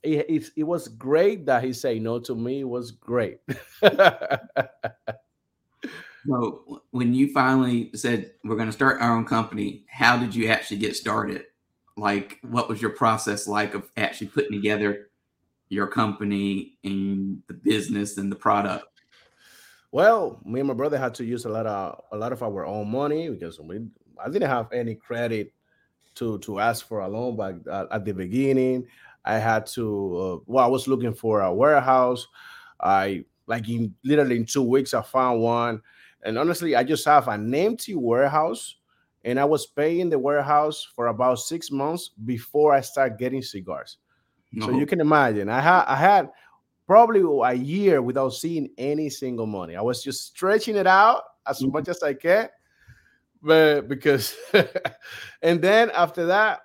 It, 0.07 0.27
it, 0.29 0.51
it 0.57 0.62
was 0.64 0.88
great 0.88 1.47
that 1.47 1.64
he 1.64 1.73
said 1.73 2.01
no 2.01 2.19
to 2.21 2.35
me. 2.35 2.61
It 2.61 2.69
was 2.69 2.92
great. 2.92 3.40
so 6.27 6.83
when 6.90 7.12
you 7.12 7.33
finally 7.33 7.90
said 7.95 8.33
we're 8.45 8.57
going 8.57 8.69
to 8.69 8.73
start 8.73 9.01
our 9.01 9.16
own 9.16 9.25
company, 9.25 9.85
how 9.88 10.16
did 10.16 10.35
you 10.35 10.49
actually 10.49 10.79
get 10.79 10.97
started? 10.97 11.45
Like, 11.97 12.38
what 12.42 12.69
was 12.69 12.81
your 12.81 12.90
process 12.90 13.49
like 13.49 13.75
of 13.75 13.90
actually 13.97 14.29
putting 14.29 14.53
together 14.53 15.09
your 15.69 15.87
company 15.87 16.79
and 16.85 17.42
the 17.49 17.55
business 17.55 18.19
and 18.19 18.31
the 18.31 18.37
product? 18.37 18.87
Well, 19.90 20.40
me 20.45 20.61
and 20.61 20.69
my 20.69 20.75
brother 20.75 20.99
had 20.99 21.14
to 21.14 21.25
use 21.25 21.45
a 21.47 21.49
lot 21.49 21.66
of 21.66 22.01
a 22.12 22.16
lot 22.16 22.33
of 22.33 22.42
our 22.42 22.66
own 22.66 22.90
money 22.90 23.31
because 23.31 23.59
we 23.59 23.87
I 24.23 24.29
didn't 24.29 24.49
have 24.49 24.73
any 24.73 24.95
credit 24.95 25.53
to 26.16 26.38
to 26.40 26.61
ask 26.61 26.87
for 26.87 27.01
a 27.01 27.09
loan 27.09 27.37
back 27.37 27.55
at, 27.71 27.87
at 27.90 28.05
the 28.05 28.12
beginning. 28.12 28.87
I 29.27 29.39
had 29.39 29.67
to 29.67 30.17
uh, 30.17 30.45
well, 30.47 30.65
I 30.65 30.69
was 30.69 30.87
looking 30.87 31.12
for 31.12 31.41
a 31.41 31.53
warehouse. 31.53 32.27
I 32.81 33.25
like 33.47 33.69
in 33.69 33.95
literally 34.05 34.37
in 34.37 34.47
two 34.47 34.62
weeks 34.62 34.95
I 34.95 35.03
found 35.03 35.41
one, 35.41 35.83
and 36.23 36.39
honestly, 36.39 36.77
I 36.77 36.85
just 36.85 37.05
have 37.05 37.29
an 37.29 37.53
empty 37.55 37.95
warehouse, 37.95 38.77
and 39.25 39.39
I 39.39 39.45
was 39.45 39.67
paying 39.67 40.09
the 40.09 40.19
warehouse 40.19 40.87
for 40.95 41.09
about 41.09 41.41
six 41.41 41.71
months 41.71 42.11
before 42.25 42.73
I 42.73 42.81
start 42.81 43.19
getting 43.19 43.43
cigars. 43.43 43.99
No. 44.53 44.67
So 44.67 44.73
you 44.73 44.87
can 44.87 45.01
imagine, 45.01 45.49
I 45.49 45.61
had 45.61 45.85
I 45.87 45.97
had 45.97 46.31
probably 46.87 47.21
a 47.21 47.55
year 47.55 48.01
without 48.01 48.31
seeing 48.31 48.71
any 48.79 49.11
single 49.11 49.47
money. 49.47 49.75
I 49.75 49.83
was 49.83 50.03
just 50.03 50.27
stretching 50.27 50.77
it 50.77 50.87
out 50.87 51.23
as 51.49 51.61
mm-hmm. 51.61 51.73
much 51.73 51.89
as 51.89 52.03
I 52.03 52.15
can, 52.15 52.49
but 53.43 53.89
because, 53.89 54.37
and 55.43 55.61
then 55.61 55.91
after 55.91 56.27
that, 56.27 56.61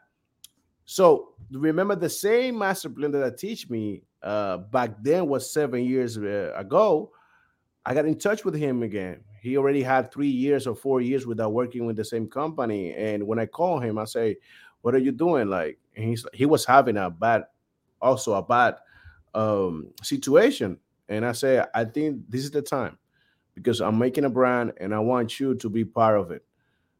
so 0.91 1.29
remember 1.51 1.95
the 1.95 2.09
same 2.09 2.57
master 2.57 2.89
blender 2.89 3.21
that 3.23 3.37
teach 3.37 3.69
me 3.69 4.03
uh, 4.21 4.57
back 4.57 4.91
then 5.01 5.25
was 5.25 5.49
seven 5.49 5.85
years 5.85 6.17
uh, 6.17 6.51
ago. 6.53 7.13
I 7.85 7.93
got 7.93 8.03
in 8.03 8.19
touch 8.19 8.43
with 8.43 8.55
him 8.55 8.83
again. 8.83 9.23
He 9.41 9.55
already 9.55 9.83
had 9.83 10.11
three 10.11 10.27
years 10.27 10.67
or 10.67 10.75
four 10.75 10.99
years 10.99 11.25
without 11.25 11.53
working 11.53 11.85
with 11.85 11.95
the 11.95 12.03
same 12.03 12.27
company. 12.27 12.93
And 12.93 13.25
when 13.25 13.39
I 13.39 13.45
call 13.45 13.79
him, 13.79 13.97
I 13.97 14.03
say, 14.03 14.35
"What 14.81 14.93
are 14.93 14.97
you 14.97 15.13
doing?" 15.13 15.47
Like, 15.47 15.79
he's 15.93 16.25
he 16.33 16.45
was 16.45 16.65
having 16.65 16.97
a 16.97 17.09
bad, 17.09 17.45
also 18.01 18.33
a 18.33 18.43
bad 18.43 18.75
um, 19.33 19.93
situation. 20.03 20.77
And 21.07 21.25
I 21.25 21.31
say, 21.31 21.63
I 21.73 21.85
think 21.85 22.23
this 22.27 22.43
is 22.43 22.51
the 22.51 22.61
time 22.61 22.97
because 23.55 23.79
I'm 23.79 23.97
making 23.97 24.25
a 24.25 24.29
brand 24.29 24.73
and 24.81 24.93
I 24.93 24.99
want 24.99 25.39
you 25.39 25.55
to 25.55 25.69
be 25.69 25.85
part 25.85 26.19
of 26.19 26.31
it. 26.31 26.43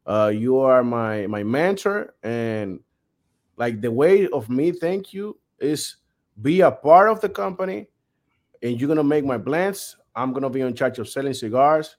Uh, 0.06 0.32
you 0.34 0.60
are 0.60 0.82
my 0.82 1.28
my 1.28 1.44
mentor, 1.44 2.14
and 2.24 2.80
like 3.62 3.80
the 3.80 3.92
way 3.92 4.28
of 4.30 4.50
me 4.50 4.72
thank 4.72 5.14
you 5.14 5.38
is 5.60 5.98
be 6.42 6.62
a 6.62 6.72
part 6.72 7.10
of 7.10 7.22
the 7.22 7.30
company, 7.30 7.88
and 8.64 8.80
you're 8.82 8.88
gonna 8.88 9.04
make 9.04 9.24
my 9.24 9.38
blends. 9.38 9.98
I'm 10.16 10.34
gonna 10.34 10.50
be 10.50 10.62
in 10.62 10.74
charge 10.74 10.98
of 10.98 11.08
selling 11.08 11.36
cigars. 11.36 11.98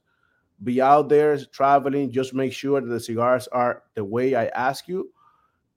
Be 0.65 0.83
out 0.83 1.09
there 1.09 1.39
traveling. 1.39 2.11
Just 2.11 2.35
make 2.35 2.53
sure 2.53 2.81
that 2.81 2.89
the 2.89 2.99
cigars 2.99 3.47
are 3.53 3.85
the 3.95 4.05
way 4.05 4.35
I 4.35 4.47
ask 4.47 4.89
you, 4.89 5.13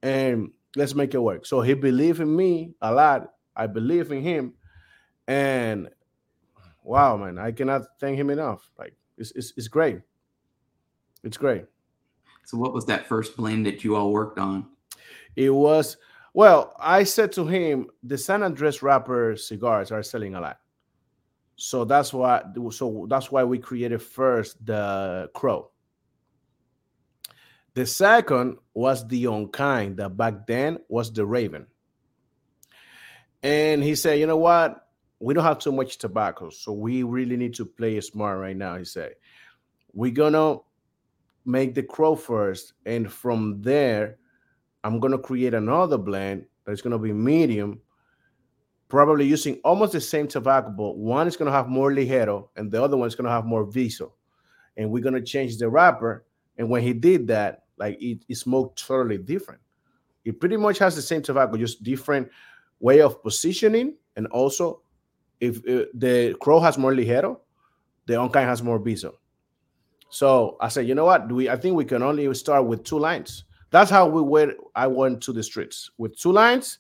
and 0.01 0.49
let's 0.75 0.95
make 0.95 1.13
it 1.13 1.19
work. 1.19 1.45
So 1.45 1.61
he 1.61 1.75
believed 1.75 2.19
in 2.19 2.35
me 2.35 2.73
a 2.81 2.91
lot, 2.91 3.33
I 3.55 3.67
believe 3.67 4.11
in 4.11 4.23
him, 4.23 4.55
and 5.27 5.89
wow, 6.81 7.15
man, 7.15 7.37
I 7.37 7.51
cannot 7.51 7.83
thank 7.99 8.17
him 8.17 8.31
enough. 8.31 8.71
Like 8.79 8.95
it's 9.19 9.29
it's, 9.33 9.53
it's 9.55 9.67
great. 9.67 10.01
It's 11.23 11.37
great. 11.37 11.65
So, 12.43 12.57
what 12.57 12.73
was 12.73 12.87
that 12.87 13.05
first 13.05 13.37
blend 13.37 13.67
that 13.67 13.83
you 13.83 13.95
all 13.95 14.11
worked 14.11 14.39
on? 14.39 14.65
It 15.35 15.49
was 15.49 15.97
well. 16.33 16.75
I 16.79 17.03
said 17.03 17.31
to 17.33 17.45
him, 17.45 17.87
the 18.03 18.17
San 18.17 18.43
Andres 18.43 18.81
wrapper 18.81 19.35
cigars 19.35 19.91
are 19.91 20.03
selling 20.03 20.35
a 20.35 20.41
lot, 20.41 20.59
so 21.55 21.85
that's 21.85 22.13
why. 22.13 22.43
So 22.71 23.07
that's 23.09 23.31
why 23.31 23.43
we 23.43 23.59
created 23.59 24.01
first 24.01 24.65
the 24.65 25.29
Crow. 25.33 25.71
The 27.73 27.85
second 27.85 28.57
was 28.73 29.05
the 29.07 29.25
Unkind 29.25 29.97
that 29.97 30.15
back 30.15 30.47
then 30.47 30.77
was 30.87 31.11
the 31.11 31.25
Raven. 31.25 31.67
And 33.43 33.83
he 33.83 33.95
said, 33.95 34.17
you 34.19 34.27
know 34.27 34.37
what? 34.37 34.87
We 35.19 35.33
don't 35.33 35.43
have 35.43 35.59
too 35.59 35.73
much 35.73 35.97
tobacco, 35.97 36.49
so 36.49 36.71
we 36.71 37.03
really 37.03 37.37
need 37.37 37.53
to 37.55 37.65
play 37.65 37.99
smart 38.01 38.39
right 38.39 38.55
now. 38.55 38.77
He 38.77 38.85
said, 38.85 39.15
we're 39.93 40.11
gonna 40.11 40.57
make 41.45 41.75
the 41.75 41.83
crow 41.83 42.15
first, 42.15 42.73
and 42.85 43.11
from 43.11 43.61
there, 43.61 44.17
I'm 44.85 44.99
gonna 44.99 45.17
create 45.17 45.55
another 45.55 45.97
blend 45.97 46.45
that's 46.63 46.81
gonna 46.81 46.99
be 46.99 47.11
medium, 47.11 47.81
probably 48.87 49.25
using 49.25 49.59
almost 49.63 49.93
the 49.93 49.99
same 49.99 50.27
tobacco, 50.27 50.69
but 50.69 50.95
one 50.95 51.27
is 51.27 51.35
gonna 51.35 51.51
have 51.51 51.67
more 51.67 51.91
ligero, 51.91 52.49
and 52.55 52.71
the 52.71 52.81
other 52.81 52.95
one 52.95 53.07
is 53.07 53.15
gonna 53.15 53.31
have 53.31 53.45
more 53.45 53.65
viso. 53.65 54.13
And 54.77 54.91
we're 54.91 55.03
gonna 55.03 55.23
change 55.23 55.57
the 55.57 55.67
wrapper. 55.67 56.25
And 56.59 56.69
when 56.69 56.83
he 56.83 56.93
did 56.93 57.25
that, 57.27 57.63
like 57.77 57.99
it, 57.99 58.25
it 58.29 58.35
smoked 58.35 58.85
totally 58.85 59.17
different. 59.17 59.59
It 60.23 60.39
pretty 60.39 60.55
much 60.55 60.77
has 60.77 60.95
the 60.95 61.01
same 61.01 61.23
tobacco, 61.23 61.57
just 61.57 61.81
different 61.81 62.29
way 62.79 63.01
of 63.01 63.23
positioning, 63.23 63.95
and 64.15 64.27
also 64.27 64.81
if 65.39 65.57
uh, 65.67 65.85
the 65.95 66.35
crow 66.39 66.59
has 66.59 66.77
more 66.77 66.93
ligero, 66.93 67.39
the 68.05 68.21
unkind 68.21 68.47
has 68.47 68.61
more 68.61 68.77
viso. 68.77 69.17
So 70.09 70.57
I 70.61 70.67
said, 70.67 70.87
you 70.87 70.93
know 70.93 71.05
what? 71.05 71.27
Do 71.27 71.33
we? 71.33 71.49
I 71.49 71.55
think 71.57 71.75
we 71.75 71.85
can 71.85 72.03
only 72.03 72.31
start 72.35 72.67
with 72.67 72.83
two 72.83 72.99
lines. 72.99 73.45
That's 73.75 73.91
how 73.91 74.07
we 74.07 74.21
went. 74.21 74.53
I 74.73 74.87
went 74.87 75.21
to 75.23 75.33
the 75.33 75.43
streets 75.43 75.91
with 75.97 76.17
two 76.17 76.31
lines, 76.31 76.79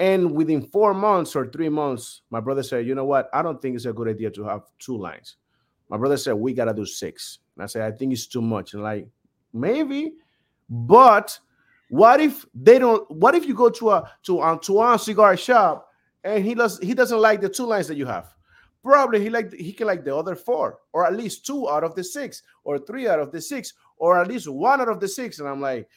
and 0.00 0.32
within 0.34 0.66
four 0.66 0.92
months 0.92 1.36
or 1.36 1.46
three 1.46 1.68
months, 1.68 2.22
my 2.28 2.40
brother 2.40 2.64
said, 2.64 2.88
you 2.88 2.96
know 2.96 3.04
what? 3.04 3.30
I 3.32 3.40
don't 3.40 3.62
think 3.62 3.76
it's 3.76 3.84
a 3.84 3.92
good 3.92 4.08
idea 4.08 4.32
to 4.32 4.42
have 4.42 4.62
two 4.80 4.98
lines. 4.98 5.36
My 5.88 5.96
brother 5.96 6.16
said 6.16 6.32
we 6.32 6.52
gotta 6.52 6.74
do 6.74 6.84
six, 6.86 7.38
and 7.54 7.62
I 7.62 7.66
said 7.66 7.82
I 7.82 7.96
think 7.96 8.12
it's 8.12 8.26
too 8.26 8.42
much. 8.42 8.74
And 8.74 8.82
like 8.82 9.06
maybe, 9.52 10.14
but 10.68 11.38
what 11.88 12.20
if 12.20 12.44
they 12.52 12.80
don't? 12.80 13.08
What 13.12 13.36
if 13.36 13.46
you 13.46 13.54
go 13.54 13.70
to 13.70 13.90
a 13.90 14.10
to 14.24 14.40
um, 14.40 14.48
a 14.48 14.50
Antoine 14.54 14.98
cigar 14.98 15.36
shop 15.36 15.88
and 16.24 16.44
he 16.44 16.56
does 16.56 16.80
he 16.80 16.94
doesn't 16.94 17.20
like 17.20 17.42
the 17.42 17.48
two 17.48 17.66
lines 17.66 17.86
that 17.86 17.96
you 17.96 18.06
have? 18.06 18.34
Probably 18.82 19.20
he 19.20 19.30
like 19.30 19.52
he 19.52 19.72
can 19.72 19.86
like 19.86 20.04
the 20.04 20.16
other 20.16 20.34
four, 20.34 20.80
or 20.92 21.06
at 21.06 21.14
least 21.14 21.46
two 21.46 21.70
out 21.70 21.84
of 21.84 21.94
the 21.94 22.02
six, 22.02 22.42
or 22.64 22.80
three 22.80 23.06
out 23.06 23.20
of 23.20 23.30
the 23.30 23.40
six, 23.40 23.74
or 23.98 24.20
at 24.20 24.26
least 24.26 24.48
one 24.48 24.80
out 24.80 24.88
of 24.88 24.98
the 24.98 25.06
six. 25.06 25.38
And 25.38 25.48
I'm 25.48 25.60
like, 25.60 25.88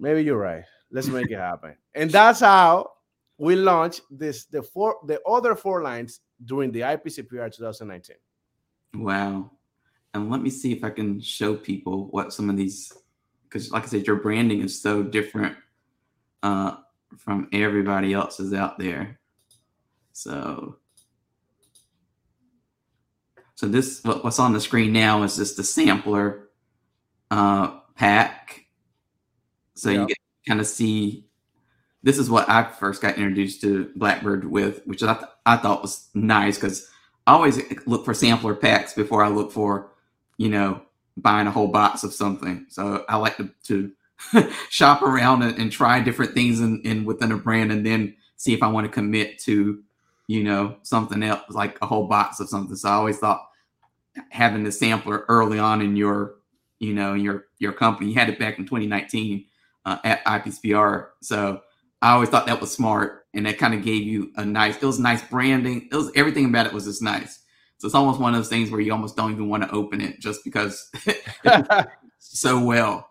maybe 0.00 0.24
you're 0.24 0.38
right. 0.38 0.64
Let's 0.90 1.06
make 1.06 1.30
it 1.30 1.38
happen. 1.38 1.76
And 1.94 2.10
that's 2.10 2.40
how 2.40 2.92
we 3.38 3.54
launched 3.54 4.02
this 4.10 4.46
the 4.46 4.62
four 4.62 4.96
the 5.06 5.20
other 5.22 5.54
four 5.54 5.82
lines 5.82 6.20
during 6.44 6.72
the 6.72 6.80
IPCPR 6.80 7.54
2019. 7.54 8.16
Wow. 8.94 9.52
And 10.12 10.30
let 10.30 10.42
me 10.42 10.50
see 10.50 10.72
if 10.72 10.82
I 10.82 10.90
can 10.90 11.20
show 11.20 11.54
people 11.54 12.08
what 12.10 12.32
some 12.32 12.50
of 12.50 12.56
these 12.56 12.92
because 13.44 13.70
like 13.72 13.84
I 13.84 13.86
said, 13.86 14.06
your 14.06 14.16
branding 14.16 14.60
is 14.60 14.80
so 14.80 15.02
different 15.02 15.56
uh, 16.42 16.76
from 17.16 17.48
everybody 17.52 18.12
else's 18.12 18.52
out 18.52 18.78
there. 18.78 19.18
So, 20.12 20.76
so 23.54 23.66
this 23.66 24.02
what, 24.04 24.24
what's 24.24 24.38
on 24.38 24.52
the 24.52 24.60
screen 24.60 24.92
now 24.92 25.22
is 25.22 25.36
just 25.36 25.56
the 25.56 25.64
sampler 25.64 26.50
uh, 27.30 27.80
pack. 27.94 28.59
So 29.80 29.90
yep. 29.90 30.08
you 30.08 30.14
kind 30.46 30.60
of 30.60 30.66
see. 30.66 31.24
This 32.02 32.18
is 32.18 32.30
what 32.30 32.48
I 32.48 32.64
first 32.64 33.02
got 33.02 33.16
introduced 33.16 33.60
to 33.60 33.90
Blackbird 33.94 34.50
with, 34.50 34.82
which 34.86 35.02
I, 35.02 35.14
th- 35.14 35.30
I 35.44 35.58
thought 35.58 35.82
was 35.82 36.08
nice 36.14 36.56
because 36.56 36.88
I 37.26 37.32
always 37.32 37.60
look 37.86 38.06
for 38.06 38.14
sampler 38.14 38.54
packs 38.54 38.94
before 38.94 39.22
I 39.22 39.28
look 39.28 39.52
for, 39.52 39.90
you 40.38 40.48
know, 40.48 40.80
buying 41.18 41.46
a 41.46 41.50
whole 41.50 41.68
box 41.68 42.02
of 42.02 42.14
something. 42.14 42.64
So 42.70 43.04
I 43.06 43.16
like 43.16 43.36
to, 43.36 43.50
to 43.64 43.92
shop 44.70 45.02
around 45.02 45.42
and, 45.42 45.58
and, 45.58 45.70
try 45.70 46.00
different 46.00 46.32
things 46.32 46.60
in, 46.60 46.80
in 46.82 47.04
within 47.04 47.32
a 47.32 47.36
brand 47.36 47.70
and 47.70 47.84
then 47.84 48.16
see 48.36 48.54
if 48.54 48.62
I 48.62 48.68
want 48.68 48.86
to 48.86 48.92
commit 48.92 49.38
to, 49.40 49.82
you 50.26 50.42
know, 50.42 50.76
something 50.82 51.22
else 51.22 51.42
like 51.50 51.76
a 51.82 51.86
whole 51.86 52.06
box 52.06 52.40
of 52.40 52.48
something. 52.48 52.76
So 52.76 52.88
I 52.88 52.92
always 52.92 53.18
thought 53.18 53.46
having 54.30 54.64
the 54.64 54.72
sampler 54.72 55.26
early 55.28 55.58
on 55.58 55.82
in 55.82 55.96
your, 55.96 56.36
you 56.78 56.94
know, 56.94 57.12
your 57.12 57.46
your 57.58 57.72
company, 57.72 58.10
you 58.10 58.14
had 58.14 58.30
it 58.30 58.38
back 58.38 58.58
in 58.58 58.64
2019 58.64 59.44
uh, 59.84 59.98
at 60.04 60.24
IPCPR. 60.24 61.08
So 61.22 61.60
I 62.02 62.12
always 62.12 62.28
thought 62.28 62.46
that 62.46 62.60
was 62.60 62.72
smart 62.72 63.26
and 63.34 63.46
that 63.46 63.58
kind 63.58 63.74
of 63.74 63.82
gave 63.82 64.02
you 64.02 64.32
a 64.36 64.44
nice, 64.44 64.76
it 64.76 64.84
was 64.86 64.98
nice 64.98 65.22
branding. 65.22 65.88
It 65.90 65.94
was 65.94 66.10
everything 66.14 66.46
about 66.46 66.66
it 66.66 66.72
was 66.72 66.84
just 66.84 67.02
nice. 67.02 67.40
So 67.78 67.86
it's 67.86 67.94
almost 67.94 68.20
one 68.20 68.34
of 68.34 68.38
those 68.38 68.48
things 68.48 68.70
where 68.70 68.80
you 68.80 68.92
almost 68.92 69.16
don't 69.16 69.32
even 69.32 69.48
want 69.48 69.62
to 69.62 69.70
open 69.70 70.00
it 70.00 70.20
just 70.20 70.44
because 70.44 70.90
so 72.18 72.62
well. 72.62 73.08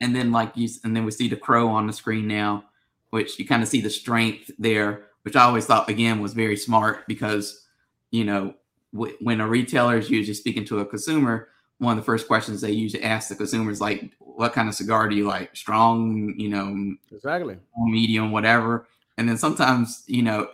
And 0.00 0.16
then 0.16 0.32
like 0.32 0.52
you, 0.56 0.68
and 0.82 0.96
then 0.96 1.04
we 1.04 1.10
see 1.10 1.28
the 1.28 1.36
crow 1.36 1.68
on 1.68 1.86
the 1.86 1.92
screen 1.92 2.26
now, 2.26 2.64
which 3.10 3.38
you 3.38 3.46
kind 3.46 3.62
of 3.62 3.68
see 3.68 3.80
the 3.80 3.90
strength 3.90 4.50
there, 4.58 5.06
which 5.22 5.36
I 5.36 5.42
always 5.42 5.66
thought 5.66 5.88
again 5.88 6.20
was 6.20 6.32
very 6.32 6.56
smart 6.56 7.06
because 7.06 7.66
you 8.10 8.24
know 8.24 8.54
w- 8.94 9.16
when 9.20 9.40
a 9.40 9.46
retailer 9.46 9.98
is 9.98 10.10
usually 10.10 10.34
speaking 10.34 10.64
to 10.66 10.80
a 10.80 10.86
consumer, 10.86 11.48
one 11.80 11.98
of 11.98 12.02
the 12.02 12.06
first 12.06 12.28
questions 12.28 12.60
they 12.60 12.70
usually 12.70 13.02
ask 13.02 13.28
the 13.28 13.34
consumers 13.34 13.80
like, 13.80 14.12
"What 14.20 14.52
kind 14.52 14.68
of 14.68 14.74
cigar 14.74 15.08
do 15.08 15.16
you 15.16 15.26
like? 15.26 15.56
Strong, 15.56 16.34
you 16.38 16.48
know, 16.48 16.94
exactly, 17.12 17.58
medium, 17.76 18.30
whatever." 18.30 18.86
And 19.18 19.28
then 19.28 19.36
sometimes 19.36 20.04
you 20.06 20.22
know 20.22 20.48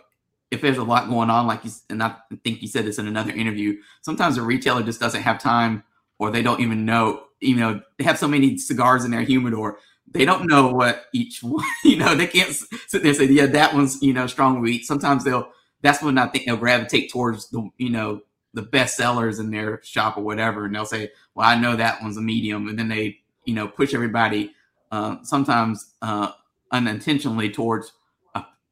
if 0.51 0.61
there's 0.61 0.77
a 0.77 0.83
lot 0.83 1.09
going 1.09 1.29
on, 1.29 1.47
like 1.47 1.63
you, 1.65 1.71
and 1.89 2.01
I 2.01 2.15
think 2.43 2.61
you 2.61 2.67
said 2.67 2.85
this 2.85 2.99
in 2.99 3.07
another 3.07 3.31
interview, 3.31 3.77
sometimes 4.01 4.37
a 4.37 4.41
retailer 4.41 4.83
just 4.83 4.99
doesn't 4.99 5.21
have 5.21 5.39
time 5.39 5.83
or 6.19 6.31
they 6.31 6.41
don't 6.41 6.61
even 6.61 6.85
know, 6.85 7.23
you 7.41 7.55
know, 7.55 7.81
they 7.97 8.03
have 8.05 8.17
so 8.17 8.27
many 8.27 8.57
cigars 8.57 9.03
in 9.03 9.11
their 9.11 9.21
humidor. 9.21 9.79
They 10.09 10.23
don't 10.23 10.47
know 10.47 10.69
what 10.69 11.05
each 11.13 11.43
one, 11.43 11.65
you 11.83 11.97
know, 11.97 12.15
they 12.15 12.27
can't 12.27 12.53
sit 12.53 13.03
there 13.03 13.07
and 13.07 13.15
say, 13.15 13.25
yeah, 13.25 13.45
that 13.47 13.73
one's, 13.73 14.01
you 14.01 14.13
know, 14.13 14.27
strong 14.27 14.61
wheat. 14.61 14.85
Sometimes 14.85 15.23
they'll, 15.23 15.51
that's 15.81 16.01
when 16.01 16.17
I 16.17 16.27
think 16.27 16.45
they'll 16.45 16.57
gravitate 16.57 17.11
towards 17.11 17.49
the, 17.49 17.69
you 17.77 17.89
know, 17.89 18.21
the 18.57 18.63
best 18.63 18.97
sellers 18.97 19.39
in 19.39 19.51
their 19.51 19.81
shop 19.83 20.17
or 20.17 20.23
whatever. 20.23 20.65
And 20.65 20.75
they'll 20.75 20.85
say, 20.85 21.11
well, 21.33 21.47
I 21.47 21.57
know 21.57 21.75
that 21.77 22.01
one's 22.01 22.17
a 22.17 22.21
medium. 22.21 22.67
And 22.67 22.77
then 22.77 22.89
they, 22.89 23.19
you 23.45 23.53
know, 23.53 23.69
push 23.69 23.93
everybody, 23.93 24.53
uh, 24.91 25.17
sometimes, 25.23 25.93
uh, 26.01 26.31
unintentionally 26.71 27.49
towards 27.49 27.93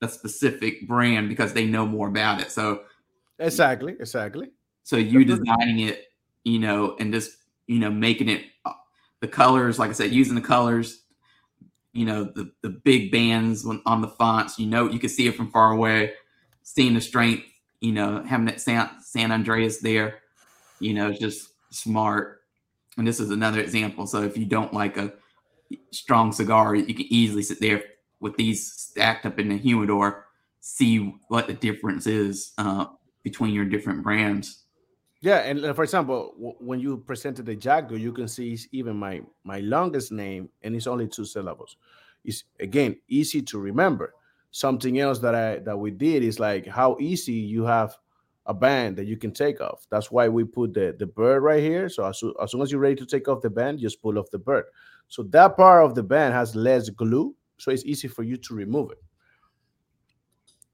a 0.02 0.10
specific 0.10 0.88
brand 0.88 1.30
because 1.30 1.54
they 1.54 1.66
know 1.66 1.86
more 1.86 2.08
about 2.08 2.42
it. 2.42 2.52
So 2.52 2.84
exactly, 3.40 3.96
exactly. 4.00 4.52
So 4.84 4.98
you 4.98 5.26
designing 5.26 5.80
it, 5.80 6.06
you 6.44 6.60
know, 6.60 6.96
and 7.00 7.14
just 7.14 7.38
you 7.68 7.80
know 7.80 7.90
making 7.90 8.30
it 8.30 8.46
uh, 8.66 8.74
the 9.20 9.28
colors, 9.28 9.80
like 9.80 9.90
I 9.90 9.94
said, 9.94 10.12
using 10.12 10.36
the 10.36 10.42
colors, 10.42 11.02
you 11.94 12.06
know, 12.06 12.26
the 12.26 12.52
the 12.62 12.70
big 12.70 13.12
bands 13.12 13.66
on 13.86 14.02
the 14.02 14.08
fonts. 14.08 14.60
You 14.60 14.68
know, 14.68 14.90
you 14.90 15.00
can 15.00 15.10
see 15.10 15.28
it 15.28 15.36
from 15.36 15.52
far 15.52 15.72
away. 15.72 16.14
Seeing 16.64 16.96
the 16.96 17.02
strength, 17.02 17.46
you 17.80 17.92
know, 17.92 18.24
having 18.24 18.48
that 18.48 18.60
San 18.60 18.90
San 19.16 19.30
Andrés 19.30 19.80
there, 19.80 20.20
you 20.82 20.94
know, 20.94 21.14
just 21.14 21.52
smart. 21.70 22.42
And 22.98 23.08
this 23.08 23.22
is 23.22 23.32
another 23.32 23.62
example. 23.62 24.06
So 24.08 24.24
if 24.24 24.38
you 24.38 24.46
don't 24.46 24.74
like 24.74 24.98
a 24.98 25.14
strong 25.92 26.34
cigar, 26.34 26.76
you 26.76 26.94
can 26.94 27.06
easily 27.10 27.42
sit 27.42 27.62
there 27.62 27.82
with 28.20 28.36
these 28.36 28.74
stacked 28.74 29.26
up 29.26 29.40
in 29.40 29.48
the 29.48 29.58
humidor, 29.58 30.26
see 30.60 31.16
what 31.30 31.48
the 31.48 31.54
difference 31.54 32.08
is 32.08 32.52
uh, 32.58 32.88
between 33.24 33.54
your 33.54 33.64
different 33.64 34.04
brands. 34.04 34.64
Yeah, 35.22 35.38
and 35.38 35.74
for 35.74 35.84
example, 35.84 36.34
when 36.60 36.82
you 36.82 36.98
presented 36.98 37.46
the 37.46 37.56
Jago, 37.56 37.96
you 37.96 38.12
can 38.12 38.28
see 38.28 38.60
even 38.74 38.98
my 38.98 39.22
my 39.46 39.60
longest 39.60 40.12
name, 40.12 40.50
and 40.62 40.76
it's 40.76 40.88
only 40.88 41.08
two 41.08 41.26
syllables. 41.26 41.78
It's 42.26 42.44
again 42.60 42.98
easy 43.08 43.42
to 43.44 43.60
remember. 43.60 44.14
Something 44.52 45.00
else 45.00 45.20
that 45.20 45.34
I 45.34 45.60
that 45.60 45.78
we 45.78 45.92
did 45.92 46.22
is 46.22 46.38
like 46.38 46.68
how 46.68 46.98
easy 47.00 47.34
you 47.34 47.64
have 47.64 47.98
a 48.46 48.54
band 48.54 48.98
that 48.98 49.06
you 49.06 49.18
can 49.18 49.32
take 49.32 49.62
off. 49.62 49.88
That's 49.90 50.12
why 50.12 50.28
we 50.28 50.44
put 50.44 50.74
the 50.74 50.96
the 50.98 51.08
bird 51.08 51.44
right 51.44 51.64
here. 51.64 51.90
So 51.90 52.06
as, 52.06 52.22
as 52.42 52.52
soon 52.52 52.62
as 52.62 52.72
you're 52.72 52.82
ready 52.82 52.96
to 52.96 53.06
take 53.06 53.28
off 53.28 53.42
the 53.42 53.50
band, 53.50 53.80
just 53.80 54.02
pull 54.02 54.20
off 54.20 54.30
the 54.32 54.40
bird. 54.40 54.66
So 55.08 55.24
that 55.24 55.56
part 55.56 55.86
of 55.86 55.96
the 55.96 56.04
band 56.04 56.34
has 56.34 56.56
less 56.56 56.90
glue 56.90 57.36
so 57.58 57.72
it's 57.72 57.86
easy 57.86 58.08
for 58.08 58.24
you 58.24 58.38
to 58.38 58.54
remove 58.54 58.92
it. 58.92 59.02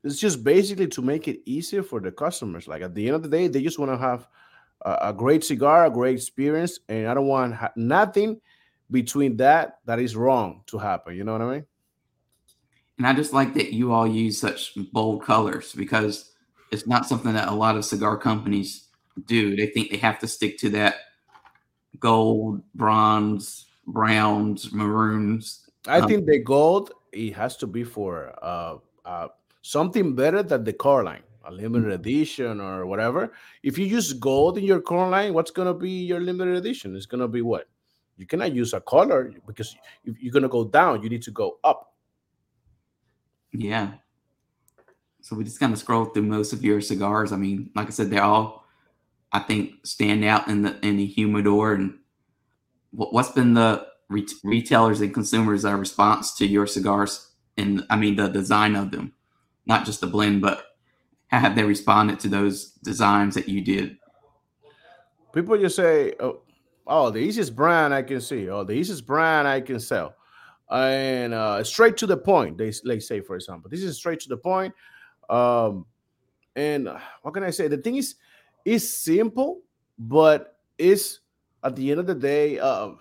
It's 0.03 0.17
just 0.17 0.43
basically 0.43 0.87
to 0.87 1.01
make 1.01 1.27
it 1.27 1.41
easier 1.45 1.83
for 1.83 1.99
the 1.99 2.11
customers. 2.11 2.67
Like 2.67 2.81
at 2.81 2.95
the 2.95 3.05
end 3.07 3.15
of 3.15 3.23
the 3.23 3.29
day, 3.29 3.47
they 3.47 3.61
just 3.61 3.77
want 3.77 3.91
to 3.91 3.97
have 3.97 4.27
a, 4.81 5.09
a, 5.09 5.13
great 5.13 5.43
cigar, 5.43 5.85
a 5.85 5.91
great 5.91 6.15
experience, 6.15 6.79
and 6.89 7.07
I 7.07 7.13
don't 7.13 7.27
want 7.27 7.53
ha- 7.53 7.71
nothing 7.75 8.41
between 8.89 9.37
that 9.37 9.77
that 9.85 9.99
is 9.99 10.15
wrong 10.15 10.63
to 10.67 10.79
happen. 10.79 11.15
You 11.15 11.23
know 11.23 11.33
what 11.33 11.41
I 11.41 11.51
mean? 11.51 11.65
And 12.97 13.07
I 13.07 13.13
just 13.13 13.31
like 13.31 13.53
that 13.53 13.73
you 13.73 13.93
all 13.93 14.07
use 14.07 14.39
such 14.39 14.73
bold 14.91 15.23
colors 15.23 15.71
because 15.73 16.30
it's 16.71 16.87
not 16.87 17.05
something 17.05 17.33
that 17.33 17.49
a 17.49 17.53
lot 17.53 17.77
of 17.77 17.85
cigar 17.85 18.17
companies 18.17 18.87
do. 19.25 19.55
They 19.55 19.67
think 19.67 19.91
they 19.91 19.97
have 19.97 20.19
to 20.19 20.27
stick 20.27 20.57
to 20.59 20.69
that 20.71 20.95
gold, 21.99 22.61
bronze, 22.73 23.65
browns, 23.85 24.71
maroons, 24.71 25.61
I 25.87 25.99
um, 25.99 26.07
think 26.07 26.25
the 26.25 26.39
gold 26.39 26.91
it 27.11 27.33
has 27.33 27.57
to 27.57 27.67
be 27.67 27.83
for 27.83 28.33
uh, 28.41 28.77
uh, 29.05 29.27
something 29.61 30.15
better 30.15 30.43
than 30.43 30.63
the 30.63 30.73
car 30.73 31.03
line, 31.03 31.23
a 31.45 31.51
limited 31.51 31.89
mm. 31.89 31.95
edition 31.95 32.61
or 32.61 32.85
whatever. 32.85 33.33
If 33.63 33.77
you 33.77 33.85
use 33.85 34.13
gold 34.13 34.57
in 34.57 34.63
your 34.63 34.81
car 34.81 35.09
line, 35.09 35.33
what's 35.33 35.51
gonna 35.51 35.73
be 35.73 35.89
your 35.89 36.19
limited 36.19 36.55
edition? 36.55 36.95
It's 36.95 37.05
gonna 37.05 37.27
be 37.27 37.41
what? 37.41 37.67
You 38.17 38.27
cannot 38.27 38.53
use 38.53 38.73
a 38.73 38.81
color 38.81 39.33
because 39.47 39.75
if 40.05 40.21
you're 40.21 40.33
gonna 40.33 40.49
go 40.49 40.65
down, 40.65 41.01
you 41.01 41.09
need 41.09 41.23
to 41.23 41.31
go 41.31 41.57
up. 41.63 41.93
Yeah. 43.51 43.93
So 45.21 45.35
we 45.35 45.43
just 45.43 45.59
kind 45.59 45.73
of 45.73 45.79
scroll 45.79 46.05
through 46.05 46.23
most 46.23 46.53
of 46.53 46.63
your 46.63 46.81
cigars. 46.81 47.31
I 47.31 47.37
mean, 47.37 47.69
like 47.75 47.87
I 47.87 47.91
said, 47.91 48.09
they 48.09 48.17
all 48.17 48.65
I 49.31 49.39
think 49.39 49.85
stand 49.85 50.25
out 50.25 50.47
in 50.47 50.63
the 50.63 50.77
in 50.85 50.97
the 50.97 51.05
humidor. 51.05 51.73
And 51.73 51.99
what, 52.91 53.13
what's 53.13 53.31
been 53.31 53.53
the 53.53 53.87
re- 54.09 54.27
retailers 54.43 55.01
and 55.01 55.13
consumers' 55.13 55.65
uh, 55.65 55.75
response 55.75 56.35
to 56.37 56.45
your 56.45 56.67
cigars 56.67 57.31
and 57.57 57.85
I 57.89 57.95
mean 57.95 58.15
the 58.15 58.27
design 58.27 58.75
of 58.75 58.91
them, 58.91 59.13
not 59.65 59.85
just 59.85 60.01
the 60.01 60.07
blend, 60.07 60.41
but 60.41 60.65
how 61.27 61.39
have 61.39 61.55
they 61.55 61.63
responded 61.63 62.19
to 62.21 62.27
those 62.27 62.71
designs 62.83 63.35
that 63.35 63.47
you 63.47 63.61
did? 63.61 63.97
People 65.33 65.57
just 65.57 65.75
say, 65.75 66.13
"Oh, 66.19 66.41
oh 66.87 67.09
the 67.09 67.19
easiest 67.19 67.55
brand 67.55 67.93
I 67.93 68.01
can 68.03 68.21
see, 68.21 68.49
oh, 68.49 68.63
the 68.63 68.73
easiest 68.73 69.05
brand 69.05 69.47
I 69.47 69.61
can 69.61 69.79
sell," 69.79 70.15
and 70.69 71.33
uh, 71.33 71.63
straight 71.63 71.97
to 71.97 72.07
the 72.07 72.17
point. 72.17 72.57
They 72.57 72.73
like 72.83 73.01
say, 73.01 73.21
for 73.21 73.35
example, 73.35 73.69
this 73.69 73.83
is 73.83 73.97
straight 73.97 74.19
to 74.21 74.29
the 74.29 74.37
point. 74.37 74.73
Um, 75.31 75.85
and 76.55 76.89
what 77.21 77.33
can 77.33 77.43
I 77.43 77.49
say? 77.49 77.67
The 77.67 77.77
thing 77.77 77.95
is, 77.95 78.15
it's 78.65 78.87
simple, 78.87 79.61
but 79.97 80.59
it's 80.77 81.19
at 81.63 81.75
the 81.75 81.89
end 81.89 82.01
of 82.01 82.07
the 82.07 82.15
day, 82.15 82.59
uh, 82.59 82.91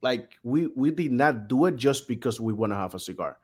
like 0.00 0.32
we 0.42 0.68
we 0.74 0.90
did 0.90 1.12
not 1.12 1.46
do 1.46 1.66
it 1.66 1.76
just 1.76 2.08
because 2.08 2.40
we 2.40 2.52
want 2.52 2.72
to 2.72 2.76
have 2.76 2.94
a 2.94 2.98
cigar. 2.98 3.38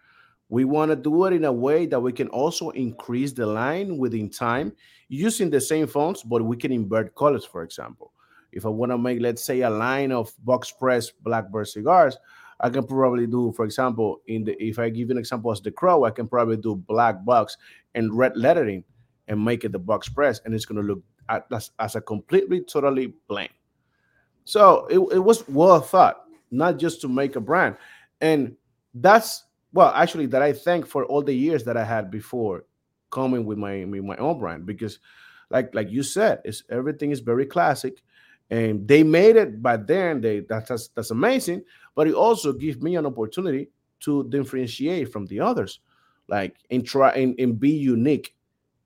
We 0.49 0.65
want 0.65 0.91
to 0.91 0.97
do 0.97 1.27
it 1.27 1.33
in 1.33 1.45
a 1.45 1.53
way 1.53 1.87
that 1.87 2.01
we 2.01 2.13
can 2.13 2.29
also 2.29 2.71
increase 2.71 3.33
the 3.33 3.47
line 3.47 3.99
within 3.99 4.29
time 4.29 4.73
using 5.09 5.49
the 5.49 5.61
same 5.61 5.87
fonts, 5.87 6.23
but 6.25 6.43
we 6.45 6.57
can 6.57 6.73
invert 6.73 7.15
colors, 7.15 7.45
for 7.45 7.63
example. 7.63 8.13
If 8.51 8.67
I 8.67 8.69
want 8.69 8.91
to 8.91 8.99
make, 8.99 9.21
let's 9.21 9.45
say, 9.45 9.61
a 9.61 9.71
line 9.71 10.11
of 10.11 10.33
box 10.45 10.73
press 10.73 11.11
Blackbird 11.11 11.69
cigars, 11.69 12.17
I 12.61 12.71
can 12.71 12.87
probably 12.87 13.27
do, 13.27 13.53
for 13.53 13.65
example, 13.65 14.21
in 14.27 14.45
the 14.45 14.63
if 14.63 14.79
I 14.79 14.91
give 14.91 15.11
an 15.11 15.19
example 15.19 15.51
as 15.51 15.61
the 15.61 15.71
crow, 15.71 16.05
I 16.05 16.11
can 16.11 16.29
probably 16.29 16.57
do 16.57 16.77
black 16.77 17.25
box 17.25 17.57
and 17.95 18.17
red 18.17 18.37
lettering 18.37 18.85
and 19.29 19.45
make 19.45 19.65
it 19.65 19.73
the 19.73 19.79
box 19.79 20.09
press, 20.09 20.41
and 20.45 20.55
it's 20.55 20.67
to 20.67 20.75
look 20.75 21.03
as, 21.29 21.71
as 21.79 21.97
a 21.97 22.01
completely, 22.01 22.63
totally 22.63 23.15
blank. 23.29 23.53
So 24.45 24.87
it, 24.87 24.99
it 25.15 25.21
was 25.21 25.47
well 25.49 25.81
thought, 25.81 26.25
not 26.51 26.79
just 26.79 27.01
to 27.03 27.09
make 27.09 27.37
a 27.37 27.41
brand. 27.41 27.77
And 28.21 28.57
that's 28.95 29.45
well, 29.73 29.93
actually, 29.95 30.27
that 30.27 30.43
I 30.43 30.53
thank 30.53 30.87
for 30.87 31.05
all 31.05 31.23
the 31.23 31.33
years 31.33 31.65
that 31.65 31.77
I 31.77 31.85
had 31.85 32.11
before 32.11 32.65
coming 33.11 33.45
with 33.45 33.59
my 33.59 33.85
with 33.85 34.05
my 34.05 34.17
own 34.17 34.39
brand 34.39 34.67
because, 34.67 34.99
like 35.51 35.75
like 35.75 35.91
you 35.91 36.03
said, 36.03 36.41
it's 36.45 36.65
everything 36.71 37.11
is 37.11 37.21
very 37.21 37.47
classic, 37.47 38.03
and 38.51 38.87
they 38.87 39.03
made 39.03 39.37
it 39.37 39.63
by 39.63 39.77
then. 39.77 40.21
They 40.21 40.41
that's 40.41 40.89
that's 40.89 41.11
amazing, 41.11 41.63
but 41.95 42.09
it 42.09 42.15
also 42.15 42.53
gives 42.53 42.81
me 42.81 42.97
an 42.97 43.07
opportunity 43.07 43.69
to 44.01 44.29
differentiate 44.29 45.13
from 45.13 45.27
the 45.27 45.41
others, 45.41 45.81
like 46.29 46.57
and 46.71 46.85
try 46.85 47.11
and, 47.13 47.39
and 47.39 47.59
be 47.59 47.71
unique 47.71 48.35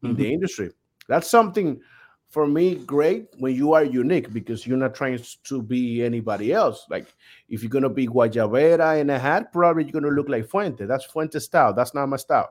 in 0.02 0.10
mm-hmm. 0.10 0.22
the 0.22 0.32
industry. 0.32 0.70
That's 1.08 1.28
something 1.28 1.80
for 2.28 2.46
me 2.46 2.74
great 2.74 3.28
when 3.38 3.54
you 3.54 3.72
are 3.74 3.84
unique 3.84 4.32
because 4.32 4.66
you're 4.66 4.76
not 4.76 4.94
trying 4.94 5.20
to 5.44 5.62
be 5.62 6.02
anybody 6.02 6.52
else. 6.52 6.84
Like 6.90 7.06
if 7.48 7.62
you're 7.62 7.70
gonna 7.70 7.88
be 7.88 8.06
Guayabera 8.06 9.00
in 9.00 9.08
a 9.10 9.18
hat, 9.18 9.52
probably 9.52 9.84
you're 9.84 9.92
gonna 9.92 10.14
look 10.14 10.28
like 10.28 10.48
Fuente. 10.50 10.84
That's 10.84 11.04
Fuente 11.04 11.38
style. 11.38 11.72
That's 11.72 11.94
not 11.94 12.06
my 12.08 12.16
style. 12.16 12.50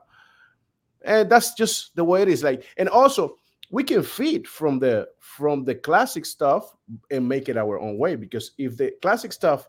And 1.02 1.30
that's 1.30 1.52
just 1.52 1.94
the 1.94 2.02
way 2.02 2.22
it 2.22 2.28
is. 2.28 2.42
Like, 2.42 2.64
and 2.78 2.88
also 2.88 3.36
we 3.70 3.82
can 3.82 4.02
feed 4.02 4.46
from 4.46 4.78
the 4.78 5.08
from 5.18 5.64
the 5.64 5.74
classic 5.74 6.26
stuff 6.26 6.74
and 7.10 7.28
make 7.28 7.48
it 7.48 7.56
our 7.56 7.78
own 7.78 7.98
way. 7.98 8.16
Because 8.16 8.52
if 8.58 8.76
the 8.76 8.92
classic 9.02 9.32
stuff 9.32 9.68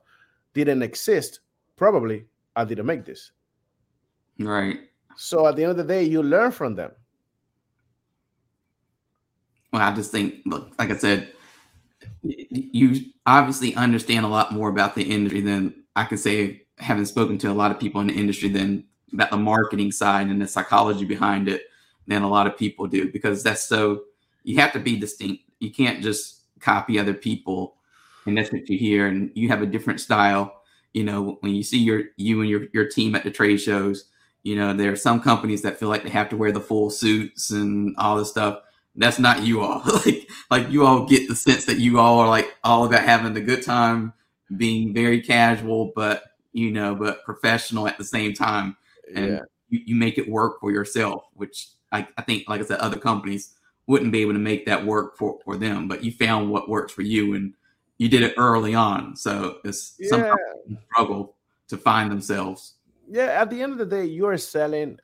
didn't 0.53 0.83
exist, 0.83 1.41
probably 1.75 2.25
I 2.55 2.65
didn't 2.65 2.85
make 2.85 3.05
this. 3.05 3.31
Right. 4.39 4.79
So 5.15 5.47
at 5.47 5.55
the 5.55 5.63
end 5.63 5.71
of 5.71 5.77
the 5.77 5.83
day, 5.83 6.03
you 6.03 6.21
learn 6.21 6.51
from 6.51 6.75
them. 6.75 6.91
Well, 9.71 9.81
I 9.81 9.93
just 9.93 10.11
think, 10.11 10.35
look, 10.45 10.71
like 10.77 10.91
I 10.91 10.97
said, 10.97 11.33
you 12.21 13.11
obviously 13.25 13.75
understand 13.75 14.25
a 14.25 14.29
lot 14.29 14.51
more 14.51 14.69
about 14.69 14.95
the 14.95 15.03
industry 15.03 15.41
than 15.41 15.83
I 15.95 16.05
can 16.05 16.17
say, 16.17 16.63
having 16.77 17.05
spoken 17.05 17.37
to 17.39 17.51
a 17.51 17.53
lot 17.53 17.71
of 17.71 17.79
people 17.79 18.01
in 18.01 18.07
the 18.07 18.13
industry, 18.13 18.49
than 18.49 18.85
about 19.13 19.31
the 19.31 19.37
marketing 19.37 19.91
side 19.91 20.27
and 20.27 20.41
the 20.41 20.47
psychology 20.47 21.05
behind 21.05 21.47
it 21.47 21.63
than 22.07 22.21
a 22.21 22.29
lot 22.29 22.47
of 22.47 22.57
people 22.57 22.87
do, 22.87 23.11
because 23.11 23.43
that's 23.43 23.63
so 23.63 24.03
you 24.43 24.57
have 24.57 24.73
to 24.73 24.79
be 24.79 24.97
distinct. 24.97 25.43
You 25.59 25.71
can't 25.71 26.03
just 26.03 26.41
copy 26.59 26.99
other 26.99 27.13
people, 27.13 27.75
and 28.25 28.37
that's 28.37 28.51
what 28.51 28.69
you 28.69 28.77
hear. 28.77 29.07
And 29.07 29.31
you 29.35 29.49
have 29.49 29.61
a 29.61 29.67
different 29.67 30.01
style. 30.01 30.61
You 30.93 31.03
know, 31.03 31.37
when 31.41 31.55
you 31.55 31.63
see 31.63 31.79
your 31.79 32.03
you 32.17 32.41
and 32.41 32.49
your 32.49 32.67
your 32.73 32.87
team 32.87 33.15
at 33.15 33.23
the 33.23 33.31
trade 33.31 33.57
shows, 33.57 34.05
you 34.43 34.55
know 34.55 34.73
there 34.73 34.91
are 34.91 34.97
some 34.97 35.21
companies 35.21 35.61
that 35.63 35.79
feel 35.79 35.89
like 35.89 36.03
they 36.03 36.09
have 36.09 36.29
to 36.29 36.37
wear 36.37 36.51
the 36.51 36.61
full 36.61 36.89
suits 36.89 37.51
and 37.51 37.95
all 37.97 38.17
this 38.17 38.29
stuff 38.29 38.59
that's 38.95 39.19
not 39.19 39.43
you 39.43 39.61
all. 39.61 39.81
like 40.05 40.29
like 40.49 40.69
you 40.69 40.85
all 40.85 41.05
get 41.05 41.27
the 41.27 41.35
sense 41.35 41.65
that 41.65 41.79
you 41.79 41.99
all 41.99 42.19
are 42.19 42.27
like 42.27 42.55
all 42.63 42.85
about 42.85 43.03
having 43.03 43.35
a 43.35 43.41
good 43.41 43.63
time, 43.63 44.13
being 44.57 44.93
very 44.93 45.21
casual, 45.21 45.91
but 45.95 46.23
you 46.53 46.71
know, 46.71 46.95
but 46.95 47.23
professional 47.23 47.87
at 47.87 47.97
the 47.97 48.03
same 48.03 48.33
time. 48.33 48.77
And 49.13 49.27
yeah. 49.27 49.39
you, 49.69 49.79
you 49.87 49.95
make 49.95 50.17
it 50.17 50.29
work 50.29 50.59
for 50.59 50.71
yourself, 50.71 51.25
which 51.33 51.67
I, 51.95 52.07
I 52.17 52.21
think, 52.21 52.47
like 52.49 52.61
I 52.61 52.65
said, 52.65 52.79
other 52.79 52.97
companies 52.97 53.55
wouldn't 53.87 54.11
be 54.11 54.21
able 54.21 54.33
to 54.33 54.39
make 54.39 54.65
that 54.65 54.85
work 54.85 55.17
for, 55.17 55.39
for 55.43 55.57
them. 55.57 55.87
But 55.87 56.03
you 56.03 56.11
found 56.11 56.49
what 56.49 56.69
works 56.69 56.93
for 56.93 57.01
you 57.01 57.35
and 57.35 57.53
you 57.97 58.09
did 58.09 58.23
it 58.23 58.33
early 58.37 58.75
on. 58.75 59.15
So 59.15 59.59
it's 59.63 59.95
yeah. 59.99 60.09
some 60.09 60.77
struggle 60.91 61.35
to 61.69 61.77
find 61.77 62.11
themselves. 62.11 62.75
Yeah, 63.09 63.41
at 63.41 63.49
the 63.49 63.61
end 63.61 63.73
of 63.73 63.77
the 63.77 63.85
day, 63.85 64.05
you 64.05 64.25
are 64.25 64.37
selling 64.37 64.99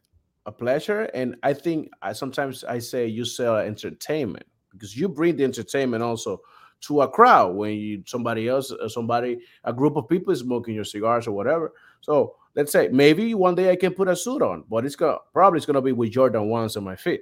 a 0.46 0.52
pleasure. 0.52 1.04
And 1.14 1.36
I 1.44 1.54
think 1.54 1.92
I 2.02 2.14
sometimes 2.14 2.64
I 2.64 2.80
say 2.80 3.08
you 3.08 3.26
sell 3.26 3.58
entertainment 3.58 4.46
because 4.72 4.98
you 4.98 5.08
bring 5.08 5.38
the 5.38 5.44
entertainment 5.44 6.04
also 6.04 6.42
to 6.82 7.02
a 7.02 7.08
crowd 7.08 7.56
when 7.56 7.74
you 7.74 8.04
somebody 8.06 8.48
else, 8.48 8.72
uh, 8.72 8.90
somebody, 8.90 9.40
a 9.64 9.74
group 9.74 9.96
of 9.96 10.10
people 10.10 10.34
is 10.34 10.40
smoking 10.40 10.76
your 10.76 10.84
cigars 10.84 11.28
or 11.28 11.32
whatever. 11.32 11.74
So 12.02 12.36
let's 12.56 12.72
say 12.72 12.90
maybe 12.90 13.34
one 13.36 13.56
day 13.56 13.72
I 13.72 13.76
can 13.76 13.94
put 13.94 14.08
a 14.08 14.16
suit 14.16 14.42
on, 14.42 14.64
but 14.70 14.86
it's 14.86 14.96
gonna 14.96 15.18
probably 15.34 15.58
it's 15.58 15.66
gonna 15.66 15.82
be 15.82 15.92
with 15.92 16.12
Jordan 16.12 16.50
ones 16.50 16.76
on 16.78 16.84
my 16.84 16.96
feet. 16.96 17.22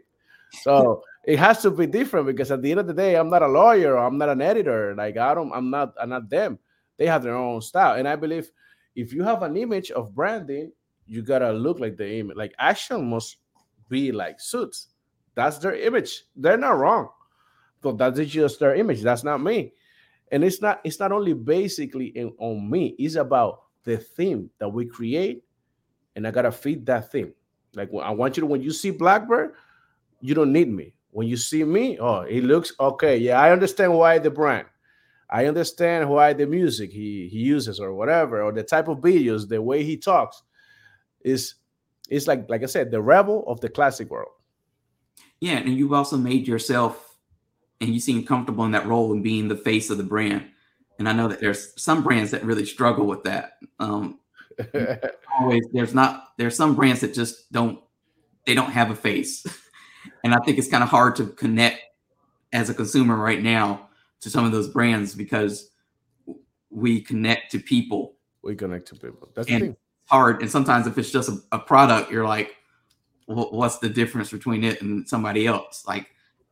So 0.62 1.04
it 1.26 1.38
has 1.40 1.62
to 1.64 1.72
be 1.72 1.86
different 1.86 2.26
because 2.26 2.52
at 2.52 2.62
the 2.62 2.72
end 2.72 2.80
of 2.80 2.88
the 2.88 2.94
day, 2.94 3.16
I'm 3.16 3.30
not 3.30 3.44
a 3.44 3.48
lawyer, 3.48 3.98
I'm 3.98 4.18
not 4.18 4.30
an 4.30 4.42
editor. 4.42 4.96
Like 4.96 5.18
I 5.18 5.34
don't, 5.34 5.52
I'm 5.54 5.70
not, 5.70 5.94
I'm 6.02 6.10
not 6.10 6.30
them. 6.30 6.58
They 6.98 7.06
have 7.06 7.24
their 7.24 7.36
own 7.36 7.62
style, 7.62 7.96
and 7.96 8.08
I 8.08 8.16
believe 8.16 8.52
if 8.96 9.14
you 9.14 9.24
have 9.24 9.44
an 9.44 9.56
image 9.56 9.92
of 9.92 10.14
branding, 10.14 10.72
you 11.06 11.22
gotta 11.22 11.52
look 11.52 11.80
like 11.80 11.98
the 11.98 12.20
image. 12.20 12.38
Like 12.38 12.54
Ashton 12.60 13.10
must 13.10 13.38
be 13.90 14.12
like 14.12 14.40
suits. 14.40 14.88
That's 15.36 15.58
their 15.58 15.76
image. 15.76 16.26
They're 16.36 16.58
not 16.58 16.78
wrong. 16.78 17.10
So 17.82 17.94
that's 17.94 18.20
just 18.20 18.60
their 18.60 18.76
image. 18.76 19.02
That's 19.02 19.24
not 19.24 19.42
me. 19.42 19.74
And 20.32 20.44
it's 20.44 20.62
not. 20.62 20.82
It's 20.84 21.00
not 21.00 21.12
only 21.12 21.34
basically 21.34 22.08
in, 22.08 22.34
on 22.38 22.70
me. 22.70 22.96
It's 23.00 23.16
about 23.16 23.62
the 23.84 23.98
theme 23.98 24.50
that 24.60 24.70
we 24.70 24.86
create, 24.86 25.44
and 26.16 26.28
I 26.28 26.32
gotta 26.32 26.52
feed 26.52 26.86
that 26.86 27.12
theme. 27.12 27.34
Like 27.74 27.90
I 28.02 28.12
want 28.12 28.38
you 28.38 28.42
to 28.42 28.48
when 28.48 28.62
you 28.62 28.72
see 28.72 28.92
Blackbird, 28.92 29.54
you 30.22 30.36
don't 30.36 30.54
need 30.54 30.70
me. 30.70 30.94
When 31.12 31.28
you 31.28 31.38
see 31.38 31.64
me, 31.64 31.98
oh, 32.00 32.22
it 32.22 32.44
looks 32.44 32.74
okay. 32.80 33.18
Yeah, 33.18 33.40
I 33.40 33.52
understand 33.52 33.94
why 33.94 34.20
the 34.20 34.30
brand. 34.30 34.68
I 35.32 35.46
understand 35.46 36.10
why 36.10 36.34
the 36.34 36.46
music 36.46 36.92
he 36.92 37.28
he 37.30 37.40
uses 37.40 37.80
or 37.80 37.94
whatever, 37.94 38.42
or 38.42 38.52
the 38.52 38.64
type 38.64 38.88
of 38.88 39.00
videos, 39.00 39.48
the 39.48 39.62
way 39.62 39.84
he 39.84 39.98
talks 39.98 40.44
is 41.22 41.56
is 42.10 42.28
like 42.28 42.50
like 42.50 42.64
I 42.64 42.68
said, 42.68 42.92
the 42.92 43.02
rebel 43.02 43.44
of 43.48 43.62
the 43.62 43.70
classic 43.70 44.10
world. 44.10 44.32
Yeah, 45.40 45.58
and 45.58 45.78
you've 45.78 45.94
also 45.94 46.18
made 46.18 46.48
yourself, 46.48 47.09
and 47.82 47.94
you 47.94 48.00
seem 48.00 48.26
comfortable 48.26 48.66
in 48.66 48.72
that 48.72 48.88
role 48.88 49.12
and 49.14 49.24
being 49.24 49.48
the 49.48 49.56
face 49.56 49.90
of 49.90 49.98
the 49.98 50.04
brand. 50.04 50.46
And 50.98 51.08
I 51.08 51.14
know 51.14 51.28
that 51.30 51.40
there's 51.40 51.74
some 51.82 52.04
brands 52.04 52.32
that 52.32 52.44
really 52.44 52.66
struggle 52.66 53.06
with 53.06 53.24
that. 53.24 53.54
Um, 53.80 54.20
always, 55.40 55.64
there's 55.72 55.94
not 55.94 56.30
there's 56.38 56.56
some 56.56 56.76
brands 56.76 57.02
that 57.02 57.14
just 57.14 57.52
don't 57.52 57.80
they 58.46 58.54
don't 58.54 58.72
have 58.72 58.92
a 58.92 58.96
face, 58.96 59.46
and 60.24 60.34
I 60.34 60.40
think 60.40 60.58
it's 60.58 60.68
kind 60.68 60.84
of 60.84 60.90
hard 60.90 61.16
to 61.18 61.28
connect 61.28 61.82
as 62.52 62.70
a 62.70 62.74
consumer 62.74 63.16
right 63.16 63.42
now 63.42 63.88
to 64.22 64.30
some 64.30 64.44
of 64.44 64.52
those 64.52 64.68
brands 64.68 65.16
because 65.16 65.70
we 66.70 67.02
connect 67.02 67.52
to 67.52 67.60
people. 67.60 68.16
We 68.44 68.56
connect 68.56 68.88
to 68.90 68.96
people. 68.96 69.30
That's 69.34 69.50
and, 69.50 69.76
hard. 70.06 70.42
And 70.42 70.52
sometimes 70.52 70.88
if 70.88 70.98
it's 70.98 71.12
just 71.12 71.30
a, 71.30 71.38
a 71.52 71.60
product, 71.60 72.12
you're 72.12 72.28
like, 72.28 72.56
well, 73.28 73.50
what's 73.52 73.78
the 73.78 73.90
difference 73.90 74.32
between 74.32 74.64
it 74.64 74.82
and 74.82 75.08
somebody 75.08 75.48
else? 75.48 75.84
Like, 75.88 76.08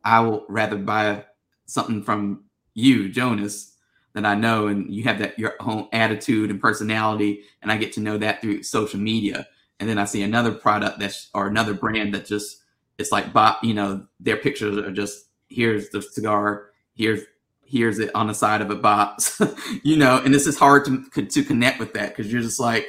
I 0.07 0.21
will 0.21 0.45
rather 0.47 0.77
buy 0.77 1.25
something 1.65 2.01
from 2.01 2.45
you, 2.73 3.09
Jonas, 3.09 3.73
that 4.13 4.25
I 4.25 4.35
know, 4.35 4.67
and 4.67 4.89
you 4.89 5.03
have 5.03 5.19
that 5.19 5.37
your 5.37 5.55
own 5.59 5.89
attitude 5.91 6.49
and 6.49 6.61
personality, 6.61 7.43
and 7.61 7.69
I 7.69 7.77
get 7.77 7.91
to 7.93 7.99
know 7.99 8.17
that 8.17 8.39
through 8.39 8.63
social 8.63 9.01
media. 9.01 9.45
And 9.81 9.89
then 9.89 9.97
I 9.97 10.05
see 10.05 10.23
another 10.23 10.53
product 10.53 10.99
that's 10.99 11.29
or 11.33 11.47
another 11.47 11.73
brand 11.73 12.13
that 12.13 12.25
just 12.25 12.63
it's 12.97 13.11
like, 13.11 13.25
you 13.61 13.73
know, 13.73 14.07
their 14.21 14.37
pictures 14.37 14.77
are 14.77 14.91
just 14.91 15.25
here's 15.49 15.89
the 15.89 16.01
cigar, 16.01 16.69
here's 16.95 17.23
here's 17.65 17.99
it 17.99 18.09
on 18.15 18.27
the 18.27 18.33
side 18.33 18.61
of 18.61 18.71
a 18.71 18.75
box, 18.75 19.41
you 19.83 19.97
know, 19.97 20.21
and 20.23 20.33
this 20.33 20.47
is 20.47 20.57
hard 20.57 20.85
to 20.85 21.25
to 21.25 21.43
connect 21.43 21.81
with 21.81 21.93
that 21.95 22.15
because 22.15 22.31
you're 22.31 22.41
just 22.41 22.61
like, 22.61 22.87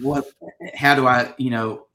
what 0.00 0.24
how 0.74 0.94
do 0.94 1.06
i 1.08 1.34
you 1.38 1.50
know 1.50 1.86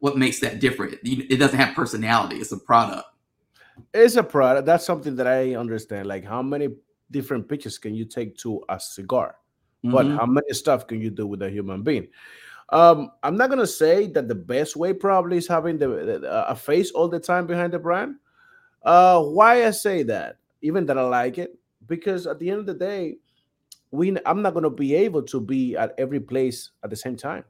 what 0.00 0.16
makes 0.16 0.40
that 0.40 0.60
different? 0.60 0.98
It 1.02 1.38
doesn't 1.38 1.58
have 1.58 1.74
personality. 1.74 2.36
It's 2.36 2.52
a 2.52 2.58
product. 2.58 3.08
It's 3.92 4.16
a 4.16 4.22
product. 4.22 4.66
That's 4.66 4.84
something 4.84 5.16
that 5.16 5.26
i 5.26 5.54
understand. 5.54 6.06
Like 6.06 6.24
how 6.24 6.42
many 6.42 6.68
different 7.10 7.48
pictures 7.48 7.78
can 7.78 7.94
you 7.94 8.04
take 8.04 8.36
to 8.38 8.62
a 8.68 8.80
cigar? 8.80 9.36
Mm-hmm. 9.84 9.92
but 9.92 10.06
how 10.06 10.26
many 10.26 10.52
stuff 10.52 10.86
can 10.86 11.00
you 11.02 11.10
do 11.10 11.26
with 11.26 11.42
a 11.42 11.50
human 11.50 11.82
being? 11.82 12.08
Um 12.70 13.12
i'm 13.22 13.36
not 13.36 13.50
gonna 13.50 13.66
say 13.66 14.08
that 14.08 14.26
the 14.26 14.34
best 14.34 14.74
way 14.74 14.92
probably 14.92 15.36
is 15.36 15.46
having 15.46 15.78
the, 15.78 15.86
the 15.86 16.48
a 16.48 16.56
face 16.56 16.90
all 16.90 17.08
the 17.08 17.20
time 17.20 17.46
behind 17.46 17.72
the 17.72 17.78
brand. 17.78 18.16
Uh 18.82 19.22
why 19.22 19.66
i 19.66 19.70
say 19.70 20.02
that 20.04 20.38
even 20.62 20.86
that 20.86 20.98
i 20.98 21.02
like 21.02 21.38
it 21.38 21.56
because 21.86 22.26
at 22.26 22.38
the 22.40 22.50
end 22.50 22.60
of 22.60 22.66
the 22.66 22.74
day 22.74 23.18
we 23.90 24.16
I'm 24.26 24.42
not 24.42 24.54
gonna 24.54 24.70
be 24.70 24.94
able 24.94 25.22
to 25.22 25.40
be 25.40 25.76
at 25.76 25.94
every 25.98 26.20
place 26.20 26.70
at 26.82 26.90
the 26.90 26.96
same 26.96 27.16
time. 27.16 27.44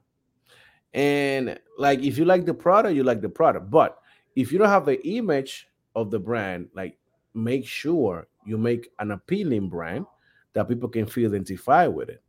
And 0.97 1.59
like 1.77 2.01
if 2.01 2.17
you 2.17 2.25
like 2.25 2.45
the 2.45 2.55
product, 2.55 2.95
you 2.95 3.03
like 3.03 3.21
the 3.21 3.29
product. 3.29 3.69
But 3.69 3.99
if 4.35 4.51
you 4.51 4.57
don't 4.57 4.67
have 4.67 4.85
the 4.85 4.99
image 5.07 5.67
of 5.95 6.09
the 6.09 6.17
brand, 6.17 6.69
like 6.73 6.97
make 7.35 7.67
sure 7.67 8.27
you 8.47 8.57
make 8.57 8.89
an 8.97 9.11
appealing 9.11 9.69
brand 9.69 10.07
that 10.53 10.67
people 10.67 10.89
can 10.89 11.05
feel 11.05 11.29
identified 11.29 11.93
with 11.93 12.09
it. 12.09 12.23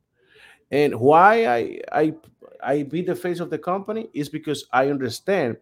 And 0.71 1.01
why 1.01 1.47
I 1.47 1.81
I 1.93 2.15
I 2.63 2.83
be 2.83 3.01
the 3.01 3.15
face 3.15 3.41
of 3.41 3.49
the 3.49 3.57
company 3.57 4.11
is 4.13 4.29
because 4.29 4.67
I 4.71 4.91
understand 4.91 5.57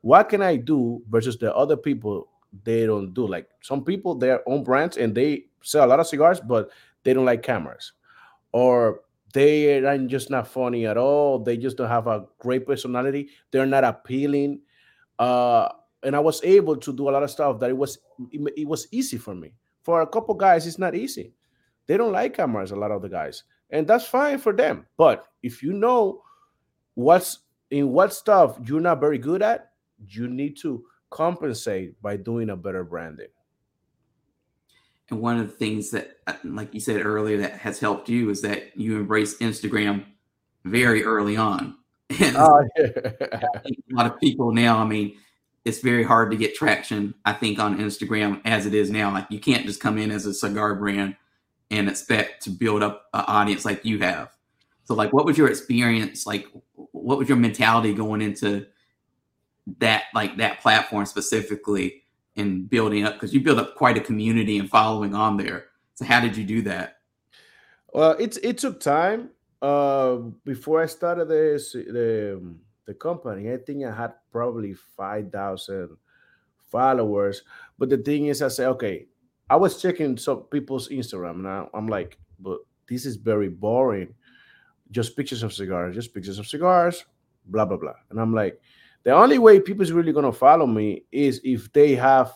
what 0.00 0.28
can 0.28 0.42
I 0.42 0.56
do 0.56 1.00
versus 1.08 1.38
the 1.38 1.54
other 1.54 1.76
people 1.76 2.28
they 2.64 2.86
don't 2.86 3.14
do. 3.14 3.24
Like 3.28 3.48
some 3.60 3.84
people, 3.84 4.16
their 4.16 4.42
own 4.48 4.64
brands 4.64 4.96
and 4.96 5.14
they 5.14 5.44
sell 5.62 5.86
a 5.86 5.88
lot 5.88 6.00
of 6.00 6.08
cigars, 6.08 6.40
but 6.40 6.70
they 7.04 7.14
don't 7.14 7.24
like 7.24 7.44
cameras, 7.44 7.92
or 8.50 9.02
they 9.32 9.84
are 9.84 9.98
just 10.06 10.30
not 10.30 10.48
funny 10.48 10.86
at 10.86 10.96
all. 10.96 11.38
They 11.38 11.56
just 11.56 11.76
don't 11.76 11.88
have 11.88 12.06
a 12.06 12.26
great 12.38 12.66
personality. 12.66 13.28
They're 13.50 13.66
not 13.66 13.84
appealing. 13.84 14.60
Uh, 15.18 15.68
and 16.02 16.14
I 16.14 16.20
was 16.20 16.42
able 16.44 16.76
to 16.76 16.92
do 16.92 17.08
a 17.08 17.12
lot 17.12 17.22
of 17.22 17.30
stuff 17.30 17.58
that 17.60 17.70
it 17.70 17.76
was 17.76 17.98
it, 18.30 18.52
it 18.56 18.66
was 18.66 18.88
easy 18.90 19.18
for 19.18 19.34
me. 19.34 19.52
For 19.82 20.02
a 20.02 20.06
couple 20.06 20.34
guys, 20.34 20.66
it's 20.66 20.78
not 20.78 20.94
easy. 20.94 21.32
They 21.86 21.96
don't 21.96 22.12
like 22.12 22.34
cameras. 22.34 22.70
A 22.70 22.76
lot 22.76 22.90
of 22.90 23.02
the 23.02 23.08
guys, 23.08 23.44
and 23.70 23.86
that's 23.86 24.06
fine 24.06 24.38
for 24.38 24.52
them. 24.52 24.86
But 24.96 25.26
if 25.42 25.62
you 25.62 25.72
know 25.72 26.22
what's 26.94 27.40
in 27.70 27.90
what 27.90 28.12
stuff 28.12 28.58
you're 28.64 28.80
not 28.80 29.00
very 29.00 29.18
good 29.18 29.42
at, 29.42 29.72
you 30.06 30.28
need 30.28 30.56
to 30.62 30.84
compensate 31.10 32.00
by 32.00 32.16
doing 32.16 32.50
a 32.50 32.56
better 32.56 32.84
branding. 32.84 33.28
And 35.10 35.20
one 35.20 35.38
of 35.38 35.46
the 35.46 35.52
things 35.54 35.90
that, 35.90 36.18
uh, 36.26 36.34
like 36.44 36.74
you 36.74 36.80
said 36.80 37.04
earlier, 37.04 37.38
that 37.38 37.52
has 37.52 37.78
helped 37.78 38.08
you 38.08 38.30
is 38.30 38.42
that 38.42 38.76
you 38.76 38.96
embrace 38.96 39.38
Instagram 39.38 40.04
very 40.64 41.04
early 41.04 41.36
on. 41.36 41.76
And 42.20 42.36
oh, 42.38 42.66
yeah. 42.78 42.86
a 43.20 43.70
lot 43.90 44.06
of 44.06 44.18
people 44.18 44.50
now, 44.50 44.78
I 44.78 44.84
mean, 44.84 45.14
it's 45.66 45.80
very 45.80 46.02
hard 46.02 46.30
to 46.30 46.38
get 46.38 46.54
traction, 46.54 47.12
I 47.26 47.34
think, 47.34 47.58
on 47.58 47.78
Instagram 47.78 48.40
as 48.46 48.64
it 48.64 48.72
is 48.72 48.90
now. 48.90 49.12
Like 49.12 49.26
you 49.28 49.38
can't 49.38 49.66
just 49.66 49.78
come 49.78 49.98
in 49.98 50.10
as 50.10 50.24
a 50.24 50.32
cigar 50.32 50.74
brand 50.74 51.16
and 51.70 51.88
expect 51.88 52.44
to 52.44 52.50
build 52.50 52.82
up 52.82 53.04
an 53.12 53.24
audience 53.26 53.66
like 53.66 53.84
you 53.84 53.98
have. 53.98 54.30
So, 54.84 54.94
like, 54.94 55.12
what 55.12 55.26
was 55.26 55.36
your 55.36 55.48
experience? 55.48 56.26
Like, 56.26 56.46
what 56.74 57.18
was 57.18 57.28
your 57.28 57.36
mentality 57.36 57.92
going 57.92 58.22
into 58.22 58.66
that, 59.80 60.04
like 60.14 60.38
that 60.38 60.60
platform 60.60 61.04
specifically? 61.04 62.04
And 62.38 62.70
building 62.70 63.04
up 63.04 63.14
because 63.14 63.34
you 63.34 63.40
build 63.40 63.58
up 63.58 63.74
quite 63.74 63.96
a 63.96 64.00
community 64.00 64.58
and 64.58 64.70
following 64.70 65.14
on 65.14 65.36
there. 65.36 65.66
So 65.94 66.04
how 66.04 66.20
did 66.20 66.36
you 66.36 66.44
do 66.44 66.62
that? 66.62 66.98
Well, 67.92 68.12
it 68.12 68.38
it 68.42 68.58
took 68.58 68.80
time. 68.80 69.30
Uh, 69.60 70.16
before 70.44 70.82
I 70.82 70.86
started 70.86 71.28
this 71.28 71.72
the 71.72 72.40
the 72.86 72.94
company, 72.94 73.52
I 73.52 73.56
think 73.56 73.84
I 73.84 73.94
had 73.94 74.14
probably 74.30 74.74
five 74.74 75.32
thousand 75.32 75.96
followers. 76.70 77.42
But 77.78 77.90
the 77.90 77.98
thing 77.98 78.26
is, 78.26 78.42
I 78.42 78.48
say, 78.48 78.66
okay, 78.66 79.06
I 79.50 79.56
was 79.56 79.80
checking 79.80 80.16
some 80.16 80.42
people's 80.42 80.88
Instagram, 80.88 81.40
and 81.40 81.48
I, 81.48 81.66
I'm 81.74 81.88
like, 81.88 82.18
but 82.38 82.60
this 82.88 83.06
is 83.06 83.16
very 83.16 83.48
boring. 83.48 84.14
Just 84.90 85.16
pictures 85.16 85.42
of 85.42 85.52
cigars, 85.52 85.94
just 85.94 86.14
pictures 86.14 86.38
of 86.38 86.46
cigars, 86.46 87.04
blah 87.46 87.64
blah 87.64 87.76
blah. 87.76 87.98
And 88.10 88.20
I'm 88.20 88.34
like, 88.34 88.60
the 89.08 89.14
only 89.14 89.38
way 89.38 89.58
people 89.58 89.82
is 89.82 89.90
really 89.90 90.12
gonna 90.12 90.30
follow 90.30 90.66
me 90.66 91.02
is 91.10 91.40
if 91.42 91.72
they 91.72 91.94
have 91.94 92.30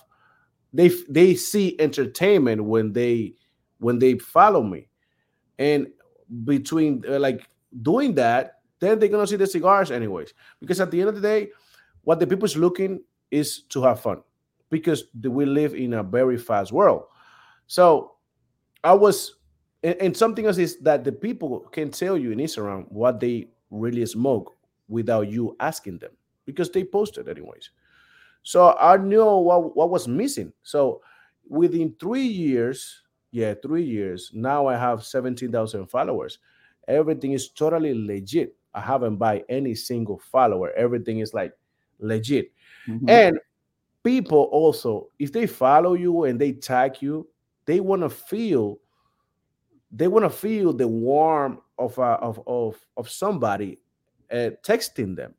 they 0.72 0.88
they 1.06 1.34
see 1.34 1.78
entertainment 1.78 2.64
when 2.64 2.94
they 2.94 3.34
when 3.76 3.98
they 3.98 4.16
follow 4.16 4.62
me, 4.62 4.88
and 5.58 5.88
between 6.44 7.04
uh, 7.06 7.18
like 7.18 7.46
doing 7.82 8.14
that, 8.14 8.60
then 8.80 8.98
they're 8.98 9.10
gonna 9.10 9.26
see 9.26 9.36
the 9.36 9.46
cigars 9.46 9.90
anyways. 9.90 10.32
Because 10.60 10.80
at 10.80 10.90
the 10.90 10.98
end 10.98 11.10
of 11.10 11.14
the 11.14 11.20
day, 11.20 11.50
what 12.04 12.18
the 12.18 12.26
people 12.26 12.46
is 12.46 12.56
looking 12.56 13.02
is 13.30 13.64
to 13.64 13.82
have 13.82 14.00
fun, 14.00 14.22
because 14.70 15.04
we 15.22 15.44
live 15.44 15.74
in 15.74 15.92
a 15.92 16.02
very 16.02 16.38
fast 16.38 16.72
world. 16.72 17.02
So 17.66 18.12
I 18.82 18.94
was, 18.94 19.34
and, 19.82 19.96
and 19.96 20.16
something 20.16 20.46
else 20.46 20.56
is 20.56 20.78
that 20.78 21.04
the 21.04 21.12
people 21.12 21.68
can 21.70 21.90
tell 21.90 22.16
you 22.16 22.30
in 22.30 22.38
Instagram 22.38 22.90
what 22.90 23.20
they 23.20 23.48
really 23.70 24.06
smoke 24.06 24.56
without 24.88 25.28
you 25.28 25.54
asking 25.60 25.98
them 25.98 26.12
because 26.46 26.70
they 26.70 26.84
posted 26.84 27.28
anyways. 27.28 27.70
So 28.42 28.76
I 28.78 28.96
knew 28.96 29.24
what, 29.24 29.76
what 29.76 29.90
was 29.90 30.08
missing. 30.08 30.52
So 30.62 31.00
within 31.48 31.94
three 32.00 32.26
years, 32.26 33.02
yeah, 33.30 33.54
three 33.54 33.84
years, 33.84 34.30
now 34.34 34.66
I 34.66 34.76
have 34.76 35.04
17,000 35.04 35.86
followers. 35.86 36.38
Everything 36.88 37.32
is 37.32 37.48
totally 37.50 37.94
legit. 37.94 38.56
I 38.74 38.80
haven't 38.80 39.16
buy 39.16 39.44
any 39.48 39.74
single 39.74 40.18
follower. 40.18 40.72
Everything 40.72 41.20
is 41.20 41.34
like 41.34 41.52
legit. 41.98 42.52
Mm-hmm. 42.88 43.08
And 43.08 43.38
people 44.02 44.48
also, 44.50 45.08
if 45.18 45.32
they 45.32 45.46
follow 45.46 45.94
you 45.94 46.24
and 46.24 46.40
they 46.40 46.52
tag 46.52 47.00
you, 47.00 47.28
they 47.64 47.80
want 47.80 48.02
to 48.02 48.10
feel 48.10 48.78
they 49.94 50.08
want 50.08 50.24
to 50.24 50.30
feel 50.30 50.72
the 50.72 50.88
warmth 50.88 51.60
of, 51.78 51.98
uh, 51.98 52.18
of 52.20 52.40
of 52.46 52.76
of 52.96 53.10
somebody 53.10 53.78
uh, 54.32 54.50
texting 54.64 55.14
them 55.14 55.34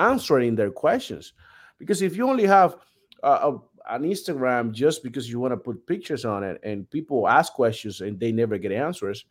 answering 0.00 0.56
their 0.56 0.70
questions. 0.70 1.34
Because 1.78 2.02
if 2.02 2.16
you 2.16 2.28
only 2.28 2.46
have 2.46 2.76
a, 3.22 3.56
an 3.88 4.02
Instagram 4.02 4.72
just 4.72 5.02
because 5.02 5.30
you 5.30 5.40
want 5.40 5.52
to 5.52 5.56
put 5.56 5.86
pictures 5.86 6.24
on 6.24 6.42
it 6.42 6.60
and 6.62 6.88
people 6.90 7.28
ask 7.28 7.52
questions 7.52 8.00
and 8.00 8.18
they 8.18 8.32
never 8.32 8.58
get 8.58 8.72
answers, 8.72 9.24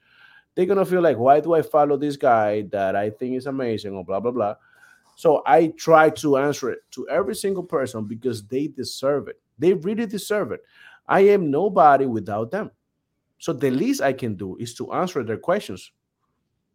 they're 0.55 0.65
gonna 0.65 0.86
feel 0.86 1.01
like, 1.01 1.17
why 1.17 1.39
do 1.39 1.53
I 1.53 1.62
follow 1.62 1.95
this 1.97 2.17
guy 2.17 2.63
that 2.71 2.95
I 2.95 3.10
think 3.12 3.36
is 3.36 3.45
amazing 3.45 3.93
or 3.93 4.03
blah 4.03 4.19
blah 4.19 4.32
blah. 4.32 4.55
So 5.15 5.43
I 5.45 5.67
try 5.77 6.10
to 6.12 6.38
answer 6.38 6.69
it 6.71 6.79
to 6.91 7.08
every 7.10 7.36
single 7.36 7.63
person 7.63 8.05
because 8.05 8.45
they 8.45 8.67
deserve 8.67 9.27
it. 9.27 9.39
They 9.58 9.73
really 9.73 10.05
deserve 10.05 10.51
it. 10.51 10.62
I 11.08 11.21
am 11.21 11.51
nobody 11.51 12.05
without 12.05 12.51
them. 12.51 12.71
So 13.38 13.53
the 13.53 13.71
least 13.71 14.01
I 14.01 14.13
can 14.13 14.36
do 14.36 14.58
is 14.58 14.73
to 14.75 14.91
answer 14.93 15.23
their 15.23 15.38
questions 15.38 15.91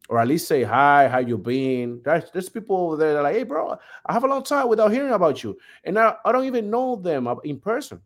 or 0.08 0.18
at 0.18 0.28
least 0.28 0.46
say 0.46 0.62
hi, 0.62 1.08
how 1.08 1.18
you 1.18 1.38
been? 1.38 2.00
There's, 2.04 2.30
there's 2.32 2.48
people 2.48 2.76
over 2.76 2.96
there 2.96 3.14
that 3.14 3.22
like, 3.22 3.34
hey, 3.34 3.42
bro, 3.44 3.76
I 4.06 4.12
have 4.12 4.24
a 4.24 4.28
long 4.28 4.42
time 4.42 4.68
without 4.68 4.92
hearing 4.92 5.12
about 5.12 5.42
you, 5.42 5.58
and 5.84 5.98
I, 5.98 6.14
I 6.24 6.32
don't 6.32 6.44
even 6.44 6.70
know 6.70 6.96
them 6.96 7.28
in 7.44 7.58
person, 7.58 8.00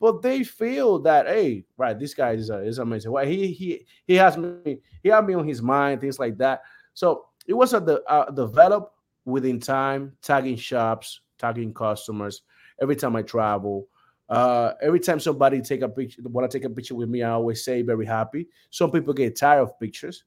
but 0.00 0.22
they 0.22 0.44
feel 0.44 0.98
that, 1.00 1.26
hey, 1.26 1.64
right, 1.76 1.98
this 1.98 2.14
guy 2.14 2.32
is, 2.32 2.50
uh, 2.50 2.60
is 2.60 2.78
amazing. 2.78 3.12
Well, 3.12 3.26
he 3.26 3.48
he 3.48 3.86
he 4.06 4.14
has 4.14 4.36
me, 4.36 4.80
he 5.02 5.08
had 5.08 5.26
me 5.26 5.34
on 5.34 5.46
his 5.46 5.62
mind, 5.62 6.00
things 6.00 6.18
like 6.18 6.36
that. 6.38 6.62
So 6.94 7.26
it 7.46 7.54
was 7.54 7.72
a 7.74 7.80
de- 7.80 8.04
uh, 8.04 8.30
develop 8.30 8.92
within 9.24 9.60
time, 9.60 10.12
tagging 10.22 10.56
shops, 10.56 11.20
tagging 11.38 11.72
customers. 11.72 12.42
Every 12.80 12.96
time 12.96 13.16
I 13.16 13.22
travel, 13.22 13.88
uh, 14.28 14.72
every 14.80 15.00
time 15.00 15.20
somebody 15.20 15.60
take 15.60 15.82
a 15.82 15.88
picture, 15.88 16.22
want 16.24 16.50
to 16.50 16.58
take 16.58 16.64
a 16.64 16.70
picture 16.70 16.94
with 16.94 17.08
me, 17.08 17.22
I 17.22 17.30
always 17.30 17.64
say 17.64 17.82
very 17.82 18.06
happy. 18.06 18.48
Some 18.70 18.90
people 18.90 19.12
get 19.12 19.36
tired 19.36 19.62
of 19.62 19.78
pictures 19.78 20.24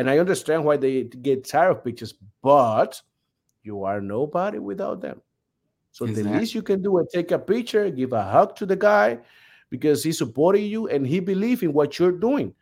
and 0.00 0.08
I 0.08 0.16
understand 0.16 0.64
why 0.64 0.78
they 0.78 1.04
get 1.04 1.44
tired 1.44 1.72
of 1.72 1.84
pictures, 1.84 2.14
but 2.40 2.98
you 3.62 3.84
are 3.84 4.00
nobody 4.00 4.58
without 4.58 5.02
them. 5.02 5.20
So 5.92 6.06
exactly. 6.06 6.32
the 6.32 6.38
least 6.38 6.54
you 6.54 6.62
can 6.62 6.80
do 6.80 6.96
is 7.00 7.08
take 7.12 7.32
a 7.32 7.38
picture, 7.38 7.90
give 7.90 8.14
a 8.14 8.22
hug 8.22 8.56
to 8.56 8.64
the 8.64 8.76
guy 8.76 9.18
because 9.68 10.02
he's 10.02 10.16
supporting 10.16 10.64
you 10.64 10.88
and 10.88 11.06
he 11.06 11.20
believes 11.20 11.62
in 11.62 11.74
what 11.74 11.98
you're 11.98 12.12
doing. 12.12 12.54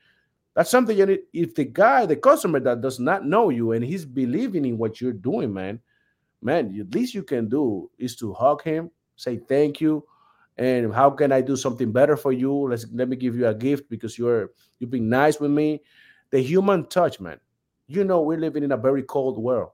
That's 0.56 0.68
something 0.68 0.98
you 0.98 1.06
need. 1.06 1.20
if 1.32 1.54
the 1.54 1.66
guy, 1.66 2.06
the 2.06 2.16
customer 2.16 2.58
that 2.58 2.80
does 2.80 2.98
not 2.98 3.24
know 3.24 3.50
you 3.50 3.70
and 3.70 3.84
he's 3.84 4.04
believing 4.04 4.64
in 4.64 4.76
what 4.76 5.00
you're 5.00 5.12
doing, 5.12 5.54
man, 5.54 5.78
man, 6.42 6.76
the 6.76 6.98
least 6.98 7.14
you 7.14 7.22
can 7.22 7.48
do 7.48 7.88
is 7.98 8.16
to 8.16 8.32
hug 8.32 8.64
him, 8.64 8.90
say 9.14 9.36
thank 9.36 9.80
you, 9.80 10.04
and 10.56 10.92
how 10.92 11.10
can 11.10 11.30
I 11.30 11.42
do 11.42 11.54
something 11.54 11.92
better 11.92 12.16
for 12.16 12.32
you? 12.32 12.68
Let's 12.68 12.84
let 12.92 13.08
me 13.08 13.14
give 13.14 13.36
you 13.36 13.46
a 13.46 13.54
gift 13.54 13.88
because 13.88 14.18
you're 14.18 14.50
you've 14.80 14.90
been 14.90 15.08
nice 15.08 15.38
with 15.38 15.52
me 15.52 15.82
the 16.30 16.40
human 16.40 16.86
touch, 16.86 17.20
man. 17.20 17.38
You 17.86 18.04
know, 18.04 18.20
we're 18.20 18.38
living 18.38 18.62
in 18.62 18.72
a 18.72 18.76
very 18.76 19.02
cold 19.02 19.38
world. 19.38 19.70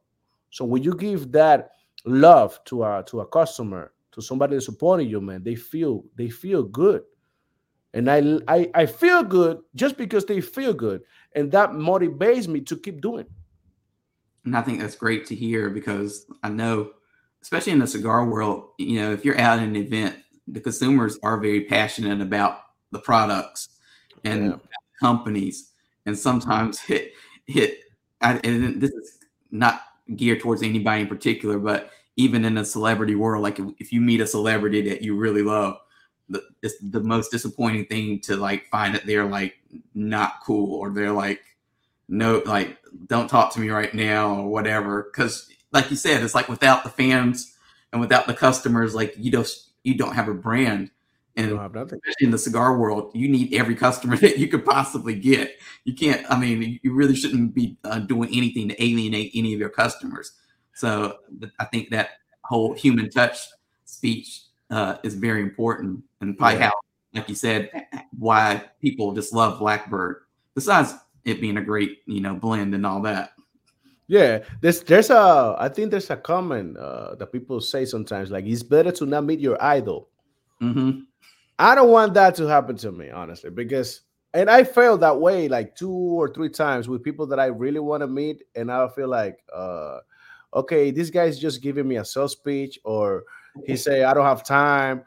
So 0.51 0.64
when 0.64 0.83
you 0.83 0.95
give 0.95 1.33
that 1.33 1.72
love 2.05 2.61
to 2.66 2.85
a 2.85 3.03
to 3.09 3.20
a 3.20 3.26
customer, 3.26 3.93
to 4.12 4.22
somebody 4.22 4.55
that's 4.55 4.66
supporting 4.66 5.09
you, 5.09 5.20
man, 5.20 5.43
they 5.43 5.57
feel 5.57 6.05
they 6.16 6.28
feel 6.28 6.62
good. 6.62 7.03
And 7.93 8.11
I, 8.11 8.39
I 8.47 8.70
I 8.74 8.87
feel 8.87 9.22
good 9.22 9.61
just 9.74 9.97
because 9.97 10.24
they 10.26 10.41
feel 10.41 10.72
good. 10.72 11.03
And 11.35 11.51
that 11.53 11.70
motivates 11.70 12.47
me 12.47 12.61
to 12.62 12.76
keep 12.76 13.01
doing. 13.01 13.26
And 14.45 14.57
I 14.57 14.62
think 14.62 14.81
that's 14.81 14.97
great 14.97 15.26
to 15.26 15.35
hear 15.35 15.70
because 15.70 16.26
I 16.43 16.51
know, 16.51 16.91
especially 17.43 17.72
in 17.72 17.78
the 17.78 17.87
cigar 17.87 18.26
world, 18.26 18.70
you 18.78 19.01
know, 19.01 19.12
if 19.12 19.24
you're 19.24 19.41
out 19.41 19.59
at 19.59 19.64
an 19.64 19.74
event, 19.74 20.16
the 20.47 20.61
consumers 20.61 21.18
are 21.22 21.39
very 21.41 21.62
passionate 21.62 22.20
about 22.20 22.61
the 22.93 22.99
products 22.99 23.70
and 24.24 24.51
yeah. 24.51 24.57
companies 25.01 25.72
and 26.07 26.18
sometimes 26.18 26.78
hit 26.80 27.12
hit. 27.46 27.80
And 28.20 28.80
this 28.80 28.90
is 28.90 29.18
not 29.50 29.82
geared 30.16 30.40
towards 30.40 30.62
anybody 30.62 31.02
in 31.02 31.09
particular, 31.09 31.59
but 31.59 31.90
even 32.16 32.44
in 32.44 32.57
a 32.57 32.64
celebrity 32.64 33.14
world, 33.14 33.42
like 33.42 33.61
if 33.78 33.92
you 33.92 34.00
meet 34.00 34.20
a 34.20 34.26
celebrity 34.26 34.88
that 34.88 35.02
you 35.02 35.16
really 35.16 35.42
love, 35.42 35.76
the, 36.28 36.42
it's 36.62 36.76
the 36.80 37.00
most 37.00 37.30
disappointing 37.30 37.84
thing 37.86 38.20
to 38.20 38.36
like 38.36 38.66
find 38.68 38.94
that 38.94 39.07
they're 39.07 39.26
like 39.26 39.57
not 39.94 40.40
cool 40.42 40.74
or 40.74 40.90
they're 40.90 41.12
like 41.12 41.42
no 42.09 42.42
like 42.46 42.78
don't 43.07 43.28
talk 43.28 43.52
to 43.52 43.61
me 43.61 43.70
right 43.70 43.94
now 43.94 44.36
or 44.36 44.48
whatever 44.48 45.11
because 45.11 45.50
like 45.72 45.90
you 45.90 45.96
said 45.96 46.22
it's 46.22 46.34
like 46.34 46.48
without 46.48 46.84
the 46.84 46.90
fans 46.90 47.57
and 47.92 48.00
without 48.00 48.26
the 48.26 48.34
customers 48.34 48.94
like 48.94 49.14
you 49.16 49.30
don't 49.30 49.48
you 49.84 49.94
don't 49.96 50.14
have 50.14 50.28
a 50.28 50.34
brand 50.34 50.90
And 51.37 51.59
especially 51.59 52.14
in 52.20 52.30
the 52.30 52.39
cigar 52.39 52.78
world, 52.78 53.11
you 53.12 53.28
need 53.28 53.55
every 53.55 53.74
customer 53.74 54.16
that 54.18 54.39
you 54.39 54.47
could 54.47 54.64
possibly 54.64 55.14
get. 55.14 55.59
You 55.85 55.95
can't. 55.95 56.24
I 56.30 56.39
mean, 56.39 56.78
you 56.82 56.95
really 56.95 57.16
shouldn't 57.16 57.55
be 57.55 57.76
uh, 57.85 57.99
doing 58.01 58.30
anything 58.32 58.68
to 58.68 58.82
alienate 58.82 59.32
any 59.35 59.53
of 59.53 59.59
your 59.59 59.68
customers. 59.68 60.32
So 60.74 61.18
I 61.59 61.64
think 61.64 61.91
that 61.91 62.11
whole 62.45 62.74
human 62.74 63.11
touch 63.11 63.39
speech 63.85 64.43
uh, 64.70 64.97
is 65.03 65.14
very 65.14 65.43
important, 65.43 66.03
and 66.20 66.37
probably 66.39 66.59
yeah. 66.59 66.66
how, 66.66 66.72
like 67.14 67.28
you 67.28 67.35
said, 67.35 67.70
why 68.18 68.62
people 68.80 69.12
just 69.12 69.32
love 69.32 69.59
Blackbird. 69.59 70.22
Besides 70.55 70.95
it 71.24 71.41
being 71.41 71.57
a 71.57 71.62
great, 71.62 72.03
you 72.07 72.20
know, 72.20 72.35
blend 72.35 72.74
and 72.74 72.87
all 72.87 73.01
that. 73.03 73.32
Yeah, 74.07 74.41
there's 74.61 74.82
there's 74.82 75.11
a 75.11 75.57
I 75.59 75.68
think 75.68 75.91
there's 75.91 76.11
a 76.11 76.16
comment 76.16 76.76
uh, 76.76 77.14
that 77.14 77.32
people 77.32 77.61
say 77.61 77.87
sometimes 77.87 78.30
like 78.30 78.45
it's 78.45 78.62
better 78.62 78.93
to 78.93 79.07
not 79.07 79.24
meet 79.24 79.41
your 79.41 79.62
idol. 79.62 80.09
Mm-hmm. 80.65 81.01
I 81.59 81.75
don't 81.75 81.91
want 81.91 82.15
that 82.15 82.35
to 82.37 82.47
happen 82.47 82.77
to 82.79 82.91
me 82.91 83.11
honestly 83.11 83.51
because 83.51 84.01
and 84.35 84.51
I 84.51 84.65
failed 84.65 85.01
that 85.01 85.21
way 85.21 85.49
like 85.49 85.77
two 85.77 85.93
or 85.93 86.29
three 86.29 86.49
times 86.49 86.89
with 86.89 87.05
people 87.05 87.27
that 87.29 87.39
I 87.39 87.47
really 87.47 87.79
want 87.79 88.03
to 88.03 88.09
meet, 88.09 88.43
and 88.57 88.71
I 88.71 88.89
feel 88.89 89.09
like, 89.09 89.39
uh, 89.55 90.01
okay, 90.53 90.91
this 90.91 91.09
guy's 91.09 91.39
just 91.39 91.62
giving 91.62 91.87
me 91.87 91.97
a 91.97 92.05
sales 92.05 92.33
speech, 92.33 92.79
or 92.85 93.23
he 93.65 93.77
say 93.77 94.03
I 94.03 94.12
don't 94.12 94.27
have 94.27 94.45
time. 94.45 95.05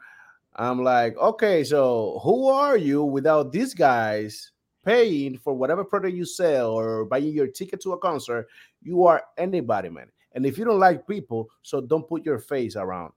I'm 0.56 0.82
like, 0.82 1.16
okay, 1.18 1.62
so 1.62 2.20
who 2.24 2.48
are 2.48 2.78
you 2.78 3.04
without 3.04 3.52
these 3.52 3.74
guys 3.74 4.50
paying 4.84 5.36
for 5.36 5.52
whatever 5.52 5.84
product 5.84 6.14
you 6.14 6.24
sell 6.24 6.70
or 6.70 7.04
buying 7.04 7.32
your 7.32 7.48
ticket 7.48 7.82
to 7.82 7.92
a 7.92 7.98
concert? 7.98 8.48
You 8.82 9.04
are 9.04 9.22
anybody, 9.36 9.90
man. 9.90 10.08
And 10.32 10.46
if 10.46 10.56
you 10.56 10.64
don't 10.64 10.80
like 10.80 11.06
people, 11.06 11.50
so 11.60 11.82
don't 11.82 12.08
put 12.08 12.24
your 12.24 12.38
face 12.38 12.76
around. 12.76 13.12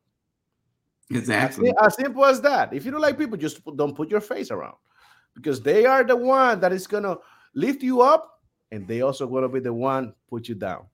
Exactly. 1.16 1.70
As, 1.82 1.88
as 1.88 1.95
simple 1.95 2.26
as 2.26 2.41
that. 2.41 2.74
If 2.74 2.86
you 2.86 2.91
don't 2.91 3.01
like 3.01 3.18
people, 3.18 3.38
just 3.38 3.64
don't 3.76 3.95
put 3.95 4.09
your 4.09 4.22
face 4.22 4.51
around 4.51 4.76
because 5.36 5.62
they 5.62 5.86
are 5.86 6.03
the 6.03 6.16
one 6.16 6.59
that 6.59 6.72
is 6.72 6.88
gonna 6.88 7.18
lift 7.53 7.84
you 7.84 8.01
up, 8.01 8.41
and 8.72 8.88
they 8.88 9.01
also 9.01 9.28
gonna 9.28 9.49
be 9.49 9.59
the 9.59 9.74
one 9.74 10.14
put 10.30 10.47
you 10.47 10.55
down. 10.55 10.86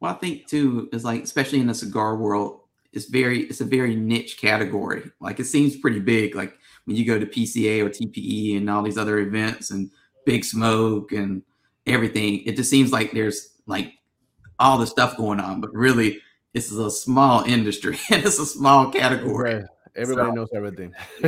Well, 0.00 0.12
I 0.12 0.14
think 0.14 0.46
too 0.46 0.88
is 0.92 1.04
like, 1.04 1.22
especially 1.22 1.60
in 1.60 1.66
the 1.66 1.74
cigar 1.74 2.16
world, 2.16 2.60
it's 2.92 3.06
very 3.06 3.42
it's 3.42 3.60
a 3.60 3.64
very 3.64 3.94
niche 3.94 4.38
category. 4.38 5.10
Like 5.20 5.40
it 5.40 5.44
seems 5.44 5.76
pretty 5.76 6.00
big. 6.00 6.34
Like 6.34 6.54
when 6.84 6.96
you 6.96 7.04
go 7.04 7.18
to 7.18 7.26
PCA 7.26 7.84
or 7.84 7.90
TPE 7.90 8.56
and 8.56 8.70
all 8.70 8.82
these 8.82 8.98
other 8.98 9.18
events 9.18 9.70
and 9.70 9.90
Big 10.24 10.44
Smoke 10.44 11.12
and 11.12 11.42
everything, 11.86 12.42
it 12.44 12.56
just 12.56 12.70
seems 12.70 12.92
like 12.92 13.12
there's 13.12 13.54
like 13.66 13.92
all 14.58 14.78
the 14.78 14.86
stuff 14.86 15.16
going 15.16 15.40
on, 15.40 15.60
but 15.60 15.72
really 15.74 16.20
this 16.56 16.72
is 16.72 16.78
a 16.78 16.90
small 16.90 17.44
industry 17.44 17.98
and 18.10 18.24
it's 18.24 18.38
a 18.38 18.46
small 18.46 18.90
category. 18.90 19.56
Right. 19.56 19.64
Everybody 19.94 20.30
so, 20.30 20.34
knows 20.34 20.48
everything. 20.54 20.94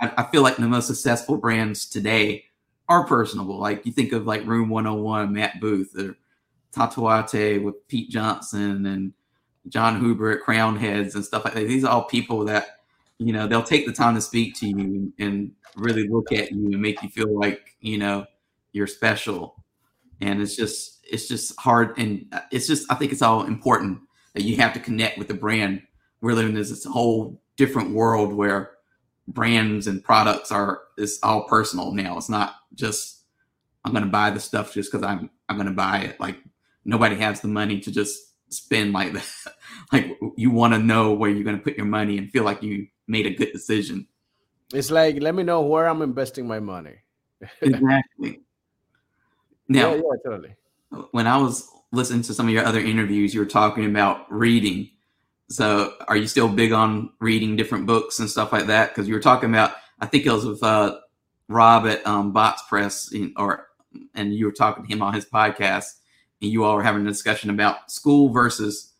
I, 0.00 0.12
I, 0.16 0.22
feel 0.30 0.40
like 0.40 0.56
the 0.56 0.66
most 0.66 0.86
successful 0.86 1.36
brands 1.36 1.86
today 1.86 2.46
are 2.88 3.06
personable. 3.06 3.58
Like 3.58 3.84
you 3.84 3.92
think 3.92 4.12
of 4.12 4.26
like 4.26 4.46
Room 4.46 4.70
101, 4.70 5.30
Matt 5.30 5.60
Booth, 5.60 5.94
or 5.98 6.16
Tatuaje 6.74 7.62
with 7.62 7.86
Pete 7.88 8.08
Johnson 8.08 8.86
and 8.86 9.12
Jon 9.68 10.00
Huber 10.00 10.30
at 10.30 10.40
Crowned 10.40 10.78
Heads 10.78 11.14
and 11.14 11.24
stuff 11.24 11.44
like 11.44 11.52
that. 11.52 11.68
These 11.68 11.84
are 11.84 11.90
all 11.90 12.04
people 12.04 12.46
that, 12.46 12.80
you 13.18 13.34
know, 13.34 13.46
they'll 13.46 13.62
take 13.62 13.84
the 13.86 13.92
time 13.92 14.14
to 14.14 14.22
speak 14.22 14.54
to 14.56 14.68
you 14.68 14.78
and, 14.78 15.12
and 15.18 15.52
really 15.76 16.08
look 16.08 16.32
at 16.32 16.50
you 16.50 16.72
and 16.72 16.80
make 16.80 17.02
you 17.02 17.10
feel 17.10 17.38
like, 17.38 17.76
you 17.80 17.98
know, 17.98 18.24
you're 18.72 18.86
special. 18.86 19.62
And 20.22 20.40
it's 20.40 20.56
just, 20.56 21.04
it's 21.10 21.28
just 21.28 21.58
hard. 21.60 21.98
And 21.98 22.26
uh, 22.32 22.40
it's 22.50 22.66
just, 22.66 22.90
I 22.90 22.94
think 22.94 23.12
it's 23.12 23.22
all 23.22 23.44
important 23.44 24.00
that 24.36 24.44
you 24.44 24.56
have 24.58 24.74
to 24.74 24.80
connect 24.80 25.16
with 25.16 25.28
the 25.28 25.34
brand. 25.34 25.82
We're 26.20 26.34
living 26.34 26.52
in 26.52 26.58
this 26.58 26.84
whole 26.84 27.40
different 27.56 27.94
world 27.94 28.34
where 28.34 28.72
brands 29.26 29.86
and 29.86 30.04
products 30.04 30.52
are 30.52 30.82
it's 30.98 31.18
all 31.22 31.44
personal 31.44 31.92
now. 31.92 32.18
It's 32.18 32.28
not 32.28 32.54
just 32.74 33.22
I'm 33.82 33.92
going 33.92 34.04
to 34.04 34.10
buy 34.10 34.28
the 34.30 34.38
stuff 34.38 34.74
just 34.74 34.92
because 34.92 35.04
I'm 35.04 35.30
I'm 35.48 35.56
going 35.56 35.68
to 35.68 35.72
buy 35.72 36.00
it. 36.00 36.20
Like 36.20 36.36
nobody 36.84 37.16
has 37.16 37.40
the 37.40 37.48
money 37.48 37.80
to 37.80 37.90
just 37.90 38.34
spend 38.50 38.92
like 38.92 39.14
that. 39.14 39.26
like 39.92 40.18
you 40.36 40.50
want 40.50 40.74
to 40.74 40.78
know 40.78 41.14
where 41.14 41.30
you're 41.30 41.42
going 41.42 41.56
to 41.56 41.64
put 41.64 41.78
your 41.78 41.86
money 41.86 42.18
and 42.18 42.30
feel 42.30 42.44
like 42.44 42.62
you 42.62 42.88
made 43.08 43.26
a 43.26 43.34
good 43.34 43.52
decision. 43.52 44.06
It's 44.74 44.90
like 44.90 45.16
let 45.22 45.34
me 45.34 45.44
know 45.44 45.62
where 45.62 45.88
I'm 45.88 46.02
investing 46.02 46.46
my 46.46 46.60
money. 46.60 46.96
exactly. 47.62 48.42
Now, 49.66 49.94
yeah, 49.94 49.96
yeah, 49.96 50.30
totally. 50.30 50.54
When 51.12 51.26
I 51.26 51.38
was 51.38 51.70
listening 51.92 52.22
to 52.22 52.34
some 52.34 52.46
of 52.46 52.52
your 52.52 52.64
other 52.64 52.80
interviews, 52.80 53.34
you 53.34 53.40
were 53.40 53.46
talking 53.46 53.86
about 53.86 54.30
reading 54.30 54.90
so, 55.48 55.94
are 56.08 56.16
you 56.16 56.26
still 56.26 56.48
big 56.48 56.72
on 56.72 57.10
reading 57.20 57.54
different 57.54 57.86
books 57.86 58.18
and 58.18 58.28
stuff 58.28 58.52
like 58.52 58.66
that? 58.66 58.88
Because 58.88 59.06
you 59.06 59.14
were 59.14 59.20
talking 59.20 59.48
about, 59.48 59.72
I 60.00 60.06
think 60.06 60.26
it 60.26 60.32
was 60.32 60.44
with 60.44 60.62
uh, 60.62 60.98
Rob 61.48 61.86
at 61.86 62.04
um, 62.06 62.34
Boxpressd, 62.34 63.32
or 63.36 63.68
and 64.14 64.34
you 64.34 64.46
were 64.46 64.52
talking 64.52 64.84
to 64.84 64.92
him 64.92 65.02
on 65.02 65.14
his 65.14 65.24
podcast, 65.24 65.94
and 66.42 66.50
you 66.50 66.64
all 66.64 66.74
were 66.74 66.82
having 66.82 67.02
a 67.02 67.08
discussion 67.08 67.50
about 67.50 67.90
school 67.90 68.30
versus 68.30 68.92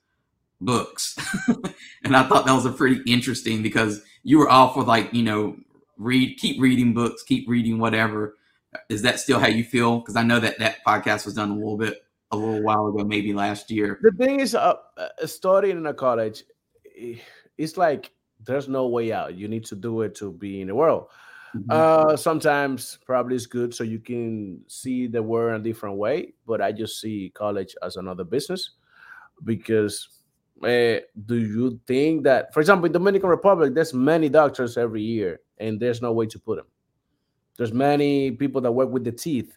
books, 0.61 1.19
and 2.05 2.17
I 2.17 2.23
thought 2.23 2.47
that 2.47 2.55
was 2.55 2.65
a 2.65 2.71
pretty 2.71 3.03
interesting 3.11 3.63
because 3.63 4.03
you 4.23 4.39
were 4.39 4.49
all 4.49 4.73
for 4.73 4.85
like 4.85 5.13
you 5.13 5.25
know 5.25 5.57
read, 5.99 6.39
keep 6.39 6.61
reading 6.61 6.95
books, 6.95 7.25
keep 7.25 7.49
reading 7.49 7.79
whatever. 7.79 8.37
Is 8.89 9.03
that 9.03 9.19
still 9.19 9.41
how 9.41 9.49
you 9.49 9.65
feel? 9.65 9.99
Because 9.99 10.17
I 10.17 10.23
know 10.23 10.39
that 10.39 10.61
that 10.61 10.77
podcast 10.87 11.25
was 11.25 11.35
done 11.35 11.51
a 11.51 11.55
little 11.55 11.77
bit 11.77 12.06
a 12.33 12.37
little 12.37 12.63
while 12.63 12.89
ago, 12.89 13.05
maybe 13.05 13.33
last 13.33 13.71
year. 13.71 13.99
The 14.03 14.13
thing 14.13 14.41
is, 14.41 14.55
uh, 14.55 14.75
uh, 14.97 15.27
studying 15.27 15.77
in 15.77 15.87
a 15.87 15.95
college, 15.95 16.45
it's 17.59 17.77
like 17.77 18.13
there's 18.45 18.69
no 18.69 18.89
way 18.89 19.13
out. 19.13 19.35
You 19.35 19.49
need 19.49 19.65
to 19.67 19.77
do 19.77 20.03
it 20.03 20.15
to 20.17 20.33
be 20.33 20.61
in 20.61 20.69
the 20.69 20.75
world. 20.75 21.09
Mm-hmm. 21.57 21.71
Uh, 21.71 22.17
sometimes 22.17 22.99
probably 23.07 23.37
it's 23.37 23.47
good 23.47 23.75
so 23.75 23.85
you 23.85 23.99
can 23.99 24.61
see 24.67 25.07
the 25.07 25.23
world 25.23 25.55
in 25.55 25.61
a 25.61 25.65
different 25.65 25.97
way. 25.97 26.35
But 26.47 26.61
I 26.61 26.73
just 26.73 27.01
see 27.01 27.33
college 27.35 27.75
as 27.83 27.97
another 27.97 28.25
business 28.25 28.73
because 29.45 30.09
uh, 30.63 31.01
do 31.27 31.37
you 31.37 31.81
think 31.87 32.25
that, 32.25 32.53
for 32.53 32.61
example, 32.61 32.87
in 32.87 32.93
Dominican 32.93 33.29
Republic, 33.29 33.75
there's 33.75 33.95
many 33.95 34.29
doctors 34.29 34.77
every 34.77 35.03
year, 35.03 35.41
and 35.59 35.79
there's 35.79 36.03
no 36.03 36.13
way 36.13 36.27
to 36.27 36.39
put 36.39 36.57
them. 36.57 36.67
There's 37.57 37.73
many 37.73 38.31
people 38.33 38.61
that 38.63 38.73
work 38.73 38.91
with 38.91 39.05
the 39.05 39.13
teeth 39.13 39.57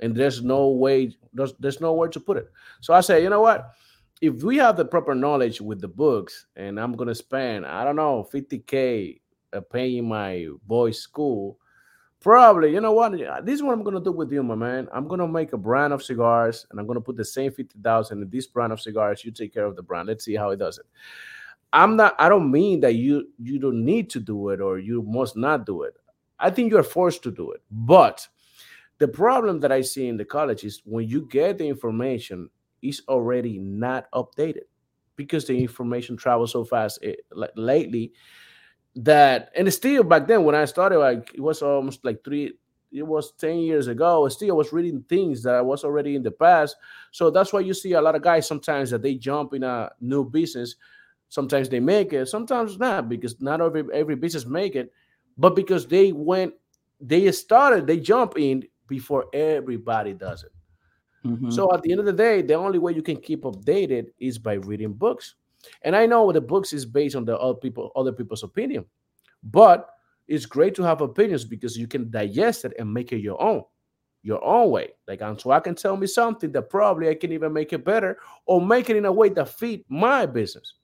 and 0.00 0.14
there's 0.14 0.42
no 0.42 0.68
way 0.68 1.16
there's, 1.32 1.54
there's 1.54 1.80
nowhere 1.80 2.08
to 2.08 2.20
put 2.20 2.36
it. 2.36 2.50
So 2.80 2.94
i 2.94 3.00
say 3.00 3.22
you 3.22 3.30
know 3.30 3.40
what? 3.40 3.70
If 4.20 4.42
we 4.42 4.56
have 4.58 4.76
the 4.76 4.84
proper 4.84 5.14
knowledge 5.14 5.60
with 5.60 5.80
the 5.80 5.88
books 5.88 6.46
and 6.56 6.78
i'm 6.78 6.94
going 6.94 7.08
to 7.08 7.14
spend 7.14 7.66
i 7.66 7.84
don't 7.84 7.96
know 7.96 8.26
50k 8.32 9.20
uh, 9.52 9.60
paying 9.60 10.08
my 10.08 10.48
boys 10.66 11.00
school 11.00 11.58
probably 12.20 12.72
you 12.72 12.80
know 12.80 12.92
what? 12.92 13.12
This 13.44 13.56
is 13.56 13.62
what 13.62 13.72
i'm 13.72 13.82
going 13.82 13.96
to 13.96 14.02
do 14.02 14.12
with 14.12 14.32
you 14.32 14.42
my 14.42 14.54
man. 14.54 14.88
I'm 14.92 15.08
going 15.08 15.20
to 15.20 15.28
make 15.28 15.52
a 15.52 15.58
brand 15.58 15.92
of 15.92 16.02
cigars 16.02 16.66
and 16.70 16.80
i'm 16.80 16.86
going 16.86 16.96
to 16.96 17.04
put 17.04 17.16
the 17.16 17.24
same 17.24 17.52
50000 17.52 18.22
in 18.22 18.30
this 18.30 18.46
brand 18.46 18.72
of 18.72 18.80
cigars. 18.80 19.24
You 19.24 19.30
take 19.30 19.52
care 19.52 19.66
of 19.66 19.76
the 19.76 19.82
brand. 19.82 20.08
Let's 20.08 20.24
see 20.24 20.34
how 20.34 20.50
it 20.50 20.58
does 20.58 20.78
it. 20.78 20.86
I'm 21.72 21.96
not 21.96 22.14
i 22.18 22.28
don't 22.28 22.50
mean 22.50 22.80
that 22.80 22.94
you 22.94 23.28
you 23.38 23.58
don't 23.58 23.84
need 23.84 24.10
to 24.10 24.20
do 24.20 24.50
it 24.50 24.60
or 24.60 24.78
you 24.78 25.02
must 25.02 25.36
not 25.36 25.66
do 25.66 25.82
it. 25.82 25.96
I 26.38 26.50
think 26.50 26.70
you're 26.70 26.82
forced 26.82 27.22
to 27.24 27.30
do 27.30 27.52
it 27.52 27.62
but 27.70 28.26
the 28.98 29.08
problem 29.08 29.60
that 29.60 29.72
I 29.72 29.80
see 29.80 30.08
in 30.08 30.16
the 30.16 30.24
college 30.24 30.64
is 30.64 30.82
when 30.84 31.08
you 31.08 31.26
get 31.30 31.58
the 31.58 31.68
information, 31.68 32.48
it's 32.82 33.02
already 33.08 33.58
not 33.58 34.10
updated 34.12 34.62
because 35.16 35.46
the 35.46 35.58
information 35.58 36.16
travels 36.16 36.52
so 36.52 36.64
fast 36.64 37.02
it, 37.02 37.20
eh, 37.20 37.22
like, 37.34 37.52
lately 37.56 38.12
that 38.96 39.50
and 39.56 39.72
still 39.72 40.04
back 40.04 40.26
then 40.26 40.44
when 40.44 40.54
I 40.54 40.64
started, 40.66 40.98
like 40.98 41.32
it 41.34 41.40
was 41.40 41.62
almost 41.62 42.04
like 42.04 42.22
three, 42.24 42.52
it 42.92 43.02
was 43.02 43.32
10 43.32 43.58
years 43.58 43.88
ago. 43.88 44.28
Still, 44.28 44.50
I 44.50 44.54
was 44.54 44.72
reading 44.72 45.04
things 45.08 45.42
that 45.42 45.54
I 45.54 45.60
was 45.60 45.82
already 45.82 46.14
in 46.14 46.22
the 46.22 46.30
past. 46.30 46.76
So 47.10 47.30
that's 47.30 47.52
why 47.52 47.60
you 47.60 47.74
see 47.74 47.92
a 47.92 48.00
lot 48.00 48.14
of 48.14 48.22
guys 48.22 48.46
sometimes 48.46 48.90
that 48.90 49.02
they 49.02 49.16
jump 49.16 49.54
in 49.54 49.64
a 49.64 49.90
new 50.00 50.24
business. 50.24 50.76
Sometimes 51.28 51.68
they 51.68 51.80
make 51.80 52.12
it, 52.12 52.26
sometimes 52.26 52.78
not, 52.78 53.08
because 53.08 53.40
not 53.40 53.60
every 53.60 53.82
every 53.92 54.14
business 54.14 54.46
make 54.46 54.76
it, 54.76 54.92
but 55.36 55.56
because 55.56 55.86
they 55.86 56.12
went, 56.12 56.54
they 57.00 57.30
started, 57.32 57.88
they 57.88 57.98
jump 57.98 58.38
in 58.38 58.62
before 58.94 59.26
everybody 59.32 60.12
does 60.12 60.44
it. 60.44 60.52
Mm-hmm. 61.26 61.50
So 61.50 61.72
at 61.74 61.82
the 61.82 61.90
end 61.90 62.00
of 62.00 62.06
the 62.06 62.12
day, 62.12 62.42
the 62.42 62.54
only 62.54 62.78
way 62.78 62.92
you 62.92 63.02
can 63.02 63.16
keep 63.16 63.42
updated 63.42 64.06
is 64.18 64.38
by 64.38 64.54
reading 64.54 64.92
books. 64.92 65.34
And 65.82 65.96
I 65.96 66.06
know 66.06 66.30
the 66.30 66.40
books 66.40 66.72
is 66.72 66.84
based 66.86 67.16
on 67.16 67.24
the 67.24 67.36
other 67.38 67.58
people, 67.58 67.90
other 67.96 68.12
people's 68.12 68.42
opinion, 68.42 68.84
but 69.42 69.88
it's 70.28 70.46
great 70.46 70.74
to 70.76 70.82
have 70.82 71.00
opinions 71.00 71.44
because 71.44 71.76
you 71.76 71.86
can 71.86 72.10
digest 72.10 72.64
it 72.66 72.74
and 72.78 72.92
make 72.92 73.12
it 73.12 73.18
your 73.18 73.40
own, 73.42 73.64
your 74.22 74.44
own 74.44 74.70
way. 74.70 74.88
Like 75.08 75.22
Antoine 75.22 75.62
can 75.62 75.74
tell 75.74 75.96
me 75.96 76.06
something 76.06 76.52
that 76.52 76.70
probably 76.70 77.08
I 77.08 77.14
can 77.14 77.32
even 77.32 77.52
make 77.52 77.72
it 77.72 77.84
better 77.84 78.18
or 78.46 78.60
make 78.60 78.90
it 78.90 78.96
in 78.96 79.06
a 79.06 79.12
way 79.12 79.30
that 79.30 79.48
fit 79.48 79.84
my 79.88 80.26
business. 80.26 80.74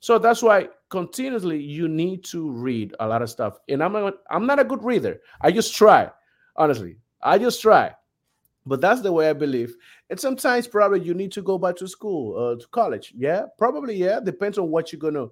So 0.00 0.18
that's 0.18 0.42
why 0.42 0.68
continuously 0.88 1.60
you 1.60 1.88
need 1.88 2.24
to 2.24 2.50
read 2.50 2.94
a 3.00 3.06
lot 3.06 3.22
of 3.22 3.30
stuff. 3.30 3.58
And 3.68 3.82
I'm 3.82 3.92
not, 3.92 4.14
I'm 4.30 4.46
not 4.46 4.58
a 4.58 4.64
good 4.64 4.82
reader. 4.82 5.20
I 5.40 5.52
just 5.52 5.74
try. 5.74 6.10
Honestly, 6.56 6.96
I 7.22 7.38
just 7.38 7.60
try. 7.60 7.92
But 8.64 8.80
that's 8.80 9.00
the 9.00 9.12
way 9.12 9.28
I 9.28 9.32
believe. 9.32 9.74
And 10.08 10.20
sometimes 10.20 10.68
probably 10.68 11.00
you 11.00 11.14
need 11.14 11.32
to 11.32 11.42
go 11.42 11.58
back 11.58 11.76
to 11.76 11.88
school, 11.88 12.38
uh, 12.38 12.60
to 12.60 12.66
college. 12.68 13.12
Yeah, 13.16 13.46
probably. 13.58 13.96
Yeah, 13.96 14.20
depends 14.20 14.56
on 14.56 14.70
what 14.70 14.92
you're 14.92 15.00
gonna 15.00 15.26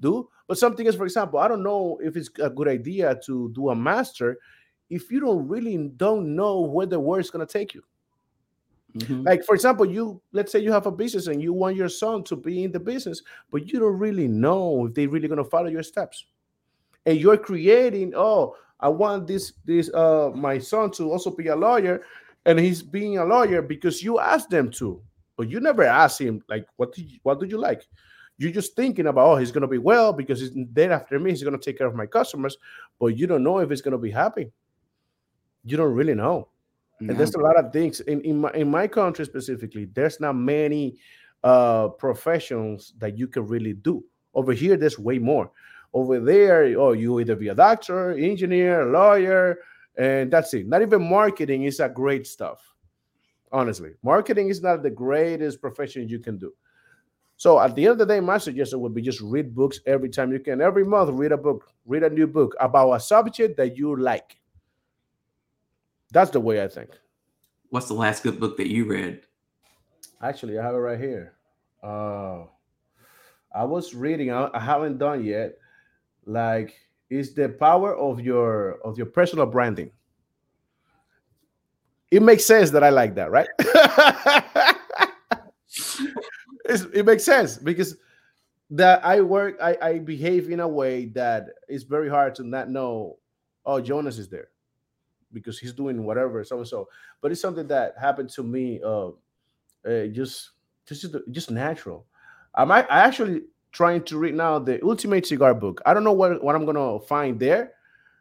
do. 0.00 0.28
But 0.46 0.58
something 0.58 0.86
is, 0.86 0.94
for 0.94 1.04
example, 1.04 1.38
I 1.38 1.48
don't 1.48 1.62
know 1.62 1.98
if 2.02 2.16
it's 2.16 2.30
a 2.40 2.50
good 2.50 2.68
idea 2.68 3.18
to 3.26 3.50
do 3.54 3.70
a 3.70 3.74
master 3.74 4.38
if 4.90 5.10
you 5.10 5.20
don't 5.20 5.48
really 5.48 5.76
don't 5.96 6.36
know 6.36 6.60
where 6.60 6.86
the 6.86 7.00
word 7.00 7.20
is 7.20 7.30
going 7.30 7.44
to 7.46 7.52
take 7.52 7.74
you. 7.74 7.82
Mm-hmm. 8.98 9.22
Like, 9.22 9.44
for 9.44 9.54
example, 9.54 9.84
you 9.84 10.22
let's 10.32 10.52
say 10.52 10.60
you 10.60 10.72
have 10.72 10.86
a 10.86 10.92
business 10.92 11.26
and 11.26 11.42
you 11.42 11.52
want 11.52 11.76
your 11.76 11.88
son 11.88 12.22
to 12.24 12.36
be 12.36 12.64
in 12.64 12.72
the 12.72 12.80
business, 12.80 13.22
but 13.50 13.70
you 13.70 13.78
don't 13.78 13.98
really 13.98 14.28
know 14.28 14.86
if 14.86 14.94
they're 14.94 15.08
really 15.08 15.28
going 15.28 15.42
to 15.42 15.50
follow 15.50 15.68
your 15.68 15.82
steps. 15.82 16.24
And 17.04 17.20
you're 17.20 17.36
creating, 17.36 18.14
oh, 18.16 18.56
I 18.80 18.88
want 18.88 19.26
this 19.26 19.52
this 19.64 19.92
uh 19.92 20.30
my 20.34 20.58
son 20.58 20.90
to 20.92 21.10
also 21.10 21.30
be 21.30 21.48
a 21.48 21.56
lawyer, 21.56 22.02
and 22.44 22.58
he's 22.58 22.82
being 22.82 23.18
a 23.18 23.24
lawyer 23.24 23.62
because 23.62 24.02
you 24.02 24.20
asked 24.20 24.50
them 24.50 24.70
to, 24.72 25.00
but 25.36 25.48
you 25.48 25.60
never 25.60 25.84
asked 25.84 26.20
him 26.20 26.42
like 26.48 26.66
what 26.76 26.92
do 26.94 27.02
you, 27.02 27.18
what 27.22 27.40
do 27.40 27.46
you 27.46 27.58
like? 27.58 27.86
You're 28.38 28.52
just 28.52 28.76
thinking 28.76 29.06
about 29.06 29.26
oh 29.26 29.36
he's 29.36 29.50
gonna 29.50 29.66
be 29.66 29.78
well 29.78 30.12
because 30.12 30.40
he's 30.40 30.50
there 30.54 30.92
after 30.92 31.18
me 31.18 31.30
he's 31.30 31.42
gonna 31.42 31.58
take 31.58 31.78
care 31.78 31.86
of 31.86 31.94
my 31.94 32.06
customers, 32.06 32.58
but 33.00 33.16
you 33.16 33.26
don't 33.26 33.42
know 33.42 33.58
if 33.58 33.70
he's 33.70 33.82
gonna 33.82 33.98
be 33.98 34.10
happy. 34.10 34.52
You 35.64 35.76
don't 35.76 35.94
really 35.94 36.14
know. 36.14 36.48
No. 37.00 37.10
And 37.10 37.18
there's 37.18 37.34
a 37.34 37.40
lot 37.40 37.58
of 37.58 37.72
things 37.72 38.00
in, 38.00 38.20
in 38.22 38.40
my 38.40 38.50
in 38.52 38.70
my 38.70 38.86
country 38.86 39.24
specifically. 39.24 39.86
There's 39.86 40.20
not 40.20 40.34
many 40.34 40.96
uh 41.44 41.88
professions 41.88 42.92
that 42.98 43.16
you 43.16 43.26
can 43.26 43.46
really 43.46 43.72
do. 43.72 44.04
Over 44.34 44.52
here, 44.52 44.76
there's 44.76 44.98
way 44.98 45.18
more. 45.18 45.50
Over 45.96 46.20
there, 46.20 46.78
oh, 46.78 46.92
you 46.92 47.20
either 47.20 47.34
be 47.34 47.48
a 47.48 47.54
doctor, 47.54 48.10
engineer, 48.10 48.84
lawyer, 48.84 49.60
and 49.96 50.30
that's 50.30 50.52
it. 50.52 50.68
Not 50.68 50.82
even 50.82 51.08
marketing 51.08 51.62
is 51.62 51.80
a 51.80 51.88
great 51.88 52.26
stuff. 52.26 52.60
Honestly, 53.50 53.92
marketing 54.02 54.50
is 54.50 54.60
not 54.60 54.82
the 54.82 54.90
greatest 54.90 55.58
profession 55.58 56.06
you 56.06 56.18
can 56.18 56.36
do. 56.36 56.52
So 57.38 57.58
at 57.58 57.74
the 57.74 57.86
end 57.86 57.92
of 57.92 57.98
the 58.00 58.04
day, 58.04 58.20
my 58.20 58.36
suggestion 58.36 58.78
would 58.80 58.92
be 58.92 59.00
just 59.00 59.22
read 59.22 59.54
books 59.54 59.80
every 59.86 60.10
time 60.10 60.32
you 60.32 60.38
can. 60.38 60.60
Every 60.60 60.84
month, 60.84 61.12
read 61.14 61.32
a 61.32 61.38
book, 61.38 61.72
read 61.86 62.02
a 62.02 62.10
new 62.10 62.26
book 62.26 62.54
about 62.60 62.92
a 62.92 63.00
subject 63.00 63.56
that 63.56 63.78
you 63.78 63.96
like. 63.96 64.36
That's 66.12 66.30
the 66.30 66.40
way 66.40 66.62
I 66.62 66.68
think. 66.68 66.90
What's 67.70 67.88
the 67.88 67.94
last 67.94 68.22
good 68.22 68.38
book 68.38 68.58
that 68.58 68.68
you 68.68 68.84
read? 68.84 69.22
Actually, 70.20 70.58
I 70.58 70.62
have 70.62 70.74
it 70.74 70.78
right 70.78 71.00
here. 71.00 71.32
Uh, 71.82 72.44
I 73.54 73.64
was 73.64 73.94
reading. 73.94 74.30
I, 74.30 74.50
I 74.52 74.60
haven't 74.60 74.98
done 74.98 75.24
yet. 75.24 75.56
Like, 76.26 76.74
is 77.08 77.34
the 77.34 77.48
power 77.48 77.96
of 77.96 78.20
your 78.20 78.78
of 78.84 78.98
your 78.98 79.06
personal 79.06 79.46
branding. 79.46 79.90
It 82.10 82.22
makes 82.22 82.44
sense 82.44 82.70
that 82.70 82.84
I 82.84 82.90
like 82.90 83.14
that, 83.16 83.30
right? 83.30 83.48
it 86.68 87.06
makes 87.06 87.24
sense 87.24 87.56
because 87.56 87.96
that 88.70 89.04
I 89.04 89.20
work, 89.20 89.56
I, 89.62 89.76
I 89.80 89.98
behave 89.98 90.50
in 90.50 90.60
a 90.60 90.68
way 90.68 91.06
that 91.06 91.48
it's 91.68 91.84
very 91.84 92.08
hard 92.08 92.34
to 92.36 92.44
not 92.44 92.70
know. 92.70 93.18
Oh, 93.64 93.80
Jonas 93.80 94.18
is 94.18 94.28
there 94.28 94.48
because 95.32 95.58
he's 95.58 95.72
doing 95.72 96.04
whatever 96.04 96.44
so 96.44 96.58
and 96.58 96.68
so. 96.68 96.88
But 97.20 97.32
it's 97.32 97.40
something 97.40 97.66
that 97.68 97.94
happened 98.00 98.30
to 98.30 98.42
me. 98.42 98.80
Uh, 98.84 99.08
uh 99.86 100.06
just 100.12 100.50
just 100.86 101.06
just 101.30 101.50
natural. 101.50 102.06
I'm 102.54 102.70
I 102.70 102.86
actually 102.88 103.42
trying 103.76 104.02
to 104.02 104.16
read 104.16 104.34
now 104.34 104.58
the 104.58 104.82
Ultimate 104.82 105.26
Cigar 105.26 105.52
book. 105.52 105.82
I 105.84 105.92
don't 105.92 106.02
know 106.02 106.14
what, 106.14 106.42
what 106.42 106.54
I'm 106.54 106.64
gonna 106.64 106.98
find 106.98 107.38
there 107.38 107.74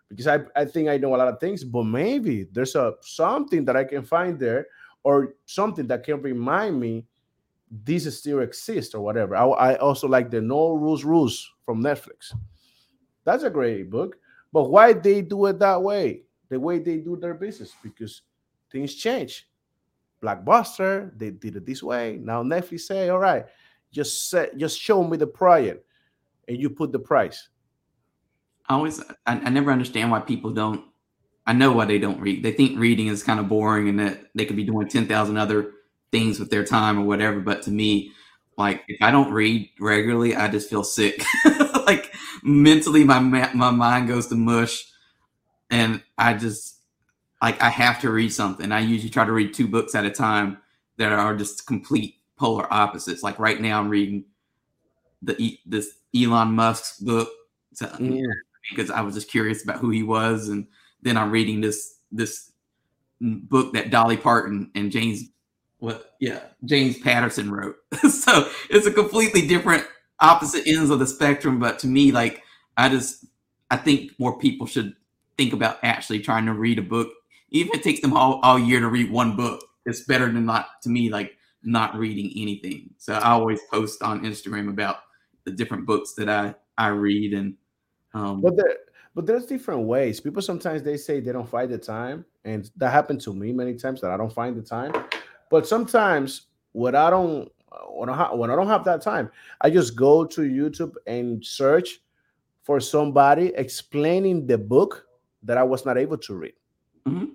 because 0.10 0.28
I, 0.28 0.40
I 0.54 0.66
think 0.66 0.90
I 0.90 0.98
know 0.98 1.16
a 1.16 1.18
lot 1.18 1.30
of 1.30 1.40
things, 1.40 1.64
but 1.64 1.84
maybe 1.84 2.50
there's 2.52 2.76
a 2.76 2.96
something 3.00 3.64
that 3.64 3.78
I 3.78 3.86
can 3.86 4.04
find 4.04 4.38
there 4.38 4.68
or 5.04 5.36
something 5.46 5.88
that 5.88 6.04
can 6.04 6.22
remind 6.22 6.78
me 6.78 7.06
this 7.72 8.20
still 8.20 8.42
exists 8.42 8.94
or 8.94 9.02
whatever. 9.02 9.38
I, 9.38 9.46
I 9.46 9.76
also 9.78 10.10
like 10.10 10.30
the 10.30 10.42
No 10.42 10.74
Rules 10.74 11.06
Rules 11.06 11.50
from 11.66 11.82
Netflix. 11.82 12.34
That's 13.24 13.44
a 13.44 13.50
great 13.50 13.90
book. 13.90 14.18
But 14.52 14.70
why 14.70 14.92
they 14.92 15.22
do 15.22 15.46
it 15.46 15.60
that 15.60 15.82
way? 15.82 16.24
The 16.50 16.60
way 16.60 16.80
they 16.80 16.98
do 16.98 17.16
their 17.16 17.34
business 17.34 17.74
because 17.82 18.24
things 18.70 18.94
change. 18.94 19.48
Blockbuster, 20.22 21.18
they 21.18 21.30
did 21.30 21.56
it 21.56 21.66
this 21.66 21.82
way. 21.82 22.20
Now 22.22 22.44
Netflix 22.44 22.82
say, 22.82 23.08
all 23.08 23.20
right, 23.20 23.46
just 23.96 24.30
set, 24.30 24.58
just 24.58 24.80
show 24.80 25.04
me 25.04 25.16
the 25.16 25.26
project, 25.26 25.86
and 26.48 26.60
you 26.60 26.70
put 26.70 26.92
the 26.92 27.00
price. 27.00 27.48
I 28.68 28.76
always, 28.76 29.00
I, 29.26 29.40
I 29.40 29.50
never 29.50 29.72
understand 29.72 30.12
why 30.12 30.20
people 30.20 30.52
don't. 30.52 30.84
I 31.48 31.54
know 31.54 31.72
why 31.72 31.86
they 31.86 32.00
don't 32.00 32.20
read. 32.20 32.44
They 32.44 32.52
think 32.52 32.78
reading 32.78 33.08
is 33.08 33.24
kind 33.24 33.40
of 33.40 33.48
boring, 33.48 33.88
and 33.88 34.00
that 34.00 34.26
they 34.36 34.46
could 34.46 34.58
be 34.58 34.66
doing 34.66 34.90
ten 34.90 35.08
thousand 35.08 35.38
other 35.38 35.72
things 36.12 36.40
with 36.40 36.50
their 36.50 36.66
time 36.66 37.00
or 37.00 37.06
whatever. 37.06 37.40
But 37.40 37.64
to 37.64 37.72
me, 37.72 38.12
like 38.58 38.84
if 38.88 39.02
I 39.02 39.12
don't 39.12 39.32
read 39.32 39.70
regularly, 39.80 40.36
I 40.36 40.50
just 40.50 40.70
feel 40.70 40.84
sick. 40.84 41.24
like 41.86 42.14
mentally, 42.44 43.06
my 43.06 43.20
my 43.20 43.72
mind 43.72 44.10
goes 44.10 44.28
to 44.28 44.36
mush, 44.36 44.92
and 45.70 46.04
I 46.18 46.34
just 46.34 46.82
like 47.42 47.62
I 47.62 47.70
have 47.70 48.02
to 48.02 48.12
read 48.12 48.34
something. 48.34 48.74
I 48.74 48.82
usually 48.82 49.12
try 49.12 49.24
to 49.24 49.32
read 49.32 49.54
two 49.54 49.68
books 49.68 49.96
at 49.96 50.04
a 50.04 50.12
time 50.12 50.58
that 50.98 51.14
are 51.14 51.36
just 51.36 51.68
complete 51.68 52.16
polar 52.38 52.72
opposites. 52.72 53.24
Like 53.24 53.40
right 53.40 53.60
now, 53.60 53.80
I'm 53.80 53.90
reading 53.90 54.26
the 55.22 55.60
this 55.66 55.98
Elon 56.16 56.50
Musk's 56.50 57.00
book 57.00 57.30
to, 57.78 57.98
yeah. 58.00 58.26
because 58.70 58.92
I 58.92 59.02
was 59.02 59.16
just 59.16 59.30
curious 59.30 59.64
about 59.64 59.80
who 59.80 59.90
he 59.90 60.04
was, 60.04 60.50
and 60.50 60.68
then 61.02 61.18
I'm 61.18 61.32
reading 61.32 61.62
this 61.62 61.98
this 62.12 62.52
book 63.22 63.74
that 63.74 63.90
Dolly 63.90 64.18
Parton 64.18 64.72
and 64.76 64.92
James 64.92 65.24
what 65.80 66.16
yeah 66.20 66.40
James 66.66 66.98
Patterson 67.00 67.52
wrote. 67.52 67.78
so 68.10 68.50
it's 68.70 68.88
a 68.88 68.92
completely 68.92 69.48
different 69.48 69.86
opposite 70.20 70.68
ends 70.68 70.90
of 70.90 71.00
the 71.00 71.08
spectrum. 71.08 71.60
But 71.60 71.80
to 71.80 71.88
me, 71.88 72.12
like 72.12 72.44
I 72.78 72.90
just 72.90 73.26
I 73.70 73.78
think 73.78 74.12
more 74.20 74.38
people 74.38 74.68
should 74.68 74.96
think 75.38 75.54
about 75.54 75.80
actually 75.84 76.20
trying 76.20 76.46
to 76.46 76.54
read 76.54 76.80
a 76.80 76.84
book, 76.84 77.10
even 77.50 77.74
if 77.74 77.80
it 77.80 77.84
takes 77.84 78.02
them 78.02 78.16
all, 78.16 78.40
all 78.42 78.58
year 78.58 78.80
to 78.80 78.88
read 78.88 79.12
one 79.12 79.36
book. 79.36 79.64
It's 79.86 80.02
better 80.02 80.32
than 80.32 80.46
not 80.46 80.82
to 80.84 80.90
me 80.90 81.10
like 81.10 81.38
not 81.66 81.96
reading 81.96 82.32
anything. 82.36 82.92
So 82.98 83.14
I 83.14 83.32
always 83.32 83.60
post 83.72 84.02
on 84.02 84.24
Instagram 84.24 84.70
about 84.70 84.98
the 85.44 85.52
different 85.52 85.86
books 85.86 86.14
that 86.14 86.30
I 86.30 86.56
I 86.78 86.88
read 86.88 87.34
and 87.34 87.56
um 88.14 88.42
but 88.42 88.56
there 88.56 88.78
but 89.16 89.26
there's 89.26 89.46
different 89.46 89.88
ways. 89.88 90.20
People 90.20 90.42
sometimes 90.42 90.84
they 90.84 90.98
say 90.98 91.20
they 91.20 91.32
don't 91.32 91.48
find 91.48 91.72
the 91.72 91.78
time, 91.78 92.26
and 92.44 92.70
that 92.76 92.92
happened 92.92 93.22
to 93.22 93.34
me 93.34 93.54
many 93.54 93.74
times 93.74 94.02
that 94.02 94.12
I 94.12 94.18
don't 94.18 94.34
find 94.34 94.58
the 94.58 94.62
time. 94.62 94.92
But 95.50 95.66
sometimes 95.66 96.48
what 96.74 96.96
I 96.96 97.10
don't 97.10 97.50
when 97.90 98.10
I, 98.10 98.34
when 98.34 98.52
I 98.52 98.56
don't 98.56 98.68
have 98.68 98.84
that 98.86 99.02
time, 99.02 99.32
I 99.62 99.70
just 99.70 99.96
go 99.96 100.26
to 100.26 100.42
YouTube 100.42 100.96
and 101.08 101.44
search 101.46 102.00
for 102.64 102.80
somebody 102.80 103.54
explaining 103.56 104.48
the 104.48 104.58
book 104.58 105.06
that 105.44 105.58
I 105.58 105.64
was 105.64 105.86
not 105.86 105.98
able 105.98 106.18
to 106.18 106.36
read. 106.36 106.54
Mm-hmm 107.08 107.26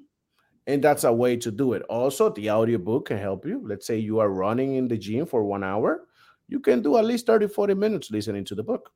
and 0.70 0.82
that's 0.82 1.04
a 1.04 1.12
way 1.12 1.36
to 1.36 1.50
do 1.50 1.72
it. 1.74 1.82
Also 1.88 2.30
the 2.30 2.50
audiobook 2.50 3.06
can 3.06 3.18
help 3.18 3.44
you. 3.44 3.62
Let's 3.64 3.86
say 3.86 3.98
you 3.98 4.20
are 4.20 4.30
running 4.30 4.76
in 4.76 4.88
the 4.88 4.96
gym 4.96 5.26
for 5.26 5.44
one 5.44 5.64
hour 5.64 6.06
you 6.50 6.58
can 6.58 6.82
do 6.82 6.98
at 6.98 7.04
least 7.04 7.26
30 7.26 7.46
40 7.46 7.74
minutes 7.74 8.10
listening 8.10 8.44
to 8.44 8.54
the 8.54 8.62
book. 8.62 8.90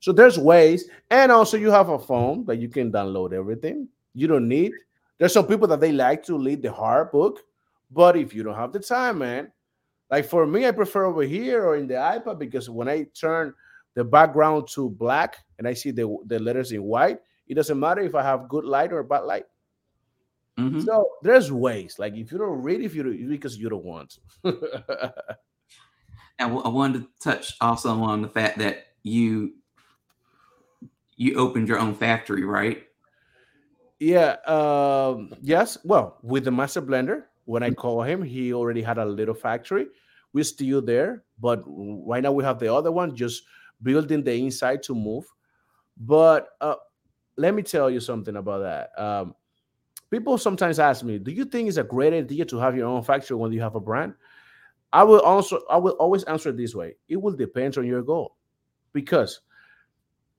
So 0.00 0.12
there's 0.12 0.38
ways 0.38 0.88
and 1.10 1.32
also 1.32 1.56
you 1.56 1.70
have 1.70 1.88
a 1.88 1.98
phone 1.98 2.44
that 2.46 2.56
you 2.56 2.68
can 2.68 2.92
download 2.92 3.32
everything. 3.32 3.88
You 4.14 4.26
don't 4.26 4.46
need 4.46 4.72
there's 5.18 5.32
some 5.32 5.46
people 5.46 5.68
that 5.68 5.80
they 5.80 5.92
like 5.92 6.22
to 6.24 6.36
read 6.36 6.62
the 6.62 6.72
hard 6.72 7.10
book 7.12 7.40
but 7.90 8.16
if 8.16 8.34
you 8.34 8.42
don't 8.42 8.56
have 8.56 8.72
the 8.72 8.80
time 8.80 9.18
man 9.18 9.52
like 10.10 10.24
for 10.24 10.46
me 10.46 10.66
i 10.66 10.72
prefer 10.72 11.04
over 11.04 11.22
here 11.22 11.64
or 11.64 11.76
in 11.76 11.86
the 11.86 11.94
ipad 11.94 12.40
because 12.40 12.68
when 12.68 12.88
i 12.88 13.04
turn 13.14 13.54
the 13.94 14.02
background 14.02 14.66
to 14.66 14.90
black 14.90 15.36
and 15.58 15.68
i 15.68 15.72
see 15.72 15.92
the, 15.92 16.16
the 16.26 16.40
letters 16.40 16.72
in 16.72 16.82
white 16.82 17.20
it 17.46 17.54
doesn't 17.54 17.78
matter 17.78 18.00
if 18.00 18.16
i 18.16 18.22
have 18.22 18.48
good 18.48 18.64
light 18.64 18.92
or 18.92 19.04
bad 19.04 19.20
light 19.20 19.44
Mm-hmm. 20.58 20.80
So 20.80 21.08
there's 21.22 21.50
ways. 21.50 21.96
Like 21.98 22.14
if 22.14 22.30
you 22.30 22.38
don't 22.38 22.62
read, 22.62 22.82
if 22.82 22.94
you 22.94 23.02
don't, 23.02 23.28
because 23.28 23.56
you 23.56 23.68
don't 23.68 23.84
want 23.84 24.18
to. 24.44 25.14
and 26.38 26.52
I 26.64 26.68
wanted 26.68 27.02
to 27.02 27.08
touch 27.20 27.54
also 27.60 27.90
on 27.90 28.22
the 28.22 28.28
fact 28.28 28.58
that 28.58 28.86
you 29.02 29.54
you 31.16 31.36
opened 31.36 31.68
your 31.68 31.78
own 31.78 31.94
factory, 31.94 32.44
right? 32.44 32.84
Yeah. 33.98 34.36
Um, 34.46 35.32
yes. 35.40 35.78
Well, 35.84 36.18
with 36.22 36.44
the 36.44 36.50
master 36.50 36.82
blender, 36.82 37.24
when 37.44 37.62
I 37.62 37.70
call 37.70 38.02
him, 38.02 38.22
he 38.22 38.52
already 38.52 38.82
had 38.82 38.98
a 38.98 39.04
little 39.04 39.34
factory. 39.34 39.86
We're 40.32 40.44
still 40.44 40.82
there, 40.82 41.24
but 41.38 41.62
right 41.66 42.22
now 42.22 42.32
we 42.32 42.42
have 42.42 42.58
the 42.58 42.72
other 42.72 42.90
one 42.90 43.14
just 43.14 43.42
building 43.82 44.24
the 44.24 44.34
inside 44.34 44.82
to 44.84 44.94
move. 44.94 45.24
But 45.96 46.48
uh, 46.60 46.76
let 47.36 47.54
me 47.54 47.62
tell 47.62 47.90
you 47.90 48.00
something 48.00 48.36
about 48.36 48.62
that. 48.62 49.00
Um, 49.00 49.34
people 50.12 50.38
sometimes 50.38 50.78
ask 50.78 51.02
me, 51.02 51.18
"Do 51.18 51.32
you 51.32 51.44
think 51.44 51.66
it's 51.68 51.78
a 51.78 51.82
great 51.82 52.12
idea 52.12 52.44
to 52.44 52.58
have 52.58 52.76
your 52.76 52.86
own 52.86 53.02
factory 53.02 53.36
when 53.36 53.50
you 53.50 53.62
have 53.62 53.74
a 53.74 53.80
brand?" 53.80 54.14
I 54.92 55.02
will 55.02 55.20
also 55.20 55.62
I 55.70 55.78
will 55.78 55.96
always 55.98 56.22
answer 56.24 56.50
it 56.50 56.58
this 56.58 56.74
way. 56.74 56.94
It 57.08 57.16
will 57.16 57.32
depend 57.32 57.78
on 57.78 57.86
your 57.86 58.02
goal, 58.02 58.36
because 58.92 59.40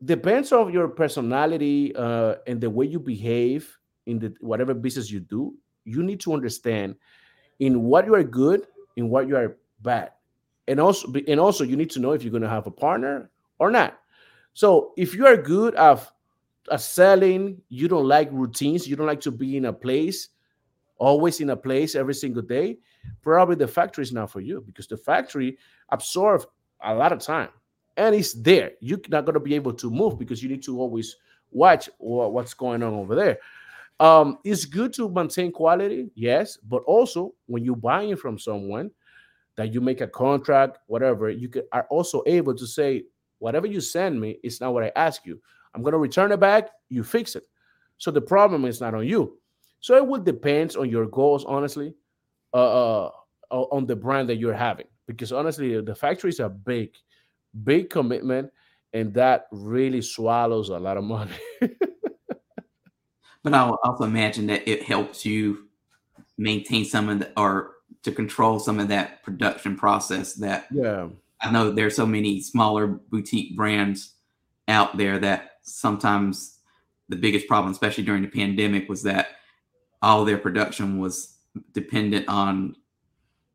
depends 0.05 0.51
on 0.51 0.71
your 0.71 0.87
personality 0.87 1.95
uh, 1.95 2.35
and 2.45 2.61
the 2.61 2.69
way 2.69 2.85
you 2.85 2.99
behave 2.99 3.79
in 4.05 4.19
the 4.19 4.35
whatever 4.41 4.73
business 4.73 5.09
you 5.09 5.19
do. 5.19 5.55
You 5.85 6.03
need 6.03 6.19
to 6.21 6.33
understand 6.33 6.95
in 7.59 7.83
what 7.83 8.05
you 8.05 8.13
are 8.13 8.23
good, 8.23 8.67
in 8.95 9.09
what 9.09 9.27
you 9.27 9.35
are 9.35 9.57
bad, 9.81 10.11
and 10.67 10.79
also 10.79 11.11
and 11.27 11.39
also 11.39 11.63
you 11.63 11.75
need 11.75 11.89
to 11.91 11.99
know 11.99 12.11
if 12.11 12.21
you're 12.21 12.31
going 12.31 12.43
to 12.43 12.49
have 12.49 12.67
a 12.67 12.71
partner 12.71 13.31
or 13.57 13.71
not. 13.71 13.97
So 14.53 14.93
if 14.97 15.15
you 15.15 15.25
are 15.25 15.35
good 15.35 15.73
at, 15.75 16.13
at 16.71 16.81
selling, 16.81 17.61
you 17.69 17.87
don't 17.87 18.07
like 18.07 18.29
routines, 18.31 18.87
you 18.87 18.95
don't 18.95 19.07
like 19.07 19.21
to 19.21 19.31
be 19.31 19.57
in 19.57 19.65
a 19.65 19.73
place, 19.73 20.29
always 20.97 21.41
in 21.41 21.49
a 21.49 21.57
place 21.57 21.95
every 21.95 22.13
single 22.13 22.41
day, 22.41 22.77
probably 23.21 23.55
the 23.55 23.67
factory 23.67 24.03
is 24.03 24.13
not 24.13 24.31
for 24.31 24.39
you 24.39 24.63
because 24.65 24.87
the 24.87 24.97
factory 24.97 25.57
absorbs 25.89 26.45
a 26.83 26.93
lot 26.93 27.11
of 27.11 27.19
time 27.19 27.49
and 27.97 28.15
it's 28.15 28.33
there. 28.33 28.71
You're 28.79 28.99
not 29.09 29.25
going 29.25 29.33
to 29.33 29.39
be 29.39 29.55
able 29.55 29.73
to 29.73 29.89
move 29.89 30.17
because 30.17 30.41
you 30.41 30.49
need 30.49 30.63
to 30.63 30.79
always 30.79 31.15
watch 31.51 31.89
what's 31.97 32.53
going 32.53 32.83
on 32.83 32.93
over 32.93 33.15
there. 33.15 33.39
Um, 33.99 34.39
it's 34.43 34.65
good 34.65 34.91
to 34.93 35.09
maintain 35.09 35.51
quality, 35.51 36.09
yes, 36.15 36.57
but 36.57 36.83
also 36.83 37.33
when 37.45 37.63
you're 37.63 37.75
buying 37.75 38.15
from 38.15 38.39
someone 38.39 38.91
that 39.55 39.71
you 39.73 39.81
make 39.81 40.01
a 40.01 40.07
contract, 40.07 40.79
whatever, 40.87 41.29
you 41.29 41.47
can, 41.47 41.63
are 41.71 41.85
also 41.89 42.23
able 42.25 42.55
to 42.55 42.65
say, 42.65 43.03
whatever 43.37 43.67
you 43.67 43.81
send 43.81 44.19
me 44.19 44.39
is 44.43 44.59
not 44.59 44.73
what 44.73 44.83
I 44.83 44.91
ask 44.95 45.25
you. 45.25 45.39
I'm 45.73 45.81
going 45.81 45.93
to 45.93 45.97
return 45.97 46.31
it 46.31 46.39
back, 46.39 46.69
you 46.89 47.03
fix 47.03 47.35
it. 47.35 47.43
So 47.97 48.11
the 48.11 48.21
problem 48.21 48.65
is 48.65 48.81
not 48.81 48.93
on 48.93 49.07
you. 49.07 49.37
So 49.79 49.95
it 49.97 50.05
will 50.05 50.21
depend 50.21 50.75
on 50.75 50.89
your 50.89 51.05
goals, 51.07 51.45
honestly, 51.45 51.93
uh, 52.53 53.05
uh, 53.05 53.11
on 53.49 53.85
the 53.85 53.95
brand 53.95 54.29
that 54.29 54.37
you're 54.37 54.53
having. 54.53 54.87
Because 55.07 55.31
honestly, 55.31 55.79
the 55.81 55.95
factory 55.95 56.29
is 56.29 56.39
a 56.39 56.49
big, 56.49 56.91
big 57.63 57.89
commitment, 57.89 58.51
and 58.93 59.13
that 59.15 59.47
really 59.51 60.01
swallows 60.01 60.69
a 60.69 60.77
lot 60.77 60.97
of 60.97 61.03
money. 61.03 61.31
but 63.43 63.53
I 63.53 63.65
will 63.65 63.79
also 63.83 64.05
imagine 64.05 64.47
that 64.47 64.67
it 64.69 64.83
helps 64.83 65.25
you 65.25 65.67
maintain 66.37 66.85
some 66.85 67.09
of 67.09 67.19
the, 67.19 67.31
or 67.37 67.73
to 68.03 68.11
control 68.11 68.59
some 68.59 68.79
of 68.79 68.89
that 68.89 69.23
production 69.23 69.75
process 69.75 70.33
that 70.35 70.67
yeah 70.71 71.07
i 71.41 71.51
know 71.51 71.71
there's 71.71 71.95
so 71.95 72.05
many 72.05 72.41
smaller 72.41 72.87
boutique 72.87 73.55
brands 73.55 74.13
out 74.67 74.97
there 74.97 75.19
that 75.19 75.52
sometimes 75.63 76.59
the 77.09 77.15
biggest 77.15 77.47
problem 77.47 77.71
especially 77.71 78.03
during 78.03 78.21
the 78.21 78.27
pandemic 78.27 78.87
was 78.87 79.03
that 79.03 79.27
all 80.01 80.25
their 80.25 80.37
production 80.37 80.99
was 80.99 81.35
dependent 81.73 82.27
on 82.27 82.75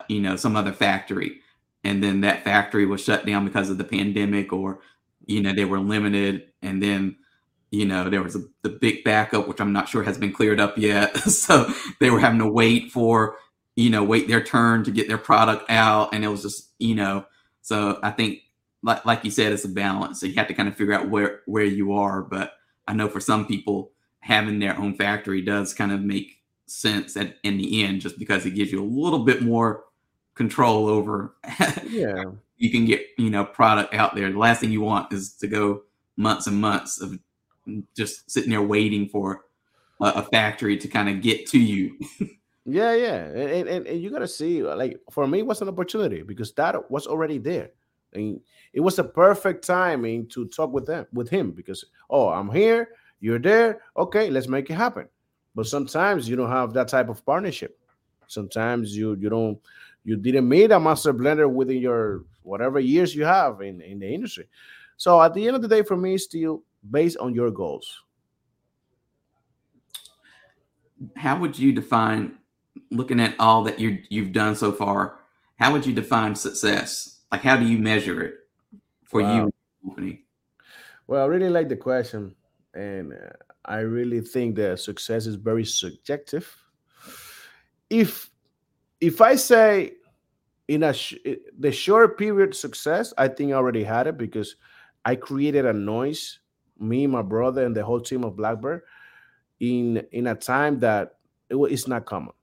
you 0.09 0.21
know 0.21 0.37
some 0.37 0.57
other 0.57 0.73
factory. 0.73 1.41
And 1.85 2.03
then 2.03 2.23
that 2.23 2.43
factory 2.45 2.87
was 2.87 3.03
shut 3.03 3.25
down 3.25 3.45
because 3.45 3.71
of 3.71 3.79
the 3.79 3.85
pandemic 3.85 4.53
or 4.53 4.81
you 5.27 5.41
know 5.41 5.53
they 5.53 5.65
were 5.65 5.79
limited. 5.79 6.49
And 6.63 6.83
then 6.83 7.17
you 7.71 7.85
know 7.85 8.09
there 8.09 8.23
was 8.23 8.35
a, 8.35 8.41
the 8.63 8.71
big 8.71 9.05
backup 9.05 9.47
which 9.47 9.61
i'm 9.61 9.75
not 9.75 9.91
sure 9.91 10.03
has 10.03 10.17
been 10.17 10.33
cleared 10.33 10.61
up 10.61 10.79
yet. 10.79 11.17
So 11.29 11.71
they 12.01 12.11
were 12.11 12.21
having 12.21 12.39
to 12.41 12.49
wait 12.49 12.91
for 12.91 13.37
you 13.77 13.91
know 13.91 14.03
wait 14.03 14.27
their 14.29 14.43
turn 14.43 14.85
to 14.85 14.91
get 14.91 15.09
their 15.09 15.19
product 15.19 15.71
out. 15.71 16.15
And 16.15 16.25
it 16.25 16.29
was 16.29 16.43
just 16.43 16.71
you 16.79 16.95
know 16.95 17.27
so 17.61 17.99
i 18.03 18.11
think 18.11 18.39
like, 18.83 19.05
like 19.05 19.25
you 19.25 19.31
said 19.31 19.53
it's 19.53 19.65
a 19.65 19.69
balance 19.69 20.21
so 20.21 20.27
you 20.27 20.35
have 20.35 20.49
to 20.49 20.55
kind 20.55 20.69
of 20.69 20.77
figure 20.77 20.95
out 20.95 21.09
where 21.09 21.41
where 21.47 21.65
you 21.65 21.93
are 21.93 22.23
but 22.23 22.53
i 22.87 22.93
know 22.93 23.09
for 23.09 23.21
some 23.21 23.47
people 23.47 23.91
having 24.21 24.59
their 24.59 24.77
own 24.79 24.95
factory 24.95 25.43
does 25.43 25.75
kind 25.75 25.93
of 25.93 26.01
make 26.01 26.41
sense 26.67 27.17
at 27.17 27.37
in 27.43 27.57
the 27.57 27.83
end 27.83 28.01
just 28.01 28.19
because 28.19 28.45
it 28.45 28.51
gives 28.51 28.71
you 28.71 28.83
a 28.83 28.85
little 28.85 29.21
bit 29.21 29.43
more 29.43 29.85
control 30.35 30.87
over 30.87 31.35
yeah. 31.89 32.23
you 32.59 32.71
can 32.71 32.85
get 32.85 33.07
you 33.17 33.31
know 33.31 33.45
product 33.45 33.95
out 33.95 34.15
there. 34.15 34.31
The 34.31 34.39
last 34.39 34.61
thing 34.61 34.71
you 34.71 34.83
want 34.83 35.13
is 35.13 35.33
to 35.35 35.47
go 35.47 35.83
months 36.17 36.47
and 36.47 36.61
months 36.61 37.01
of 37.01 37.19
just 37.97 38.31
sitting 38.31 38.51
there 38.51 38.63
waiting 38.63 39.09
for 39.09 39.45
a, 40.01 40.07
a 40.07 40.23
factory 40.23 40.77
to 40.77 40.89
kind 40.89 41.09
of 41.09 41.23
get 41.23 41.47
to 41.49 41.59
you. 41.59 41.99
Yeah 42.71 42.95
yeah 42.95 43.25
and, 43.25 43.67
and, 43.67 43.87
and 43.87 44.03
you 44.03 44.11
gotta 44.11 44.29
see 44.29 44.63
like 44.63 45.01
for 45.11 45.27
me 45.27 45.39
it 45.39 45.47
was 45.47 45.63
an 45.63 45.69
opportunity? 45.69 46.23
Because 46.23 46.53
that 46.53 46.91
was 46.91 47.07
already 47.07 47.39
there 47.39 47.71
and 48.15 48.41
it 48.73 48.81
was 48.81 48.99
a 48.99 49.05
perfect 49.05 49.67
timing 49.67 50.27
to 50.29 50.47
talk 50.47 50.73
with 50.73 50.87
them 50.87 51.07
with 51.13 51.29
him 51.29 51.51
because 51.51 51.85
oh 52.11 52.29
i'm 52.29 52.51
here 52.51 52.91
you're 53.21 53.39
there 53.39 53.81
okay 53.97 54.31
let's 54.31 54.49
make 54.49 54.71
it 54.71 54.75
happen 54.75 55.09
but 55.55 55.67
sometimes 55.67 56.29
you 56.29 56.37
don't 56.37 56.51
have 56.51 56.73
that 56.73 56.89
type 56.89 57.09
of 57.09 57.25
partnership 57.25 57.79
sometimes 58.27 58.97
you 58.97 59.17
you 59.17 59.29
don't 59.29 59.59
you 60.05 60.17
didn't 60.17 60.49
meet 60.49 60.71
a 60.71 60.81
master 60.81 61.13
blender 61.13 61.51
within 61.51 61.79
your 61.79 62.25
whatever 62.43 62.81
years 62.81 63.15
you 63.15 63.25
have 63.25 63.61
in, 63.61 63.81
in 63.83 63.99
the 63.99 64.09
industry. 64.09 64.49
So 64.97 65.21
at 65.21 65.35
the 65.35 65.47
end 65.47 65.55
of 65.55 65.63
the 65.63 65.69
day, 65.69 65.83
for 65.83 65.97
me, 65.97 66.17
still 66.19 66.63
based 66.91 67.19
on 67.19 67.35
your 67.35 67.51
goals. 67.51 68.03
How 71.17 71.39
would 71.39 71.59
you 71.59 71.73
define 71.73 72.39
looking 72.91 73.21
at 73.21 73.35
all 73.39 73.63
that 73.65 73.79
you 73.79 73.99
you've 74.09 74.33
done 74.33 74.57
so 74.57 74.73
far? 74.73 75.21
How 75.57 75.73
would 75.73 75.87
you 75.87 75.93
define 75.93 76.35
success? 76.35 77.18
Like, 77.31 77.43
how 77.43 77.57
do 77.57 77.67
you 77.67 77.79
measure 77.79 78.23
it 78.23 78.35
for 79.05 79.23
wow. 79.23 79.37
you, 79.37 79.53
company? 79.85 80.25
Well, 81.07 81.23
I 81.23 81.27
really 81.27 81.51
like 81.51 81.69
the 81.69 81.77
question, 81.77 82.35
and 82.75 83.13
uh, 83.13 83.33
I 83.65 83.81
really 83.81 84.21
think 84.21 84.57
that 84.57 84.81
success 84.81 85.27
is 85.27 85.35
very 85.35 85.65
subjective. 85.65 86.55
If 87.91 88.31
if 89.01 89.21
I 89.21 89.37
say 89.37 89.93
in 90.69 90.83
a 90.83 90.93
sh- 90.93 91.15
the 91.59 91.73
short 91.73 92.19
period 92.19 92.55
success, 92.55 93.15
I 93.17 93.29
think 93.29 93.53
I 93.53 93.57
already 93.57 93.85
had 93.85 94.07
it 94.07 94.19
because 94.19 94.57
I 95.05 95.17
created 95.17 95.65
a 95.65 95.73
noise, 95.73 96.41
me, 96.79 97.07
my 97.07 97.23
brother, 97.23 97.65
and 97.65 97.75
the 97.75 97.85
whole 97.85 98.01
team 98.01 98.25
of 98.25 98.37
Blackbird, 98.37 98.83
in 99.61 100.07
in 100.13 100.27
a 100.27 100.35
time 100.35 100.79
that 100.81 101.17
it, 101.49 101.57
it's 101.57 101.89
not 101.89 102.05
common. 102.05 102.35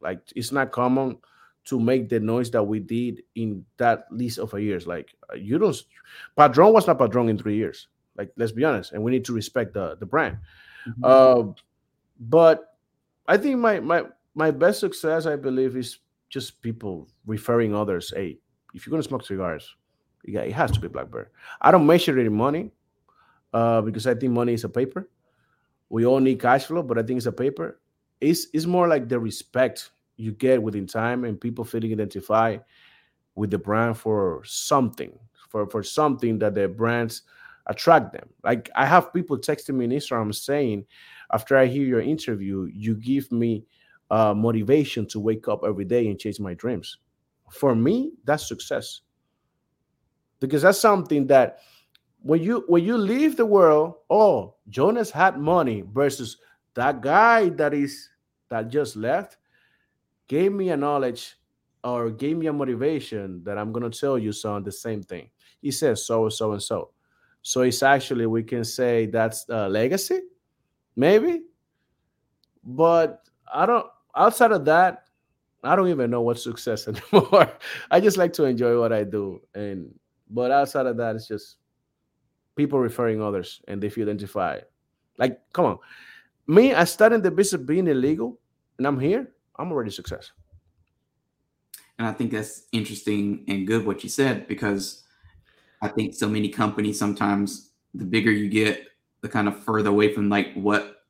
Like 0.00 0.20
it's 0.36 0.52
not 0.52 0.72
common 0.72 1.18
to 1.66 1.78
make 1.78 2.08
the 2.08 2.20
noise 2.20 2.50
that 2.50 2.62
we 2.62 2.80
did 2.80 3.22
in 3.34 3.64
that 3.76 4.06
least 4.10 4.38
of 4.38 4.54
a 4.54 4.62
years. 4.62 4.86
Like 4.86 5.14
uh, 5.32 5.36
you 5.36 5.58
don't, 5.58 5.76
Padron 6.36 6.72
was 6.72 6.86
not 6.86 6.98
Padron 6.98 7.28
in 7.28 7.38
three 7.38 7.56
years. 7.56 7.88
Like 8.16 8.32
let's 8.36 8.52
be 8.52 8.64
honest, 8.64 8.92
and 8.92 9.02
we 9.02 9.10
need 9.10 9.24
to 9.26 9.32
respect 9.32 9.74
the 9.74 9.96
the 9.96 10.06
brand. 10.06 10.38
Mm-hmm. 10.88 11.04
Uh, 11.04 11.52
but 12.18 12.76
I 13.28 13.36
think 13.36 13.58
my 13.58 13.80
my 13.80 14.04
my 14.34 14.50
best 14.50 14.80
success, 14.80 15.26
I 15.26 15.36
believe, 15.36 15.76
is 15.76 15.98
just 16.28 16.62
people 16.62 17.08
referring 17.26 17.74
others. 17.74 18.12
Hey, 18.14 18.38
if 18.74 18.86
you're 18.86 18.90
gonna 18.90 19.02
smoke 19.02 19.24
cigars, 19.24 19.74
got, 20.32 20.46
it 20.46 20.52
has 20.52 20.70
to 20.72 20.80
be 20.80 20.88
Blackbird. 20.88 21.28
I 21.60 21.70
don't 21.70 21.86
measure 21.86 22.18
it 22.18 22.26
in 22.26 22.34
money 22.34 22.72
uh, 23.52 23.80
because 23.80 24.06
I 24.06 24.14
think 24.14 24.32
money 24.32 24.54
is 24.54 24.64
a 24.64 24.68
paper. 24.68 25.08
We 25.88 26.06
all 26.06 26.20
need 26.20 26.40
cash 26.40 26.66
flow, 26.66 26.82
but 26.82 26.98
I 26.98 27.02
think 27.02 27.18
it's 27.18 27.26
a 27.26 27.32
paper. 27.32 27.80
It's 28.20 28.46
it's 28.52 28.66
more 28.66 28.86
like 28.86 29.08
the 29.08 29.18
respect 29.18 29.90
you 30.20 30.32
get 30.32 30.62
within 30.62 30.86
time 30.86 31.24
and 31.24 31.40
people 31.40 31.64
feeling 31.64 31.92
identified 31.92 32.62
with 33.34 33.50
the 33.50 33.58
brand 33.58 33.96
for 33.96 34.42
something, 34.44 35.18
for 35.48 35.66
for 35.68 35.82
something 35.82 36.38
that 36.38 36.54
their 36.54 36.68
brands 36.68 37.22
attract 37.66 38.12
them. 38.12 38.28
Like 38.44 38.70
I 38.74 38.86
have 38.86 39.12
people 39.12 39.38
texting 39.38 39.74
me 39.74 39.84
in 39.86 39.90
Instagram 39.92 40.34
saying, 40.34 40.84
after 41.32 41.56
I 41.56 41.66
hear 41.66 41.84
your 41.84 42.00
interview, 42.00 42.68
you 42.72 42.96
give 42.96 43.30
me 43.32 43.64
uh, 44.10 44.34
motivation 44.34 45.06
to 45.06 45.20
wake 45.20 45.48
up 45.48 45.60
every 45.64 45.84
day 45.84 46.08
and 46.08 46.18
chase 46.18 46.40
my 46.40 46.54
dreams. 46.54 46.98
For 47.50 47.74
me, 47.74 48.12
that's 48.24 48.46
success 48.46 49.00
because 50.40 50.62
that's 50.62 50.78
something 50.78 51.26
that 51.28 51.60
when 52.22 52.42
you 52.42 52.64
when 52.66 52.84
you 52.84 52.96
leave 52.98 53.36
the 53.36 53.46
world, 53.46 53.94
oh, 54.10 54.56
Jonas 54.68 55.10
had 55.10 55.38
money 55.38 55.84
versus 55.92 56.36
that 56.74 57.00
guy 57.00 57.48
that 57.50 57.72
is 57.72 58.10
that 58.50 58.68
just 58.68 58.96
left 58.96 59.36
gave 60.30 60.52
me 60.52 60.70
a 60.70 60.76
knowledge 60.76 61.36
or 61.82 62.08
gave 62.08 62.36
me 62.36 62.46
a 62.46 62.52
motivation 62.52 63.42
that 63.42 63.58
I'm 63.58 63.72
gonna 63.72 63.90
tell 63.90 64.16
you 64.16 64.30
son 64.30 64.62
the 64.62 64.70
same 64.70 65.02
thing. 65.02 65.28
He 65.60 65.72
says 65.72 66.06
so 66.06 66.22
and 66.22 66.32
so 66.32 66.52
and 66.52 66.62
so. 66.62 66.92
So 67.42 67.62
it's 67.62 67.82
actually 67.82 68.26
we 68.26 68.44
can 68.44 68.62
say 68.64 69.06
that's 69.06 69.44
a 69.48 69.68
legacy, 69.68 70.20
maybe. 70.94 71.42
But 72.62 73.26
I 73.52 73.66
don't 73.66 73.86
outside 74.14 74.52
of 74.52 74.64
that, 74.66 75.08
I 75.64 75.74
don't 75.74 75.88
even 75.88 76.12
know 76.12 76.22
what 76.22 76.38
success 76.38 76.86
anymore. 77.12 77.50
I 77.90 77.98
just 77.98 78.16
like 78.16 78.32
to 78.34 78.44
enjoy 78.44 78.78
what 78.78 78.92
I 78.92 79.02
do, 79.02 79.40
and 79.56 79.92
but 80.30 80.52
outside 80.52 80.86
of 80.86 80.96
that, 80.98 81.16
it's 81.16 81.26
just 81.26 81.56
people 82.54 82.78
referring 82.78 83.20
others 83.20 83.62
and 83.66 83.82
they 83.82 83.88
feel 83.88 84.08
identified. 84.08 84.66
Like, 85.18 85.40
come 85.52 85.64
on, 85.64 85.78
me, 86.46 86.72
I 86.72 86.84
started 86.84 87.24
the 87.24 87.32
business 87.32 87.60
being 87.62 87.88
illegal, 87.88 88.38
and 88.78 88.86
I'm 88.86 89.00
here. 89.00 89.26
I'm 89.60 89.70
already 89.70 89.90
success. 89.90 90.32
And 91.98 92.08
I 92.08 92.12
think 92.12 92.32
that's 92.32 92.64
interesting 92.72 93.44
and 93.46 93.66
good 93.66 93.86
what 93.86 94.02
you 94.02 94.08
said 94.08 94.48
because 94.48 95.04
I 95.82 95.88
think 95.88 96.14
so 96.14 96.28
many 96.28 96.48
companies 96.48 96.98
sometimes 96.98 97.70
the 97.92 98.04
bigger 98.04 98.30
you 98.30 98.48
get, 98.48 98.86
the 99.20 99.28
kind 99.28 99.48
of 99.48 99.62
further 99.62 99.90
away 99.90 100.12
from 100.14 100.28
like 100.28 100.54
what 100.54 101.00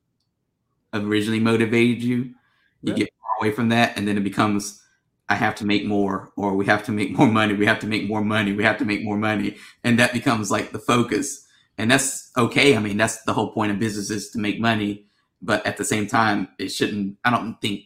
originally 0.93 1.39
motivated 1.39 2.03
you 2.03 2.33
you 2.81 2.93
yeah. 2.93 2.93
get 2.93 3.09
away 3.39 3.51
from 3.51 3.69
that 3.69 3.97
and 3.97 4.07
then 4.07 4.17
it 4.17 4.23
becomes 4.23 4.83
i 5.29 5.35
have 5.35 5.55
to 5.55 5.65
make 5.65 5.85
more 5.85 6.31
or 6.35 6.55
we 6.55 6.65
have 6.65 6.83
to 6.83 6.91
make 6.91 7.11
more 7.17 7.27
money 7.27 7.53
we 7.53 7.65
have 7.65 7.79
to 7.79 7.87
make 7.87 8.07
more 8.07 8.23
money 8.23 8.51
we 8.51 8.63
have 8.63 8.77
to 8.77 8.85
make 8.85 9.03
more 9.03 9.17
money 9.17 9.55
and 9.83 9.97
that 9.99 10.13
becomes 10.13 10.51
like 10.51 10.71
the 10.71 10.79
focus 10.79 11.45
and 11.77 11.89
that's 11.89 12.31
okay 12.37 12.75
i 12.75 12.79
mean 12.79 12.97
that's 12.97 13.23
the 13.23 13.33
whole 13.33 13.51
point 13.51 13.71
of 13.71 13.79
business 13.79 14.09
is 14.09 14.29
to 14.29 14.39
make 14.39 14.59
money 14.59 15.05
but 15.41 15.65
at 15.65 15.77
the 15.77 15.85
same 15.85 16.07
time 16.07 16.47
it 16.59 16.69
shouldn't 16.69 17.17
i 17.23 17.29
don't 17.29 17.59
think 17.61 17.83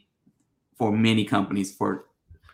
for 0.76 0.92
many 0.92 1.26
companies 1.26 1.76
for 1.76 2.06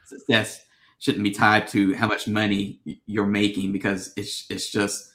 success 0.06 0.66
shouldn't 1.00 1.24
be 1.24 1.32
tied 1.32 1.68
to 1.68 1.94
how 1.96 2.08
much 2.08 2.28
money 2.28 2.80
you're 3.06 3.26
making 3.26 3.72
because 3.72 4.14
it's 4.16 4.46
it's 4.50 4.72
just 4.72 5.12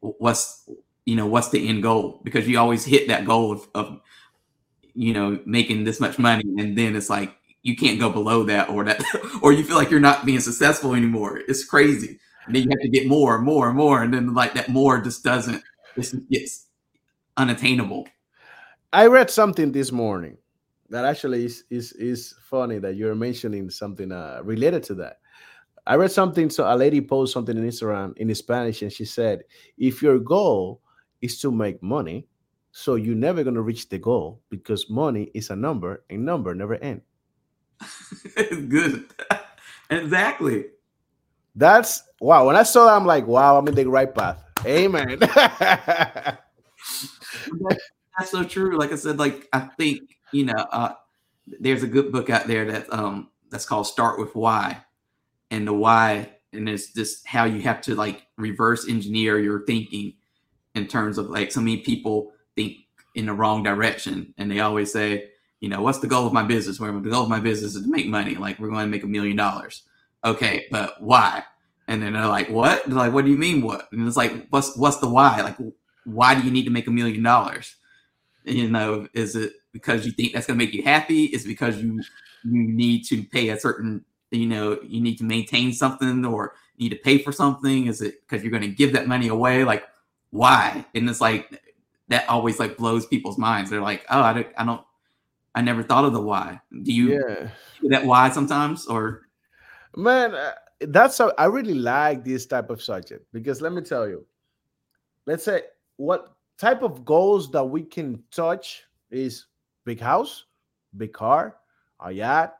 what's 0.00 0.68
you 1.06 1.14
know, 1.14 1.26
what's 1.26 1.48
the 1.48 1.66
end 1.66 1.82
goal? 1.82 2.20
Because 2.24 2.46
you 2.46 2.58
always 2.58 2.84
hit 2.84 3.08
that 3.08 3.24
goal 3.24 3.52
of, 3.52 3.68
of 3.74 4.00
you 4.94 5.14
know, 5.14 5.40
making 5.46 5.84
this 5.84 6.00
much 6.00 6.18
money, 6.18 6.44
and 6.58 6.76
then 6.76 6.96
it's 6.96 7.08
like 7.08 7.34
you 7.62 7.76
can't 7.76 8.00
go 8.00 8.10
below 8.10 8.42
that, 8.44 8.68
or 8.68 8.84
that, 8.84 9.00
or 9.42 9.52
you 9.52 9.64
feel 9.64 9.76
like 9.76 9.90
you're 9.90 10.00
not 10.00 10.26
being 10.26 10.40
successful 10.40 10.94
anymore. 10.94 11.40
It's 11.48 11.64
crazy. 11.64 12.18
And 12.46 12.54
then 12.54 12.64
you 12.64 12.68
have 12.70 12.80
to 12.80 12.88
get 12.88 13.08
more, 13.08 13.36
and 13.36 13.44
more, 13.44 13.68
and 13.68 13.76
more, 13.76 14.02
and 14.02 14.12
then 14.12 14.34
like 14.34 14.54
that 14.54 14.68
more 14.68 15.00
just 15.00 15.24
doesn't. 15.24 15.62
it's, 15.96 16.12
gets 16.12 16.66
unattainable. 17.36 18.08
I 18.92 19.06
read 19.06 19.30
something 19.30 19.72
this 19.72 19.92
morning 19.92 20.38
that 20.90 21.04
actually 21.04 21.44
is 21.44 21.64
is 21.70 21.92
is 21.92 22.34
funny 22.42 22.78
that 22.78 22.96
you're 22.96 23.14
mentioning 23.14 23.70
something 23.70 24.12
uh, 24.12 24.40
related 24.42 24.82
to 24.84 24.94
that. 24.94 25.18
I 25.86 25.94
read 25.94 26.10
something. 26.10 26.50
So 26.50 26.64
a 26.64 26.74
lady 26.74 27.00
posted 27.00 27.34
something 27.34 27.56
in 27.56 27.68
Instagram 27.68 28.16
in 28.16 28.34
Spanish, 28.34 28.82
and 28.82 28.92
she 28.92 29.04
said, 29.04 29.44
"If 29.78 30.02
your 30.02 30.18
goal 30.18 30.80
is 31.20 31.40
to 31.40 31.50
make 31.50 31.82
money, 31.82 32.26
so 32.72 32.96
you're 32.96 33.14
never 33.14 33.44
gonna 33.44 33.62
reach 33.62 33.88
the 33.88 33.98
goal 33.98 34.42
because 34.50 34.90
money 34.90 35.30
is 35.34 35.50
a 35.50 35.56
number, 35.56 36.04
and 36.10 36.24
number 36.24 36.54
never 36.54 36.74
end." 36.76 37.02
Good, 38.36 39.06
exactly. 39.90 40.66
That's 41.54 42.02
wow. 42.20 42.46
When 42.46 42.56
I 42.56 42.64
saw 42.64 42.86
that, 42.86 42.96
I'm 42.96 43.06
like, 43.06 43.26
wow, 43.26 43.58
I'm 43.58 43.66
in 43.68 43.74
the 43.74 43.86
right 43.86 44.12
path. 44.12 44.42
Amen. 44.64 45.18
that's, 45.20 46.38
that's 48.18 48.30
so 48.30 48.44
true. 48.44 48.76
Like 48.78 48.92
I 48.92 48.96
said, 48.96 49.18
like 49.18 49.48
I 49.52 49.60
think 49.60 50.15
you 50.36 50.44
know, 50.44 50.66
uh, 50.70 50.92
there's 51.46 51.82
a 51.82 51.88
good 51.88 52.12
book 52.12 52.28
out 52.28 52.46
there 52.46 52.64
that 52.66 52.92
um 52.92 53.28
that's 53.50 53.64
called 53.64 53.86
Start 53.86 54.18
with 54.18 54.34
Why. 54.34 54.82
And 55.50 55.66
the 55.66 55.72
why 55.72 56.32
and 56.52 56.68
it's 56.68 56.92
just 56.92 57.26
how 57.26 57.44
you 57.44 57.60
have 57.62 57.80
to 57.82 57.94
like 57.94 58.26
reverse 58.36 58.88
engineer 58.88 59.38
your 59.38 59.64
thinking 59.64 60.14
in 60.74 60.86
terms 60.86 61.18
of 61.18 61.30
like 61.30 61.52
so 61.52 61.60
many 61.60 61.78
people 61.78 62.32
think 62.56 62.78
in 63.14 63.26
the 63.26 63.32
wrong 63.32 63.62
direction. 63.62 64.34
And 64.36 64.50
they 64.50 64.60
always 64.60 64.92
say 64.92 65.30
you 65.60 65.68
know 65.68 65.80
what's 65.80 66.00
the 66.00 66.06
goal 66.06 66.26
of 66.26 66.32
my 66.32 66.42
business? 66.42 66.78
Well 66.78 66.92
the 67.00 67.10
goal 67.10 67.22
of 67.22 67.30
my 67.30 67.40
business 67.40 67.76
is 67.76 67.82
to 67.82 67.88
make 67.88 68.06
money. 68.06 68.34
Like 68.34 68.58
we're 68.58 68.68
going 68.68 68.84
to 68.84 68.90
make 68.90 69.04
a 69.04 69.08
million 69.08 69.36
dollars. 69.36 69.82
Okay 70.24 70.66
but 70.70 71.00
why? 71.00 71.44
And 71.88 72.02
then 72.02 72.14
they're 72.14 72.26
like 72.26 72.50
what? 72.50 72.84
They're 72.86 72.96
like 72.96 73.12
what 73.12 73.24
do 73.24 73.30
you 73.30 73.38
mean 73.38 73.62
what? 73.62 73.88
And 73.92 74.06
it's 74.06 74.16
like 74.16 74.48
what's 74.50 74.76
what's 74.76 74.98
the 74.98 75.08
why? 75.08 75.40
Like 75.42 75.56
why 76.04 76.34
do 76.34 76.42
you 76.44 76.50
need 76.50 76.64
to 76.64 76.70
make 76.70 76.88
a 76.88 76.92
million 76.92 77.22
dollars 77.22 77.76
you 78.46 78.68
know 78.68 79.08
is 79.12 79.36
it 79.36 79.54
because 79.72 80.06
you 80.06 80.12
think 80.12 80.32
that's 80.32 80.46
going 80.46 80.58
to 80.58 80.64
make 80.64 80.74
you 80.74 80.82
happy? 80.82 81.24
Is 81.24 81.44
because 81.44 81.76
you 81.78 82.02
you 82.44 82.62
need 82.62 83.04
to 83.06 83.22
pay 83.24 83.48
a 83.50 83.58
certain 83.58 84.04
you 84.30 84.46
know 84.46 84.78
you 84.82 85.00
need 85.00 85.16
to 85.18 85.24
maintain 85.24 85.72
something 85.72 86.24
or 86.24 86.54
need 86.78 86.90
to 86.90 86.96
pay 86.96 87.18
for 87.18 87.32
something? 87.32 87.86
Is 87.86 88.00
it 88.00 88.20
because 88.22 88.42
you're 88.42 88.50
going 88.50 88.62
to 88.62 88.68
give 88.68 88.92
that 88.92 89.08
money 89.08 89.28
away? 89.28 89.64
Like 89.64 89.84
why? 90.30 90.84
And 90.94 91.08
it's 91.08 91.20
like 91.20 91.62
that 92.08 92.28
always 92.28 92.58
like 92.58 92.76
blows 92.76 93.06
people's 93.06 93.38
minds. 93.38 93.70
They're 93.70 93.80
like 93.80 94.04
oh 94.10 94.20
i 94.20 94.32
don't 94.32 94.46
i, 94.56 94.64
don't, 94.64 94.82
I 95.54 95.62
never 95.62 95.82
thought 95.82 96.04
of 96.04 96.12
the 96.12 96.20
why. 96.20 96.60
Do 96.82 96.92
you 96.92 97.20
yeah. 97.20 97.48
that 97.90 98.04
why 98.04 98.30
sometimes 98.30 98.86
or? 98.86 99.22
Man 99.96 100.34
uh, 100.34 100.52
that's 100.80 101.20
a, 101.20 101.32
i 101.38 101.46
really 101.46 101.74
like 101.74 102.24
this 102.24 102.46
type 102.46 102.70
of 102.70 102.82
subject 102.82 103.24
because 103.32 103.60
let 103.60 103.72
me 103.72 103.80
tell 103.80 104.08
you 104.08 104.26
let's 105.24 105.44
say 105.44 105.62
what 105.96 106.35
type 106.58 106.82
of 106.82 107.04
goals 107.04 107.50
that 107.50 107.64
we 107.64 107.82
can 107.82 108.22
touch 108.30 108.84
is 109.10 109.46
big 109.84 110.00
house 110.00 110.46
big 110.96 111.12
car 111.12 111.56
a 112.00 112.10
yacht 112.10 112.54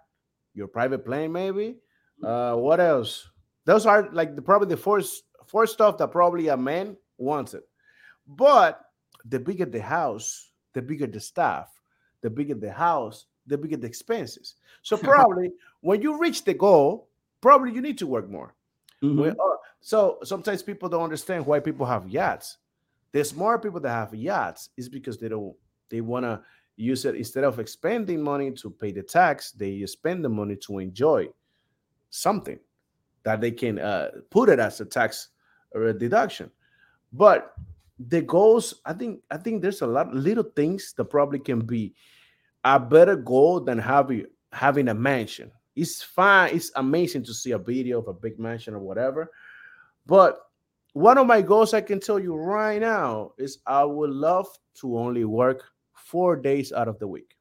your 0.57 0.67
private 0.67 1.05
plane, 1.05 1.31
maybe. 1.31 1.77
Uh, 2.25 2.55
what 2.55 2.81
else? 2.81 3.29
Those 3.67 3.87
are 3.87 4.09
like 4.13 4.35
the 4.35 4.43
probably 4.43 4.69
the 4.69 4.77
first 4.77 5.25
first 5.47 5.75
stuff 5.75 5.99
that 5.99 6.11
probably 6.11 6.49
a 6.49 6.57
man 6.57 6.97
wants 7.19 7.55
it. 7.55 7.69
But 8.27 8.81
the 9.27 9.39
bigger 9.39 9.67
the 9.67 9.83
house, 9.83 10.51
the 10.73 10.83
bigger 10.83 11.07
the 11.07 11.21
staff, 11.21 11.69
the 12.23 12.31
bigger 12.31 12.55
the 12.55 12.73
house, 12.73 13.27
the 13.47 13.59
bigger 13.59 13.77
the 13.77 13.87
expenses. 13.87 14.55
So 14.83 14.97
probably 15.13 15.53
when 15.83 16.01
you 16.01 16.19
reach 16.19 16.45
the 16.45 16.55
goal, 16.55 17.09
probably 17.41 17.73
you 17.73 17.83
need 17.83 17.99
to 17.99 18.07
work 18.07 18.29
more. 18.29 18.55
Mm-hmm. 19.03 19.39
Uh, 19.39 19.57
so 19.81 20.19
sometimes 20.25 20.63
people 20.63 20.89
don't 20.89 21.05
understand 21.05 21.45
why 21.45 21.61
people 21.61 21.85
have 21.85 22.09
yachts. 22.09 22.57
There's 23.17 23.35
more 23.35 23.59
people 23.59 23.81
that 23.81 23.89
have 23.89 24.15
yachts 24.15 24.69
is 24.77 24.91
because 24.91 25.17
they 25.17 25.31
don't 25.31 25.57
they 25.89 26.03
want 26.03 26.27
to 26.27 26.43
use 26.77 27.07
it 27.07 27.15
instead 27.15 27.45
of 27.45 27.59
expending 27.59 28.21
money 28.21 28.51
to 28.51 28.69
pay 28.69 28.93
the 28.93 29.03
tax 29.03 29.53
they 29.53 29.87
spend 29.87 30.23
the 30.23 30.29
money 30.29 30.55
to 30.57 30.81
enjoy 30.81 31.27
something 32.11 32.59
that 33.23 33.41
they 33.41 33.53
can 33.53 33.79
uh, 33.79 34.11
put 34.29 34.51
it 34.51 34.59
as 34.59 34.83
a 34.83 34.85
tax 34.85 35.29
or 35.73 35.85
a 35.85 35.99
deduction. 35.99 36.51
But 37.11 37.55
the 37.99 38.21
goals 38.21 38.83
i 38.85 38.93
think 38.93 39.23
i 39.31 39.39
think 39.39 39.63
there's 39.63 39.81
a 39.81 39.87
lot 39.87 40.13
little 40.13 40.45
things 40.55 40.93
that 40.99 41.07
probably 41.07 41.39
can 41.39 41.61
be 41.61 41.95
a 42.65 42.79
better 42.79 43.17
goal 43.17 43.61
than 43.61 43.79
having 43.79 44.27
having 44.53 44.89
a 44.89 44.95
mansion. 44.95 45.51
It's 45.75 46.03
fine 46.03 46.55
it's 46.55 46.71
amazing 46.77 47.25
to 47.25 47.33
see 47.33 47.53
a 47.53 47.59
video 47.59 47.99
of 47.99 48.09
a 48.09 48.13
big 48.13 48.39
mansion 48.39 48.75
or 48.75 48.81
whatever 48.81 49.31
but 50.05 50.46
one 50.97 51.19
of 51.19 51.27
my 51.27 51.43
goals 51.43 51.75
i 51.75 51.81
can 51.81 52.01
tell 52.01 52.19
you 52.19 52.35
right 52.35 52.81
now 52.81 53.33
is 53.39 53.59
i 53.67 53.85
would 53.85 54.11
love 54.11 54.47
to 54.75 54.97
only 54.99 55.25
work 55.25 55.63
four 56.07 56.37
days 56.37 56.73
out 56.73 56.89
of 56.89 56.99
the 56.99 57.09
week. 57.09 57.37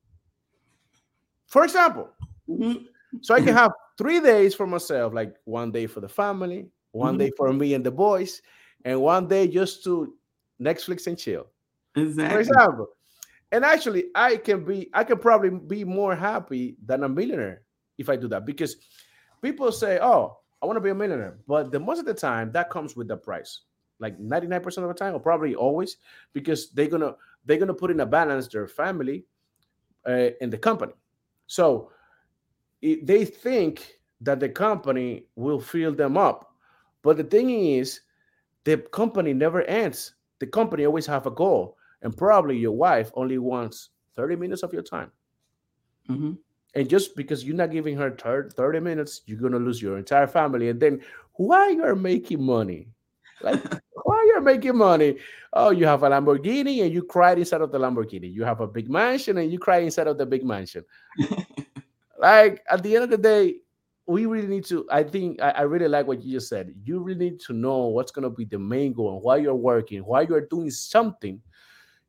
For 1.48 1.64
example, 1.64 2.10
mm-hmm. 2.50 2.86
so 3.22 3.36
I 3.36 3.42
can 3.42 3.54
have 3.54 3.72
three 3.98 4.20
days 4.20 4.56
for 4.56 4.66
myself, 4.66 5.14
like 5.14 5.36
one 5.46 5.72
day 5.72 5.86
for 5.86 6.02
the 6.02 6.10
family, 6.10 6.70
one 6.92 7.14
mm-hmm. 7.14 7.20
day 7.20 7.32
for 7.38 7.54
me 7.54 7.76
and 7.76 7.86
the 7.86 7.92
boys, 7.92 8.42
and 8.84 9.00
one 9.00 9.28
day 9.28 9.48
just 9.48 9.84
to 9.84 10.16
Netflix 10.60 11.08
and 11.08 11.18
chill. 11.18 11.48
Exactly. 11.96 12.34
For 12.34 12.40
example, 12.40 12.88
and 13.52 13.64
actually, 13.64 14.06
I 14.16 14.38
can 14.38 14.66
be, 14.66 14.90
I 14.94 15.04
can 15.04 15.20
probably 15.20 15.52
be 15.52 15.84
more 15.84 16.16
happy 16.16 16.78
than 16.84 17.04
a 17.04 17.10
millionaire 17.10 17.62
if 17.98 18.10
I 18.10 18.16
do 18.16 18.28
that 18.30 18.46
because 18.46 18.76
people 19.42 19.72
say, 19.72 20.00
"Oh, 20.02 20.40
I 20.62 20.66
want 20.66 20.78
to 20.78 20.82
be 20.82 20.90
a 20.90 20.96
millionaire," 20.96 21.38
but 21.48 21.72
the 21.72 21.80
most 21.80 22.00
of 22.00 22.06
the 22.06 22.14
time 22.14 22.52
that 22.54 22.70
comes 22.70 22.96
with 22.96 23.08
the 23.08 23.18
price, 23.18 23.62
like 24.00 24.20
ninety 24.20 24.48
nine 24.48 24.62
percent 24.62 24.86
of 24.86 24.90
the 24.90 24.98
time, 24.98 25.14
or 25.14 25.20
probably 25.20 25.56
always, 25.56 25.98
because 26.34 26.72
they're 26.72 26.88
gonna 26.88 27.16
they're 27.46 27.60
to 27.60 27.74
put 27.74 27.92
in 27.92 28.00
a 28.00 28.06
balance 28.06 28.48
their 28.48 28.68
family 28.68 29.26
uh, 30.06 30.30
and 30.42 30.52
the 30.52 30.58
company. 30.58 30.94
So 31.48 31.92
it, 32.82 33.06
they 33.06 33.26
think 33.26 34.00
that 34.22 34.40
the 34.40 34.50
company 34.50 35.26
will 35.36 35.60
fill 35.60 35.94
them 35.94 36.18
up. 36.18 36.54
But 37.02 37.18
the 37.18 37.24
thing 37.24 37.50
is, 37.50 38.02
the 38.64 38.78
company 38.78 39.34
never 39.34 39.62
ends. 39.64 40.16
The 40.40 40.48
company 40.48 40.86
always 40.86 41.06
have 41.06 41.28
a 41.28 41.32
goal, 41.32 41.78
and 42.02 42.16
probably 42.16 42.58
your 42.58 42.72
wife 42.72 43.12
only 43.16 43.38
wants 43.38 43.90
30 44.16 44.36
minutes 44.36 44.64
of 44.64 44.74
your 44.74 44.82
time. 44.82 45.12
Mm-hmm. 46.10 46.34
And 46.76 46.90
just 46.90 47.16
because 47.16 47.44
you're 47.44 47.56
not 47.56 47.72
giving 47.72 47.96
her 47.98 48.12
30 48.12 48.80
minutes, 48.82 49.22
you're 49.26 49.40
gonna 49.40 49.60
lose 49.60 49.82
your 49.82 49.98
entire 49.98 50.28
family. 50.28 50.70
And 50.70 50.80
then 50.80 51.02
why 51.34 51.70
you're 51.70 51.96
making 51.96 52.44
money? 52.44 52.90
Like, 53.42 53.64
why 54.04 54.26
you're 54.28 54.42
making 54.42 54.78
money? 54.78 55.18
Oh, 55.54 55.70
you 55.70 55.86
have 55.86 56.04
a 56.04 56.10
Lamborghini 56.10 56.84
and 56.84 56.94
you 56.94 57.04
cry 57.04 57.34
inside 57.34 57.62
of 57.62 57.72
the 57.72 57.80
Lamborghini. 57.80 58.32
You 58.32 58.44
have 58.44 58.60
a 58.60 58.68
big 58.68 58.90
mansion 58.90 59.38
and 59.38 59.52
you 59.52 59.58
cry 59.58 59.80
inside 59.80 60.08
of 60.08 60.18
the 60.18 60.26
big 60.26 60.44
mansion. 60.44 60.84
like 62.20 62.62
at 62.70 62.84
the 62.84 62.96
end 62.96 63.06
of 63.06 63.10
the 63.10 63.18
day, 63.18 63.56
we 64.06 64.26
really 64.26 64.48
need 64.48 64.66
to. 64.66 64.86
I 64.92 65.04
think 65.04 65.42
I, 65.42 65.52
I, 65.52 65.62
really 65.62 65.88
like 65.88 66.06
what 66.06 66.22
you 66.22 66.34
just 66.34 66.48
said. 66.48 66.76
You 66.84 67.00
really 67.00 67.32
need 67.32 67.40
to 67.42 67.54
know 67.54 67.88
what's 67.88 68.12
gonna 68.12 68.30
be 68.30 68.46
the 68.46 68.60
main 68.60 68.94
goal 68.94 69.16
and 69.16 69.24
why 69.24 69.38
you're 69.38 69.56
working, 69.56 70.02
why 70.02 70.22
you're 70.22 70.46
doing 70.46 70.70
something 70.70 71.42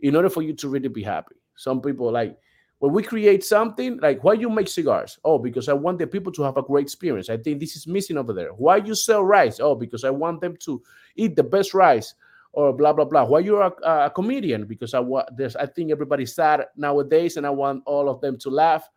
in 0.00 0.14
order 0.14 0.28
for 0.28 0.42
you 0.42 0.52
to 0.54 0.68
really 0.68 0.88
be 0.88 1.02
happy. 1.02 1.36
Some 1.54 1.80
people 1.80 2.12
like 2.12 2.36
when 2.78 2.92
we 2.92 3.02
create 3.02 3.42
something 3.42 3.98
like 4.00 4.22
why 4.22 4.34
you 4.34 4.50
make 4.50 4.68
cigars? 4.68 5.18
Oh 5.24 5.38
because 5.38 5.68
i 5.68 5.72
want 5.72 5.98
the 5.98 6.06
people 6.06 6.32
to 6.32 6.42
have 6.42 6.56
a 6.56 6.62
great 6.62 6.82
experience. 6.82 7.30
I 7.30 7.36
think 7.36 7.60
this 7.60 7.76
is 7.76 7.86
missing 7.86 8.18
over 8.18 8.32
there. 8.32 8.50
Why 8.50 8.76
you 8.76 8.94
sell 8.94 9.24
rice? 9.24 9.60
Oh 9.60 9.74
because 9.74 10.04
i 10.04 10.10
want 10.10 10.40
them 10.40 10.56
to 10.58 10.82
eat 11.16 11.36
the 11.36 11.42
best 11.42 11.74
rice 11.74 12.14
or 12.52 12.72
blah 12.72 12.92
blah 12.92 13.04
blah. 13.04 13.24
Why 13.24 13.40
you're 13.40 13.62
a, 13.62 14.06
a 14.06 14.10
comedian? 14.10 14.66
Because 14.66 14.94
i 14.94 15.00
want 15.00 15.34
this 15.36 15.56
i 15.56 15.66
think 15.66 15.90
everybody's 15.90 16.34
sad 16.34 16.66
nowadays 16.76 17.36
and 17.36 17.46
i 17.46 17.50
want 17.50 17.82
all 17.86 18.08
of 18.08 18.20
them 18.20 18.36
to 18.38 18.50
laugh 18.50 18.88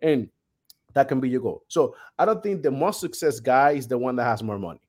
and 0.00 0.28
that 0.94 1.08
can 1.08 1.20
be 1.20 1.28
your 1.28 1.40
goal. 1.40 1.64
So 1.68 1.96
i 2.18 2.24
don't 2.24 2.42
think 2.42 2.62
the 2.62 2.70
most 2.70 3.00
success 3.00 3.40
guy 3.40 3.72
is 3.72 3.88
the 3.88 3.98
one 3.98 4.16
that 4.16 4.24
has 4.24 4.42
more 4.42 4.58
money. 4.58 4.80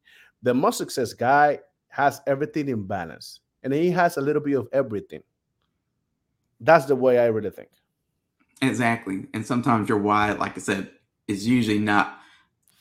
The 0.43 0.53
most 0.53 0.77
success 0.77 1.13
guy 1.13 1.59
has 1.89 2.21
everything 2.27 2.69
in 2.69 2.85
balance 2.85 3.39
and 3.63 3.73
he 3.73 3.89
has 3.89 4.17
a 4.17 4.21
little 4.21 4.41
bit 4.43 4.53
of 4.53 4.67
everything. 4.71 5.23
That's 6.59 6.85
the 6.85 6.95
way 6.95 7.17
i 7.17 7.25
really 7.25 7.49
think 7.49 7.69
Exactly. 8.61 9.27
And 9.33 9.45
sometimes 9.45 9.89
your 9.89 9.99
why, 9.99 10.31
like 10.33 10.57
I 10.57 10.61
said, 10.61 10.89
is 11.27 11.47
usually 11.47 11.79
not 11.79 12.19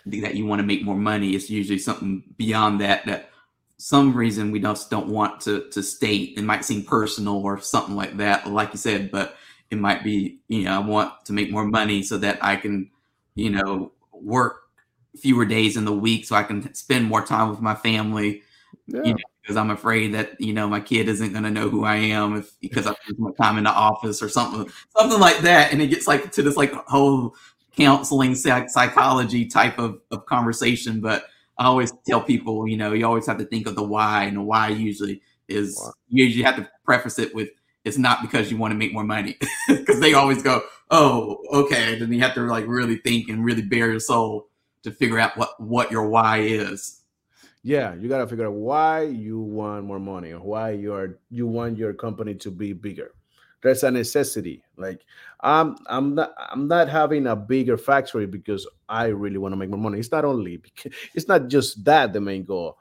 that 0.07 0.35
you 0.35 0.47
want 0.47 0.61
to 0.61 0.66
make 0.66 0.85
more 0.85 0.97
money. 0.97 1.31
It's 1.31 1.51
usually 1.51 1.79
something 1.79 2.22
beyond 2.37 2.81
that 2.81 3.05
that 3.07 3.31
some 3.79 4.14
reason 4.14 4.51
we 4.51 4.61
just 4.61 4.89
don't 4.89 5.09
want 5.09 5.41
to 5.43 5.68
to 5.70 5.83
state. 5.83 6.39
It 6.39 6.45
might 6.45 6.64
seem 6.64 6.85
personal 6.85 7.39
or 7.39 7.61
something 7.61 7.97
like 7.97 8.16
that, 8.16 8.47
like 8.47 8.72
you 8.72 8.79
said, 8.79 9.11
but 9.11 9.37
it 9.70 9.79
might 9.79 10.05
be, 10.05 10.39
you 10.49 10.64
know, 10.64 10.72
I 10.72 10.79
want 10.79 11.24
to 11.27 11.33
make 11.33 11.51
more 11.51 11.64
money 11.64 12.03
so 12.03 12.16
that 12.18 12.43
I 12.43 12.57
can, 12.57 12.91
you 13.35 13.51
know, 13.51 13.93
work 14.12 14.62
fewer 15.18 15.45
days 15.45 15.77
in 15.77 15.85
the 15.85 15.93
week 15.93 16.24
so 16.24 16.37
I 16.37 16.43
can 16.43 16.72
spend 16.74 17.07
more 17.07 17.24
time 17.24 17.51
with 17.51 17.61
my 17.61 17.74
family. 17.74 18.43
Yeah. 18.87 19.03
You 19.03 19.12
know, 19.14 19.18
because 19.47 19.57
I'm 19.57 19.70
afraid 19.70 20.12
that 20.14 20.40
you 20.40 20.53
know 20.53 20.68
my 20.68 20.80
kid 20.80 21.09
isn't 21.09 21.30
going 21.30 21.44
to 21.44 21.51
know 21.51 21.68
who 21.68 21.84
I 21.84 21.97
am 21.97 22.36
if 22.36 22.53
because 22.61 22.88
I 22.88 22.94
spend 23.03 23.18
my 23.18 23.30
time 23.40 23.59
in 23.59 23.64
the 23.64 23.70
office 23.70 24.20
or 24.20 24.28
something, 24.28 24.68
something 24.99 25.20
like 25.20 25.38
that. 25.38 25.72
And 25.72 25.80
it 25.80 25.86
gets 25.86 26.09
like 26.09 26.32
to 26.32 26.42
this 26.42 26.57
like 26.57 26.72
whole 26.88 27.36
counseling 27.76 28.34
psych- 28.34 28.70
psychology 28.70 29.47
type 29.47 29.78
of, 29.78 30.01
of 30.11 30.26
conversation. 30.26 31.01
But 31.01 31.26
I 31.59 31.66
always 31.66 31.92
tell 32.09 32.20
people, 32.20 32.66
you 32.66 32.76
know, 32.76 32.92
you 32.92 33.07
always 33.07 33.26
have 33.28 33.38
to 33.38 33.44
think 33.44 33.68
of 33.68 33.76
the 33.76 33.84
why, 33.84 34.24
and 34.24 34.36
the 34.36 34.42
why 34.42 34.68
usually 34.68 35.22
is 35.49 35.80
wow. 35.80 35.92
you 36.09 36.24
usually 36.24 36.42
have 36.42 36.57
to 36.57 36.68
preface 36.84 37.20
it 37.20 37.32
with 37.32 37.51
it's 37.84 37.99
not 37.99 38.20
because 38.20 38.51
you 38.51 38.57
want 38.57 38.72
to 38.72 38.76
make 38.76 38.92
more 38.92 39.05
money 39.05 39.38
because 39.68 40.01
they 40.01 40.12
always 40.12 40.42
go, 40.42 40.61
oh, 40.90 41.38
okay. 41.53 41.97
Then 41.97 42.12
you 42.12 42.20
have 42.20 42.34
to 42.34 42.40
like 42.40 42.66
really 42.66 42.97
think 42.97 43.28
and 43.28 43.44
really 43.44 43.62
bare 43.62 43.92
your 43.92 44.01
soul 44.01 44.49
to 44.82 44.90
figure 44.90 45.20
out 45.20 45.36
what 45.36 45.61
what 45.61 45.92
your 45.92 46.09
why 46.09 46.38
is 46.38 46.95
yeah 47.66 47.94
you 47.94 48.08
got 48.08 48.18
to 48.18 48.28
figure 48.28 48.46
out 48.46 48.52
why 48.52 49.02
you 49.02 49.40
want 49.40 49.84
more 49.84 49.98
money 49.98 50.30
or 50.30 50.38
why 50.38 50.70
you're 50.70 51.18
you 51.30 51.48
want 51.48 51.76
your 51.76 51.92
company 51.92 52.32
to 52.32 52.48
be 52.48 52.72
bigger. 52.72 53.10
There's 53.60 53.82
a 53.82 53.90
necessity 53.90 54.62
like 54.76 55.04
i'm 55.40 55.76
i'm 55.88 56.14
not 56.14 56.32
i'm 56.52 56.68
not 56.68 56.88
having 56.88 57.26
a 57.26 57.34
bigger 57.34 57.76
factory 57.76 58.26
because 58.26 58.68
i 58.88 59.06
really 59.06 59.38
want 59.38 59.50
to 59.52 59.56
make 59.56 59.70
more 59.70 59.80
money. 59.80 59.98
It's 59.98 60.12
not 60.12 60.24
only 60.24 60.56
because, 60.66 60.92
it's 61.12 61.26
not 61.26 61.48
just 61.48 61.84
that 61.84 62.12
the 62.12 62.20
main 62.20 62.44
goal. 62.44 62.78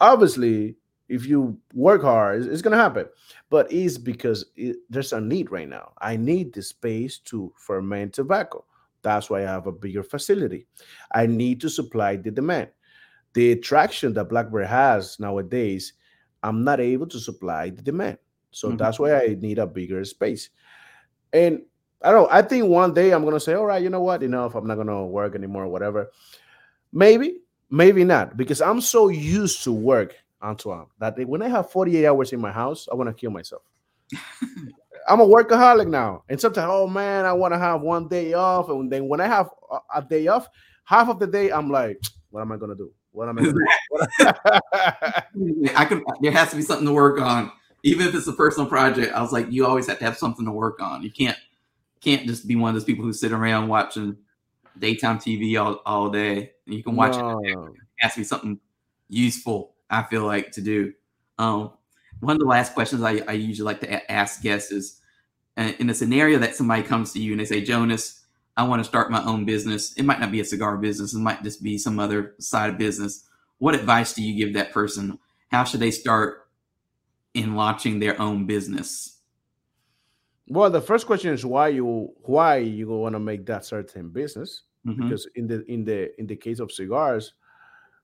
Obviously 0.00 0.76
if 1.10 1.26
you 1.26 1.58
work 1.74 2.00
hard 2.00 2.40
it's, 2.40 2.46
it's 2.46 2.62
going 2.62 2.72
to 2.72 2.82
happen 2.82 3.06
but 3.50 3.70
it's 3.70 3.98
because 3.98 4.46
it, 4.56 4.76
there's 4.88 5.12
a 5.12 5.20
need 5.20 5.50
right 5.50 5.68
now. 5.68 5.92
I 6.00 6.16
need 6.16 6.54
the 6.54 6.62
space 6.62 7.18
to 7.26 7.52
ferment 7.58 8.14
tobacco. 8.14 8.64
That's 9.02 9.28
why 9.28 9.40
i 9.40 9.42
have 9.42 9.66
a 9.66 9.72
bigger 9.72 10.02
facility. 10.02 10.66
I 11.12 11.26
need 11.26 11.60
to 11.60 11.68
supply 11.68 12.16
the 12.16 12.30
demand 12.30 12.70
the 13.34 13.56
traction 13.56 14.12
that 14.14 14.28
Blackbird 14.28 14.66
has 14.66 15.18
nowadays, 15.18 15.94
I'm 16.42 16.64
not 16.64 16.80
able 16.80 17.06
to 17.06 17.18
supply 17.18 17.70
the 17.70 17.82
demand. 17.82 18.18
So 18.50 18.68
mm-hmm. 18.68 18.76
that's 18.76 18.98
why 18.98 19.14
I 19.14 19.36
need 19.40 19.58
a 19.58 19.66
bigger 19.66 20.04
space. 20.04 20.50
And 21.32 21.62
I 22.02 22.10
don't 22.10 22.24
know, 22.24 22.28
I 22.30 22.42
think 22.42 22.66
one 22.66 22.92
day 22.92 23.12
I'm 23.12 23.24
gonna 23.24 23.40
say, 23.40 23.54
all 23.54 23.66
right, 23.66 23.82
you 23.82 23.88
know 23.88 24.02
what, 24.02 24.22
enough, 24.22 24.54
I'm 24.54 24.66
not 24.66 24.76
gonna 24.76 25.06
work 25.06 25.34
anymore, 25.34 25.68
whatever. 25.68 26.10
Maybe, 26.92 27.38
maybe 27.70 28.04
not, 28.04 28.36
because 28.36 28.60
I'm 28.60 28.80
so 28.80 29.08
used 29.08 29.64
to 29.64 29.72
work, 29.72 30.14
Antoine, 30.42 30.86
that 30.98 31.16
when 31.26 31.42
I 31.42 31.48
have 31.48 31.70
48 31.70 32.06
hours 32.06 32.32
in 32.32 32.40
my 32.40 32.52
house, 32.52 32.88
I 32.90 32.96
want 32.96 33.08
to 33.08 33.14
kill 33.14 33.30
myself. 33.30 33.62
I'm 35.08 35.20
a 35.20 35.26
workaholic 35.26 35.88
now. 35.88 36.24
And 36.28 36.40
sometimes, 36.40 36.68
oh 36.70 36.86
man, 36.86 37.24
I 37.24 37.32
want 37.32 37.54
to 37.54 37.58
have 37.58 37.80
one 37.80 38.08
day 38.08 38.34
off. 38.34 38.68
And 38.68 38.90
then 38.90 39.08
when 39.08 39.20
I 39.20 39.26
have 39.26 39.50
a 39.94 40.02
day 40.02 40.26
off, 40.28 40.48
half 40.84 41.08
of 41.08 41.18
the 41.18 41.26
day, 41.26 41.50
I'm 41.50 41.70
like, 41.70 42.00
what 42.30 42.40
am 42.40 42.52
I 42.52 42.56
gonna 42.56 42.74
do? 42.74 42.92
What 43.12 43.28
I'm 43.28 43.38
I? 44.20 45.22
I 45.76 45.84
can. 45.84 46.02
There 46.20 46.32
has 46.32 46.50
to 46.50 46.56
be 46.56 46.62
something 46.62 46.86
to 46.86 46.92
work 46.92 47.20
on, 47.20 47.52
even 47.82 48.06
if 48.06 48.14
it's 48.14 48.26
a 48.26 48.32
personal 48.32 48.68
project. 48.68 49.12
I 49.12 49.20
was 49.20 49.32
like, 49.32 49.50
you 49.50 49.66
always 49.66 49.86
have 49.86 49.98
to 49.98 50.04
have 50.04 50.16
something 50.16 50.46
to 50.46 50.52
work 50.52 50.80
on. 50.80 51.02
You 51.02 51.10
can't 51.10 51.36
can't 52.00 52.26
just 52.26 52.48
be 52.48 52.56
one 52.56 52.70
of 52.70 52.74
those 52.74 52.84
people 52.84 53.04
who 53.04 53.12
sit 53.12 53.32
around 53.32 53.68
watching 53.68 54.16
daytime 54.78 55.18
TV 55.18 55.62
all, 55.62 55.80
all 55.86 56.10
day. 56.10 56.52
You 56.66 56.82
can 56.82 56.96
watch 56.96 57.16
no. 57.16 57.40
it. 57.44 57.52
it 57.52 57.78
has 57.98 58.14
to 58.14 58.20
be 58.20 58.24
something 58.24 58.58
useful. 59.08 59.74
I 59.90 60.02
feel 60.04 60.24
like 60.24 60.52
to 60.52 60.60
do. 60.60 60.94
Um, 61.38 61.72
one 62.20 62.36
of 62.36 62.40
the 62.40 62.46
last 62.46 62.74
questions 62.74 63.02
I, 63.02 63.20
I 63.28 63.32
usually 63.32 63.66
like 63.66 63.80
to 63.80 64.10
ask 64.10 64.42
guests 64.42 64.72
is, 64.72 65.00
uh, 65.56 65.72
in 65.78 65.90
a 65.90 65.94
scenario 65.94 66.38
that 66.38 66.56
somebody 66.56 66.82
comes 66.82 67.12
to 67.12 67.20
you 67.20 67.32
and 67.32 67.40
they 67.40 67.44
say, 67.44 67.60
Jonas, 67.60 68.21
I 68.56 68.64
want 68.64 68.80
to 68.80 68.88
start 68.88 69.10
my 69.10 69.24
own 69.24 69.44
business. 69.44 69.92
It 69.94 70.04
might 70.04 70.20
not 70.20 70.30
be 70.30 70.40
a 70.40 70.44
cigar 70.44 70.76
business, 70.76 71.14
it 71.14 71.18
might 71.18 71.42
just 71.42 71.62
be 71.62 71.78
some 71.78 71.98
other 71.98 72.34
side 72.38 72.70
of 72.70 72.78
business. 72.78 73.24
What 73.58 73.74
advice 73.74 74.12
do 74.12 74.22
you 74.22 74.36
give 74.36 74.54
that 74.54 74.72
person? 74.72 75.18
How 75.50 75.64
should 75.64 75.80
they 75.80 75.90
start 75.90 76.48
in 77.34 77.54
launching 77.54 77.98
their 77.98 78.20
own 78.20 78.46
business? 78.46 79.20
Well, 80.48 80.70
the 80.70 80.80
first 80.80 81.06
question 81.06 81.32
is 81.32 81.46
why 81.46 81.68
you 81.68 82.12
why 82.22 82.56
you 82.56 82.88
want 82.88 83.14
to 83.14 83.20
make 83.20 83.46
that 83.46 83.64
certain 83.64 84.10
business? 84.10 84.64
Mm-hmm. 84.86 85.02
Because 85.02 85.28
in 85.36 85.46
the 85.46 85.64
in 85.70 85.84
the 85.84 86.20
in 86.20 86.26
the 86.26 86.36
case 86.36 86.58
of 86.58 86.72
cigars, 86.72 87.34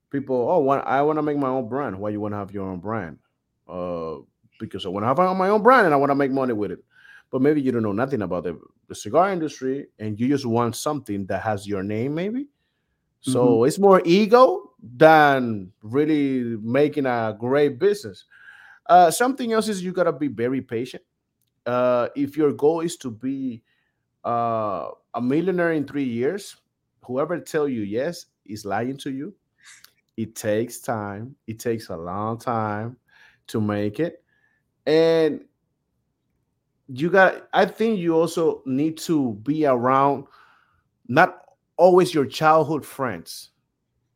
people 0.09 0.47
oh 0.49 0.67
I 0.69 1.01
want 1.01 1.17
to 1.17 1.21
make 1.21 1.37
my 1.37 1.49
own 1.49 1.67
brand. 1.67 1.99
Why 1.99 2.09
you 2.09 2.21
want 2.21 2.33
to 2.33 2.37
have 2.37 2.51
your 2.51 2.67
own 2.67 2.79
brand? 2.79 3.19
Uh, 3.67 4.17
because 4.59 4.85
I 4.85 4.89
want 4.89 5.03
to 5.03 5.07
have 5.07 5.37
my 5.37 5.49
own 5.49 5.61
brand 5.61 5.85
and 5.85 5.93
I 5.93 5.97
want 5.97 6.09
to 6.09 6.15
make 6.15 6.31
money 6.31 6.53
with 6.53 6.71
it 6.71 6.83
but 7.31 7.41
maybe 7.41 7.61
you 7.61 7.71
don't 7.71 7.83
know 7.83 7.91
nothing 7.91 8.21
about 8.21 8.43
the, 8.43 8.59
the 8.87 8.95
cigar 8.95 9.31
industry 9.31 9.87
and 9.99 10.19
you 10.19 10.27
just 10.27 10.45
want 10.45 10.75
something 10.75 11.25
that 11.27 11.41
has 11.41 11.67
your 11.67 11.83
name 11.83 12.13
maybe. 12.13 12.47
So 13.21 13.45
mm-hmm. 13.45 13.67
it's 13.67 13.79
more 13.79 14.01
ego 14.05 14.71
than 14.81 15.71
really 15.81 16.57
making 16.61 17.05
a 17.05 17.35
great 17.37 17.79
business. 17.79 18.25
Uh, 18.85 19.11
something 19.11 19.53
else 19.53 19.67
is 19.67 19.83
you 19.83 19.91
got 19.91 20.03
to 20.03 20.13
be 20.13 20.27
very 20.27 20.61
patient. 20.61 21.03
Uh, 21.65 22.07
if 22.15 22.37
your 22.37 22.53
goal 22.53 22.79
is 22.79 22.97
to 22.97 23.11
be 23.11 23.61
uh, 24.25 24.89
a 25.13 25.21
millionaire 25.21 25.73
in 25.73 25.85
three 25.85 26.03
years 26.03 26.55
whoever 27.09 27.39
tell 27.39 27.67
you 27.67 27.81
yes 27.81 28.27
is 28.45 28.65
lying 28.65 28.95
to 28.95 29.09
you. 29.09 29.33
It 30.15 30.35
takes 30.35 30.79
time. 30.79 31.35
It 31.47 31.57
takes 31.57 31.89
a 31.89 31.97
long 31.97 32.37
time 32.37 32.97
to 33.47 33.59
make 33.59 33.99
it. 33.99 34.23
And 34.85 35.45
you 36.91 37.09
got 37.09 37.47
i 37.53 37.65
think 37.65 37.99
you 37.99 38.15
also 38.15 38.61
need 38.65 38.97
to 38.97 39.33
be 39.43 39.65
around 39.65 40.25
not 41.07 41.41
always 41.79 42.13
your 42.13 42.25
childhood 42.25 42.85
friends. 42.85 43.49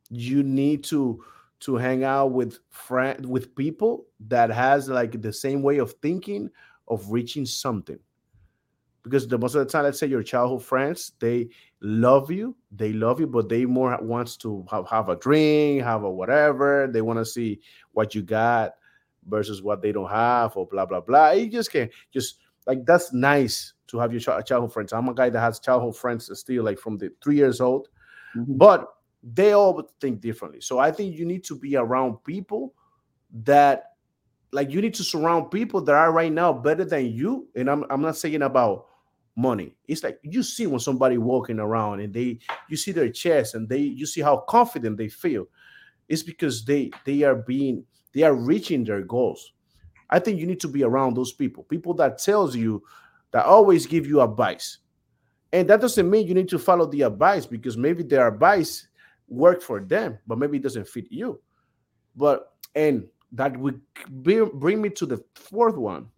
You 0.09 0.43
need 0.43 0.83
to 0.85 1.23
to 1.61 1.77
hang 1.77 2.03
out 2.03 2.33
with 2.33 2.59
friend 2.69 3.25
with 3.25 3.55
people 3.55 4.05
that 4.27 4.49
has 4.51 4.89
like 4.89 5.21
the 5.21 5.31
same 5.31 5.63
way 5.63 5.77
of 5.77 5.93
thinking 6.01 6.49
of 6.89 7.09
reaching 7.09 7.45
something. 7.45 7.97
Because 9.01 9.27
the 9.27 9.37
most 9.37 9.55
of 9.55 9.65
the 9.65 9.71
time 9.71 9.85
let's 9.85 9.97
say 9.97 10.07
your 10.07 10.23
childhood 10.23 10.63
friends 10.63 11.13
they 11.19 11.49
love 11.81 12.31
you 12.31 12.55
they 12.71 12.93
love 12.93 13.19
you 13.19 13.27
but 13.27 13.49
they 13.49 13.65
more 13.65 13.97
wants 14.01 14.37
to 14.37 14.65
have, 14.69 14.87
have 14.87 15.09
a 15.09 15.15
drink 15.15 15.81
have 15.83 16.03
a 16.03 16.09
whatever. 16.09 16.87
They 16.91 17.01
want 17.01 17.19
to 17.19 17.25
see 17.25 17.61
what 17.93 18.13
you 18.13 18.21
got 18.21 18.73
versus 19.25 19.63
what 19.63 19.81
they 19.81 19.93
don't 19.93 20.09
have 20.09 20.55
or 20.57 20.67
blah 20.67 20.85
blah 20.85 21.01
blah. 21.01 21.31
You 21.31 21.47
just 21.47 21.71
can't 21.71 21.91
just 22.13 22.39
like 22.67 22.85
that's 22.85 23.13
nice 23.13 23.73
to 23.87 23.99
have 23.99 24.11
your 24.11 24.19
childhood 24.19 24.73
friends. 24.73 24.93
I'm 24.93 25.09
a 25.09 25.13
guy 25.13 25.29
that 25.29 25.39
has 25.39 25.59
childhood 25.59 25.97
friends 25.97 26.29
still 26.39 26.63
like 26.63 26.79
from 26.79 26.97
the 26.97 27.11
three 27.23 27.35
years 27.35 27.61
old, 27.61 27.89
mm-hmm. 28.35 28.57
but 28.57 28.87
they 29.23 29.53
all 29.53 29.89
think 30.01 30.19
differently. 30.19 30.61
So 30.61 30.79
I 30.79 30.91
think 30.91 31.15
you 31.15 31.25
need 31.25 31.43
to 31.45 31.55
be 31.57 31.75
around 31.75 32.23
people 32.23 32.73
that 33.43 33.91
like 34.51 34.71
you 34.71 34.81
need 34.81 34.93
to 34.95 35.03
surround 35.03 35.49
people 35.51 35.81
that 35.81 35.95
are 35.95 36.11
right 36.11 36.31
now 36.31 36.53
better 36.53 36.85
than 36.85 37.07
you. 37.07 37.47
And 37.55 37.69
I'm 37.69 37.85
I'm 37.89 38.01
not 38.01 38.17
saying 38.17 38.41
about 38.41 38.87
money. 39.35 39.75
It's 39.87 40.03
like 40.03 40.19
you 40.23 40.43
see 40.43 40.67
when 40.67 40.79
somebody 40.79 41.17
walking 41.17 41.59
around 41.59 42.01
and 42.01 42.13
they 42.13 42.39
you 42.69 42.77
see 42.77 42.91
their 42.91 43.09
chest 43.09 43.55
and 43.55 43.67
they 43.67 43.79
you 43.79 44.05
see 44.05 44.21
how 44.21 44.37
confident 44.37 44.97
they 44.97 45.09
feel. 45.09 45.45
It's 46.07 46.23
because 46.23 46.65
they 46.65 46.91
they 47.05 47.23
are 47.23 47.35
being 47.35 47.85
they 48.13 48.23
are 48.23 48.35
reaching 48.35 48.83
their 48.83 49.01
goals. 49.01 49.53
I 50.13 50.19
think 50.19 50.39
you 50.39 50.45
need 50.45 50.59
to 50.59 50.67
be 50.67 50.83
around 50.83 51.15
those 51.15 51.33
people, 51.33 51.63
people 51.63 51.95
that 51.95 52.19
tells 52.19 52.55
you 52.55 52.83
that 53.31 53.45
always 53.47 53.87
give 53.87 54.05
you 54.05 54.21
advice. 54.21 54.77
And 55.51 55.67
that 55.69 55.81
doesn't 55.81 56.07
mean 56.07 56.27
you 56.27 56.35
need 56.35 56.49
to 56.49 56.59
follow 56.59 56.85
the 56.85 57.01
advice 57.01 57.47
because 57.47 57.77
maybe 57.77 58.03
their 58.03 58.27
advice 58.27 58.87
worked 59.27 59.63
for 59.63 59.79
them, 59.79 60.19
but 60.27 60.37
maybe 60.37 60.57
it 60.57 60.63
doesn't 60.63 60.87
fit 60.87 61.07
you. 61.09 61.41
But 62.15 62.53
and 62.75 63.07
that 63.31 63.57
would 63.57 63.81
be, 64.21 64.45
bring 64.45 64.83
me 64.83 64.89
to 64.91 65.07
the 65.07 65.23
fourth 65.33 65.77
one. 65.77 66.09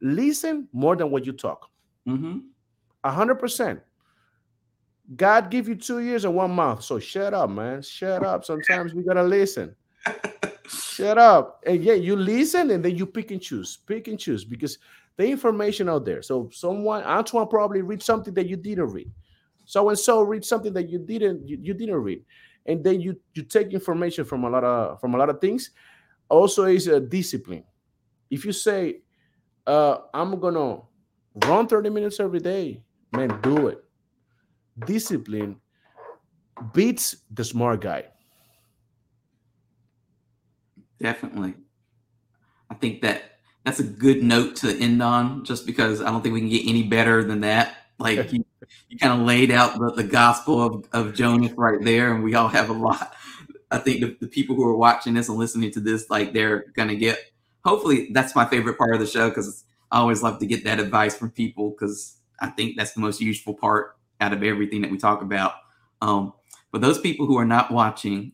Listen 0.00 0.68
more 0.72 0.96
than 0.96 1.12
what 1.12 1.24
you 1.24 1.32
talk. 1.32 1.70
Mm-hmm. 2.08 2.38
A 3.04 3.10
hundred 3.12 3.36
percent. 3.36 3.78
God 5.14 5.48
give 5.48 5.68
you 5.68 5.76
two 5.76 6.00
years 6.00 6.24
and 6.24 6.34
one 6.34 6.50
month. 6.50 6.82
So 6.82 6.98
shut 6.98 7.34
up, 7.34 7.50
man. 7.50 7.82
Shut 7.82 8.24
up. 8.24 8.44
Sometimes 8.44 8.94
we 8.94 9.04
gotta 9.04 9.22
listen. 9.22 9.76
Shut 10.94 11.18
up. 11.18 11.62
And 11.66 11.82
yeah, 11.82 11.94
you 11.94 12.16
listen 12.16 12.70
and 12.70 12.84
then 12.84 12.96
you 12.96 13.06
pick 13.06 13.30
and 13.30 13.40
choose, 13.40 13.76
pick 13.76 14.08
and 14.08 14.18
choose 14.18 14.44
because 14.44 14.78
the 15.16 15.26
information 15.26 15.88
out 15.88 16.04
there. 16.04 16.22
So 16.22 16.50
someone 16.52 17.02
Antoine 17.04 17.48
probably 17.48 17.82
read 17.82 18.02
something 18.02 18.34
that 18.34 18.46
you 18.46 18.56
didn't 18.56 18.88
read. 18.88 19.10
So 19.64 19.88
and 19.88 19.98
so 19.98 20.22
read 20.22 20.44
something 20.44 20.72
that 20.74 20.88
you 20.88 20.98
didn't 20.98 21.48
you, 21.48 21.58
you 21.60 21.74
didn't 21.74 21.96
read. 21.96 22.24
And 22.66 22.84
then 22.84 23.00
you 23.00 23.18
you 23.34 23.42
take 23.42 23.72
information 23.72 24.24
from 24.24 24.44
a 24.44 24.50
lot 24.50 24.64
of 24.64 25.00
from 25.00 25.14
a 25.14 25.18
lot 25.18 25.30
of 25.30 25.40
things. 25.40 25.70
Also 26.28 26.64
is 26.64 26.86
a 26.86 27.00
discipline. 27.00 27.64
If 28.30 28.44
you 28.44 28.52
say 28.52 29.02
uh 29.66 29.98
I'm 30.12 30.38
gonna 30.38 30.78
run 31.46 31.66
30 31.66 31.90
minutes 31.90 32.20
every 32.20 32.40
day, 32.40 32.82
man, 33.12 33.40
do 33.42 33.68
it. 33.68 33.82
Discipline 34.86 35.60
beats 36.72 37.16
the 37.30 37.44
smart 37.44 37.80
guy. 37.80 38.04
Definitely. 41.00 41.54
I 42.70 42.74
think 42.74 43.02
that 43.02 43.22
that's 43.64 43.80
a 43.80 43.84
good 43.84 44.22
note 44.22 44.56
to 44.56 44.76
end 44.78 45.02
on 45.02 45.44
just 45.44 45.66
because 45.66 46.00
I 46.00 46.10
don't 46.10 46.22
think 46.22 46.34
we 46.34 46.40
can 46.40 46.48
get 46.50 46.66
any 46.66 46.82
better 46.82 47.24
than 47.24 47.40
that. 47.40 47.76
Like 47.98 48.32
you, 48.32 48.44
you 48.88 48.98
kind 48.98 49.20
of 49.20 49.26
laid 49.26 49.50
out 49.50 49.78
the, 49.78 49.92
the 49.92 50.04
gospel 50.04 50.62
of, 50.62 50.86
of 50.92 51.14
Jonas 51.14 51.52
right 51.52 51.82
there, 51.82 52.14
and 52.14 52.22
we 52.22 52.34
all 52.34 52.48
have 52.48 52.68
a 52.70 52.72
lot 52.74 53.14
I 53.70 53.78
think 53.78 54.00
the, 54.00 54.16
the 54.20 54.28
people 54.28 54.56
who 54.56 54.64
are 54.68 54.76
watching 54.76 55.14
this 55.14 55.28
and 55.28 55.38
listening 55.38 55.70
to 55.72 55.80
this, 55.80 56.10
like 56.10 56.32
they're 56.32 56.66
gonna 56.74 56.94
get. 56.96 57.18
Hopefully, 57.64 58.10
that's 58.12 58.36
my 58.36 58.46
favorite 58.46 58.78
part 58.78 58.94
of 58.94 59.00
the 59.00 59.06
show 59.06 59.28
because 59.30 59.64
I 59.90 59.98
always 59.98 60.22
love 60.22 60.38
to 60.40 60.46
get 60.46 60.64
that 60.64 60.80
advice 60.80 61.16
from 61.16 61.30
people 61.32 61.70
because 61.70 62.16
I 62.40 62.48
think 62.48 62.76
that's 62.76 62.92
the 62.94 63.00
most 63.00 63.20
useful 63.20 63.54
part 63.54 63.96
out 64.20 64.32
of 64.32 64.42
everything 64.42 64.82
that 64.82 64.90
we 64.92 64.98
talk 64.98 65.22
about. 65.22 65.54
Um, 66.02 66.34
but 66.72 66.82
those 66.82 67.00
people 67.00 67.26
who 67.26 67.38
are 67.38 67.44
not 67.44 67.72
watching, 67.72 68.32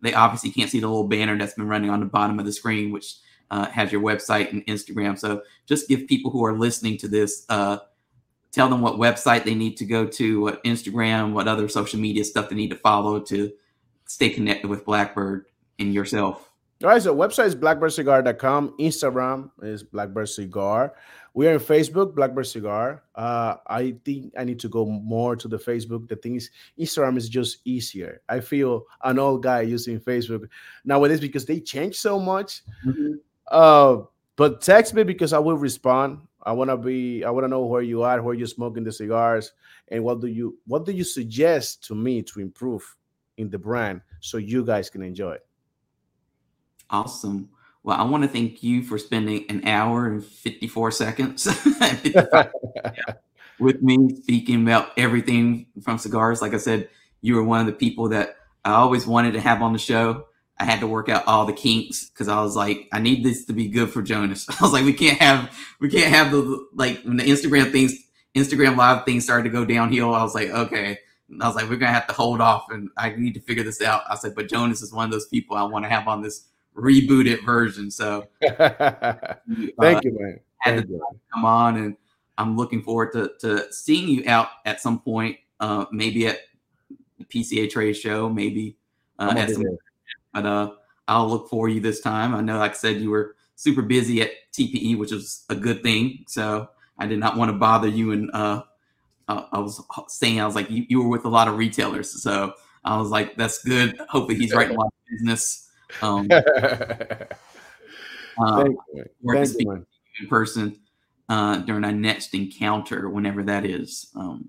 they 0.00 0.14
obviously 0.14 0.50
can't 0.50 0.70
see 0.70 0.80
the 0.80 0.88
little 0.88 1.08
banner 1.08 1.36
that's 1.36 1.54
been 1.54 1.68
running 1.68 1.90
on 1.90 2.00
the 2.00 2.06
bottom 2.06 2.38
of 2.38 2.44
the 2.44 2.52
screen, 2.52 2.92
which 2.92 3.16
uh, 3.50 3.66
has 3.66 3.92
your 3.92 4.00
website 4.00 4.50
and 4.50 4.64
Instagram. 4.66 5.18
So 5.18 5.42
just 5.66 5.88
give 5.88 6.06
people 6.06 6.30
who 6.30 6.44
are 6.44 6.56
listening 6.56 6.96
to 6.98 7.08
this, 7.08 7.44
uh, 7.48 7.78
tell 8.50 8.68
them 8.68 8.80
what 8.80 8.94
website 8.94 9.44
they 9.44 9.54
need 9.54 9.76
to 9.76 9.84
go 9.84 10.06
to, 10.06 10.40
what 10.40 10.64
Instagram, 10.64 11.32
what 11.32 11.48
other 11.48 11.68
social 11.68 12.00
media 12.00 12.24
stuff 12.24 12.48
they 12.48 12.56
need 12.56 12.70
to 12.70 12.76
follow 12.76 13.20
to 13.20 13.52
stay 14.06 14.30
connected 14.30 14.68
with 14.68 14.84
Blackbird 14.84 15.46
and 15.78 15.92
yourself. 15.92 16.50
All 16.82 16.88
right, 16.88 17.00
so 17.00 17.14
website 17.14 17.46
is 17.46 17.54
blackbirdcigar.com. 17.54 18.74
Instagram 18.80 19.50
is 19.62 19.84
Blackbird 19.84 20.28
Cigar. 20.28 20.94
We 21.34 21.48
are 21.48 21.54
on 21.54 21.60
Facebook, 21.60 22.14
Blackbird 22.14 22.46
Cigar. 22.46 23.04
Uh, 23.14 23.56
I 23.66 23.96
think 24.04 24.34
I 24.38 24.44
need 24.44 24.60
to 24.60 24.68
go 24.68 24.84
more 24.84 25.34
to 25.36 25.48
the 25.48 25.56
Facebook. 25.56 26.08
The 26.08 26.16
thing 26.16 26.36
is, 26.36 26.50
Instagram 26.78 27.16
is 27.16 27.28
just 27.28 27.58
easier. 27.64 28.20
I 28.28 28.40
feel 28.40 28.84
an 29.02 29.18
old 29.18 29.42
guy 29.42 29.62
using 29.62 29.98
Facebook 29.98 30.48
nowadays 30.84 31.20
because 31.20 31.46
they 31.46 31.60
change 31.60 31.96
so 31.96 32.18
much. 32.18 32.62
Mm-hmm. 32.84 33.14
Uh, 33.48 34.02
but 34.36 34.60
text 34.60 34.92
me 34.92 35.04
because 35.04 35.32
I 35.32 35.38
will 35.38 35.56
respond. 35.56 36.18
I 36.42 36.52
want 36.52 36.70
to 36.70 36.76
be. 36.76 37.24
I 37.24 37.30
want 37.30 37.44
to 37.44 37.48
know 37.48 37.64
where 37.64 37.82
you 37.82 38.02
are, 38.02 38.20
where 38.20 38.34
you're 38.34 38.46
smoking 38.46 38.84
the 38.84 38.92
cigars, 38.92 39.52
and 39.88 40.02
what 40.04 40.20
do 40.20 40.26
you 40.26 40.58
what 40.66 40.84
do 40.84 40.92
you 40.92 41.04
suggest 41.04 41.84
to 41.84 41.94
me 41.94 42.22
to 42.22 42.40
improve 42.40 42.84
in 43.38 43.48
the 43.48 43.58
brand 43.58 44.00
so 44.20 44.38
you 44.38 44.64
guys 44.64 44.90
can 44.90 45.02
enjoy 45.02 45.32
it. 45.32 45.46
Awesome. 46.90 47.48
Well, 47.84 47.98
I 47.98 48.04
want 48.04 48.22
to 48.22 48.28
thank 48.28 48.62
you 48.62 48.82
for 48.84 48.96
spending 48.96 49.44
an 49.48 49.66
hour 49.66 50.06
and 50.06 50.24
54 50.24 50.92
seconds 50.92 51.46
with 53.58 53.82
me 53.82 54.14
speaking 54.22 54.62
about 54.62 54.90
everything 54.96 55.66
from 55.82 55.98
cigars. 55.98 56.40
Like 56.40 56.54
I 56.54 56.58
said, 56.58 56.88
you 57.22 57.34
were 57.34 57.42
one 57.42 57.60
of 57.60 57.66
the 57.66 57.72
people 57.72 58.10
that 58.10 58.36
I 58.64 58.72
always 58.72 59.06
wanted 59.06 59.32
to 59.32 59.40
have 59.40 59.62
on 59.62 59.72
the 59.72 59.78
show. 59.78 60.26
I 60.58 60.64
had 60.64 60.80
to 60.80 60.86
work 60.86 61.08
out 61.08 61.26
all 61.26 61.44
the 61.44 61.52
kinks 61.52 62.08
because 62.08 62.28
I 62.28 62.40
was 62.40 62.54
like, 62.54 62.88
I 62.92 63.00
need 63.00 63.24
this 63.24 63.46
to 63.46 63.52
be 63.52 63.68
good 63.68 63.90
for 63.90 64.02
Jonas. 64.02 64.48
I 64.60 64.62
was 64.62 64.72
like, 64.72 64.84
we 64.84 64.92
can't 64.92 65.18
have, 65.18 65.50
we 65.80 65.88
can't 65.88 66.12
have 66.14 66.30
the 66.30 66.66
like 66.74 67.02
when 67.02 67.16
the 67.16 67.24
Instagram 67.24 67.72
things, 67.72 67.94
Instagram 68.36 68.76
live 68.76 69.04
things 69.04 69.24
started 69.24 69.44
to 69.44 69.50
go 69.50 69.64
downhill. 69.64 70.14
I 70.14 70.22
was 70.22 70.34
like, 70.34 70.50
okay, 70.50 70.98
I 71.40 71.46
was 71.46 71.56
like, 71.56 71.68
we're 71.68 71.76
gonna 71.76 71.92
have 71.92 72.06
to 72.06 72.14
hold 72.14 72.40
off, 72.40 72.66
and 72.70 72.90
I 72.96 73.10
need 73.10 73.34
to 73.34 73.40
figure 73.40 73.64
this 73.64 73.82
out. 73.82 74.02
I 74.08 74.14
said, 74.14 74.34
but 74.36 74.48
Jonas 74.48 74.82
is 74.82 74.92
one 74.92 75.06
of 75.06 75.10
those 75.10 75.26
people 75.26 75.56
I 75.56 75.64
want 75.64 75.84
to 75.84 75.88
have 75.88 76.06
on 76.06 76.22
this 76.22 76.44
rebooted 76.76 77.44
version. 77.44 77.90
So 77.90 78.26
thank 78.42 78.60
uh, 78.60 80.00
you, 80.02 80.18
man. 80.18 80.40
Had 80.58 80.76
Thank 80.76 80.86
to 80.86 80.92
you. 80.92 81.06
come 81.32 81.44
on, 81.44 81.76
and 81.76 81.96
I'm 82.38 82.56
looking 82.56 82.82
forward 82.82 83.12
to 83.12 83.32
to 83.40 83.72
seeing 83.72 84.08
you 84.08 84.24
out 84.28 84.48
at 84.64 84.80
some 84.80 85.00
point. 85.00 85.38
Uh, 85.60 85.86
maybe 85.92 86.26
at 86.26 86.40
the 87.18 87.24
PCA 87.24 87.70
trade 87.70 87.94
show, 87.94 88.28
maybe 88.28 88.76
uh, 89.18 89.34
at 89.36 89.50
some. 89.50 89.78
But 90.32 90.46
uh, 90.46 90.72
I'll 91.06 91.28
look 91.28 91.48
for 91.48 91.68
you 91.68 91.80
this 91.80 92.00
time. 92.00 92.34
I 92.34 92.40
know, 92.40 92.58
like 92.58 92.72
I 92.72 92.74
said, 92.74 93.00
you 93.00 93.10
were 93.10 93.36
super 93.54 93.82
busy 93.82 94.22
at 94.22 94.30
TPE, 94.52 94.98
which 94.98 95.12
was 95.12 95.44
a 95.48 95.54
good 95.54 95.82
thing. 95.82 96.24
So 96.26 96.68
I 96.98 97.06
did 97.06 97.18
not 97.18 97.36
want 97.36 97.50
to 97.50 97.56
bother 97.56 97.88
you. 97.88 98.12
And 98.12 98.30
uh, 98.32 98.62
I 99.28 99.58
was 99.58 99.82
saying, 100.08 100.40
I 100.40 100.46
was 100.46 100.54
like, 100.54 100.70
you, 100.70 100.84
you 100.88 101.02
were 101.02 101.08
with 101.08 101.24
a 101.24 101.28
lot 101.28 101.48
of 101.48 101.58
retailers. 101.58 102.22
So 102.22 102.54
I 102.84 102.96
was 102.96 103.10
like, 103.10 103.36
that's 103.36 103.62
good. 103.62 103.96
Hopefully 104.08 104.38
he's 104.38 104.52
writing 104.52 104.76
a 104.76 104.80
lot 104.80 104.86
of 104.86 104.92
business 105.10 105.70
um, 106.00 106.28
uh, 108.40 108.68
in 110.20 110.28
person 110.28 110.78
uh, 111.28 111.58
during 111.58 111.84
our 111.84 111.92
next 111.92 112.34
encounter, 112.34 113.08
whenever 113.08 113.42
that 113.42 113.64
is. 113.64 114.10
Um, 114.16 114.48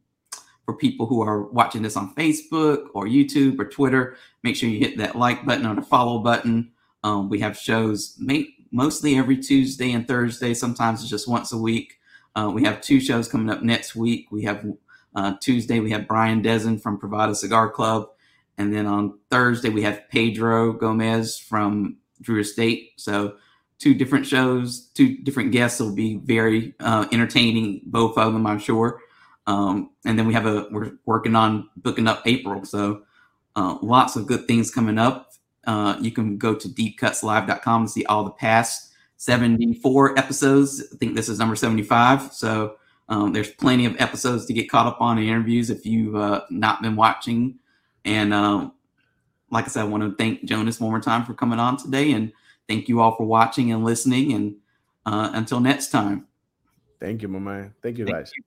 for 0.66 0.74
people 0.74 1.06
who 1.06 1.22
are 1.22 1.44
watching 1.44 1.82
this 1.82 1.98
on 1.98 2.16
Facebook 2.16 2.88
or 2.94 3.06
YouTube 3.06 3.60
or 3.60 3.66
Twitter, 3.66 4.16
make 4.44 4.56
sure 4.56 4.70
you 4.70 4.80
hit 4.80 4.98
that 4.98 5.16
like 5.16 5.46
button 5.46 5.66
or 5.66 5.76
the 5.76 5.82
follow 5.82 6.20
button. 6.20 6.72
Um, 7.04 7.30
we 7.30 7.40
have 7.40 7.58
shows 7.58 8.20
mostly 8.72 9.18
every 9.18 9.38
Tuesday 9.38 9.92
and 9.92 10.08
Thursday. 10.08 10.54
Sometimes 10.54 11.02
it's 11.02 11.10
just 11.10 11.28
once 11.28 11.52
a 11.52 11.58
week. 11.58 12.00
Uh, 12.36 12.50
we 12.54 12.64
have 12.64 12.82
two 12.82 13.00
shows 13.00 13.28
coming 13.28 13.50
up 13.50 13.62
next 13.62 13.96
week. 13.96 14.32
We 14.32 14.44
have 14.44 14.66
uh, 15.16 15.36
Tuesday, 15.40 15.80
we 15.80 15.92
have 15.92 16.08
Brian 16.08 16.42
Dezen 16.42 16.82
from 16.82 17.00
Privada 17.00 17.36
Cigar 17.36 17.70
Club. 17.70 18.10
And 18.58 18.74
then 18.74 18.86
on 18.86 19.20
Thursday, 19.30 19.70
we 19.70 19.82
have 19.84 20.08
Pedro 20.10 20.74
Gomez 20.74 21.38
from 21.38 21.98
Drew 22.22 22.40
Estate. 22.40 22.92
So 22.98 23.36
two 23.80 23.94
different 23.94 24.26
shows, 24.26 24.88
two 24.94 25.18
different 25.18 25.52
guests 25.52 25.80
will 25.80 25.94
be 25.94 26.18
very 26.18 26.74
uh, 26.80 27.08
entertaining, 27.12 27.82
both 27.86 28.18
of 28.18 28.34
them, 28.34 28.46
I'm 28.46 28.60
sure. 28.60 29.02
Um, 29.46 29.92
and 30.06 30.18
then 30.18 30.28
we 30.28 30.34
have 30.34 30.46
a, 30.46 30.68
we're 30.72 30.94
working 31.06 31.36
on 31.36 31.70
booking 31.78 32.08
up 32.08 32.22
April. 32.26 32.64
So 32.64 33.04
uh, 33.56 33.78
lots 33.82 34.16
of 34.16 34.28
good 34.28 34.48
things 34.48 34.72
coming 34.72 34.98
up. 34.98 35.34
Uh, 35.66 35.98
you 36.00 36.12
can 36.12 36.38
go 36.38 36.56
to 36.56 36.68
deepcutslive.com 36.68 37.86
to 37.86 37.92
see 37.92 38.06
all 38.06 38.24
the 38.24 38.32
past 38.32 38.94
74 39.18 40.18
episodes. 40.18 40.84
I 40.94 40.98
think 40.98 41.16
this 41.16 41.30
is 41.30 41.40
number 41.40 41.56
75. 41.56 42.34
So 42.34 42.76
um, 43.10 43.34
there's 43.34 43.52
plenty 43.52 43.86
of 43.86 44.00
episodes 44.00 44.46
to 44.46 44.54
get 44.54 44.70
caught 44.70 44.88
up 44.88 45.02
on 45.02 45.18
and 45.18 45.28
interviews 45.28 45.70
if 45.70 45.86
you've 45.86 46.16
uh, 46.16 46.42
not 46.50 46.82
been 46.82 46.96
watching 46.96 47.60
and 48.06 48.34
um, 48.34 48.74
like 49.50 49.66
I 49.66 49.68
said, 49.68 49.82
I 49.82 49.86
want 49.86 50.04
to 50.04 50.16
thank 50.16 50.44
Jonas 50.44 50.80
one 50.80 50.92
more 50.92 51.00
time 51.00 51.26
for 51.26 51.34
coming 51.34 51.60
on 51.60 51.78
today, 51.78 52.12
and 52.12 52.32
thank 52.68 52.90
you 52.90 53.02
all 53.02 53.16
for 53.16 53.26
watching 53.26 53.72
and 53.72 53.84
listening. 53.84 54.34
And 54.34 54.56
uh, 55.06 55.32
until 55.34 55.60
next 55.60 55.90
time. 55.90 56.28
Thank 57.00 57.22
you, 57.22 57.28
my 57.28 57.40
man. 57.40 57.74
Thank 57.82 57.98
you, 57.98 58.06
thank 58.06 58.18
guys. 58.18 58.32
You. 58.36 58.44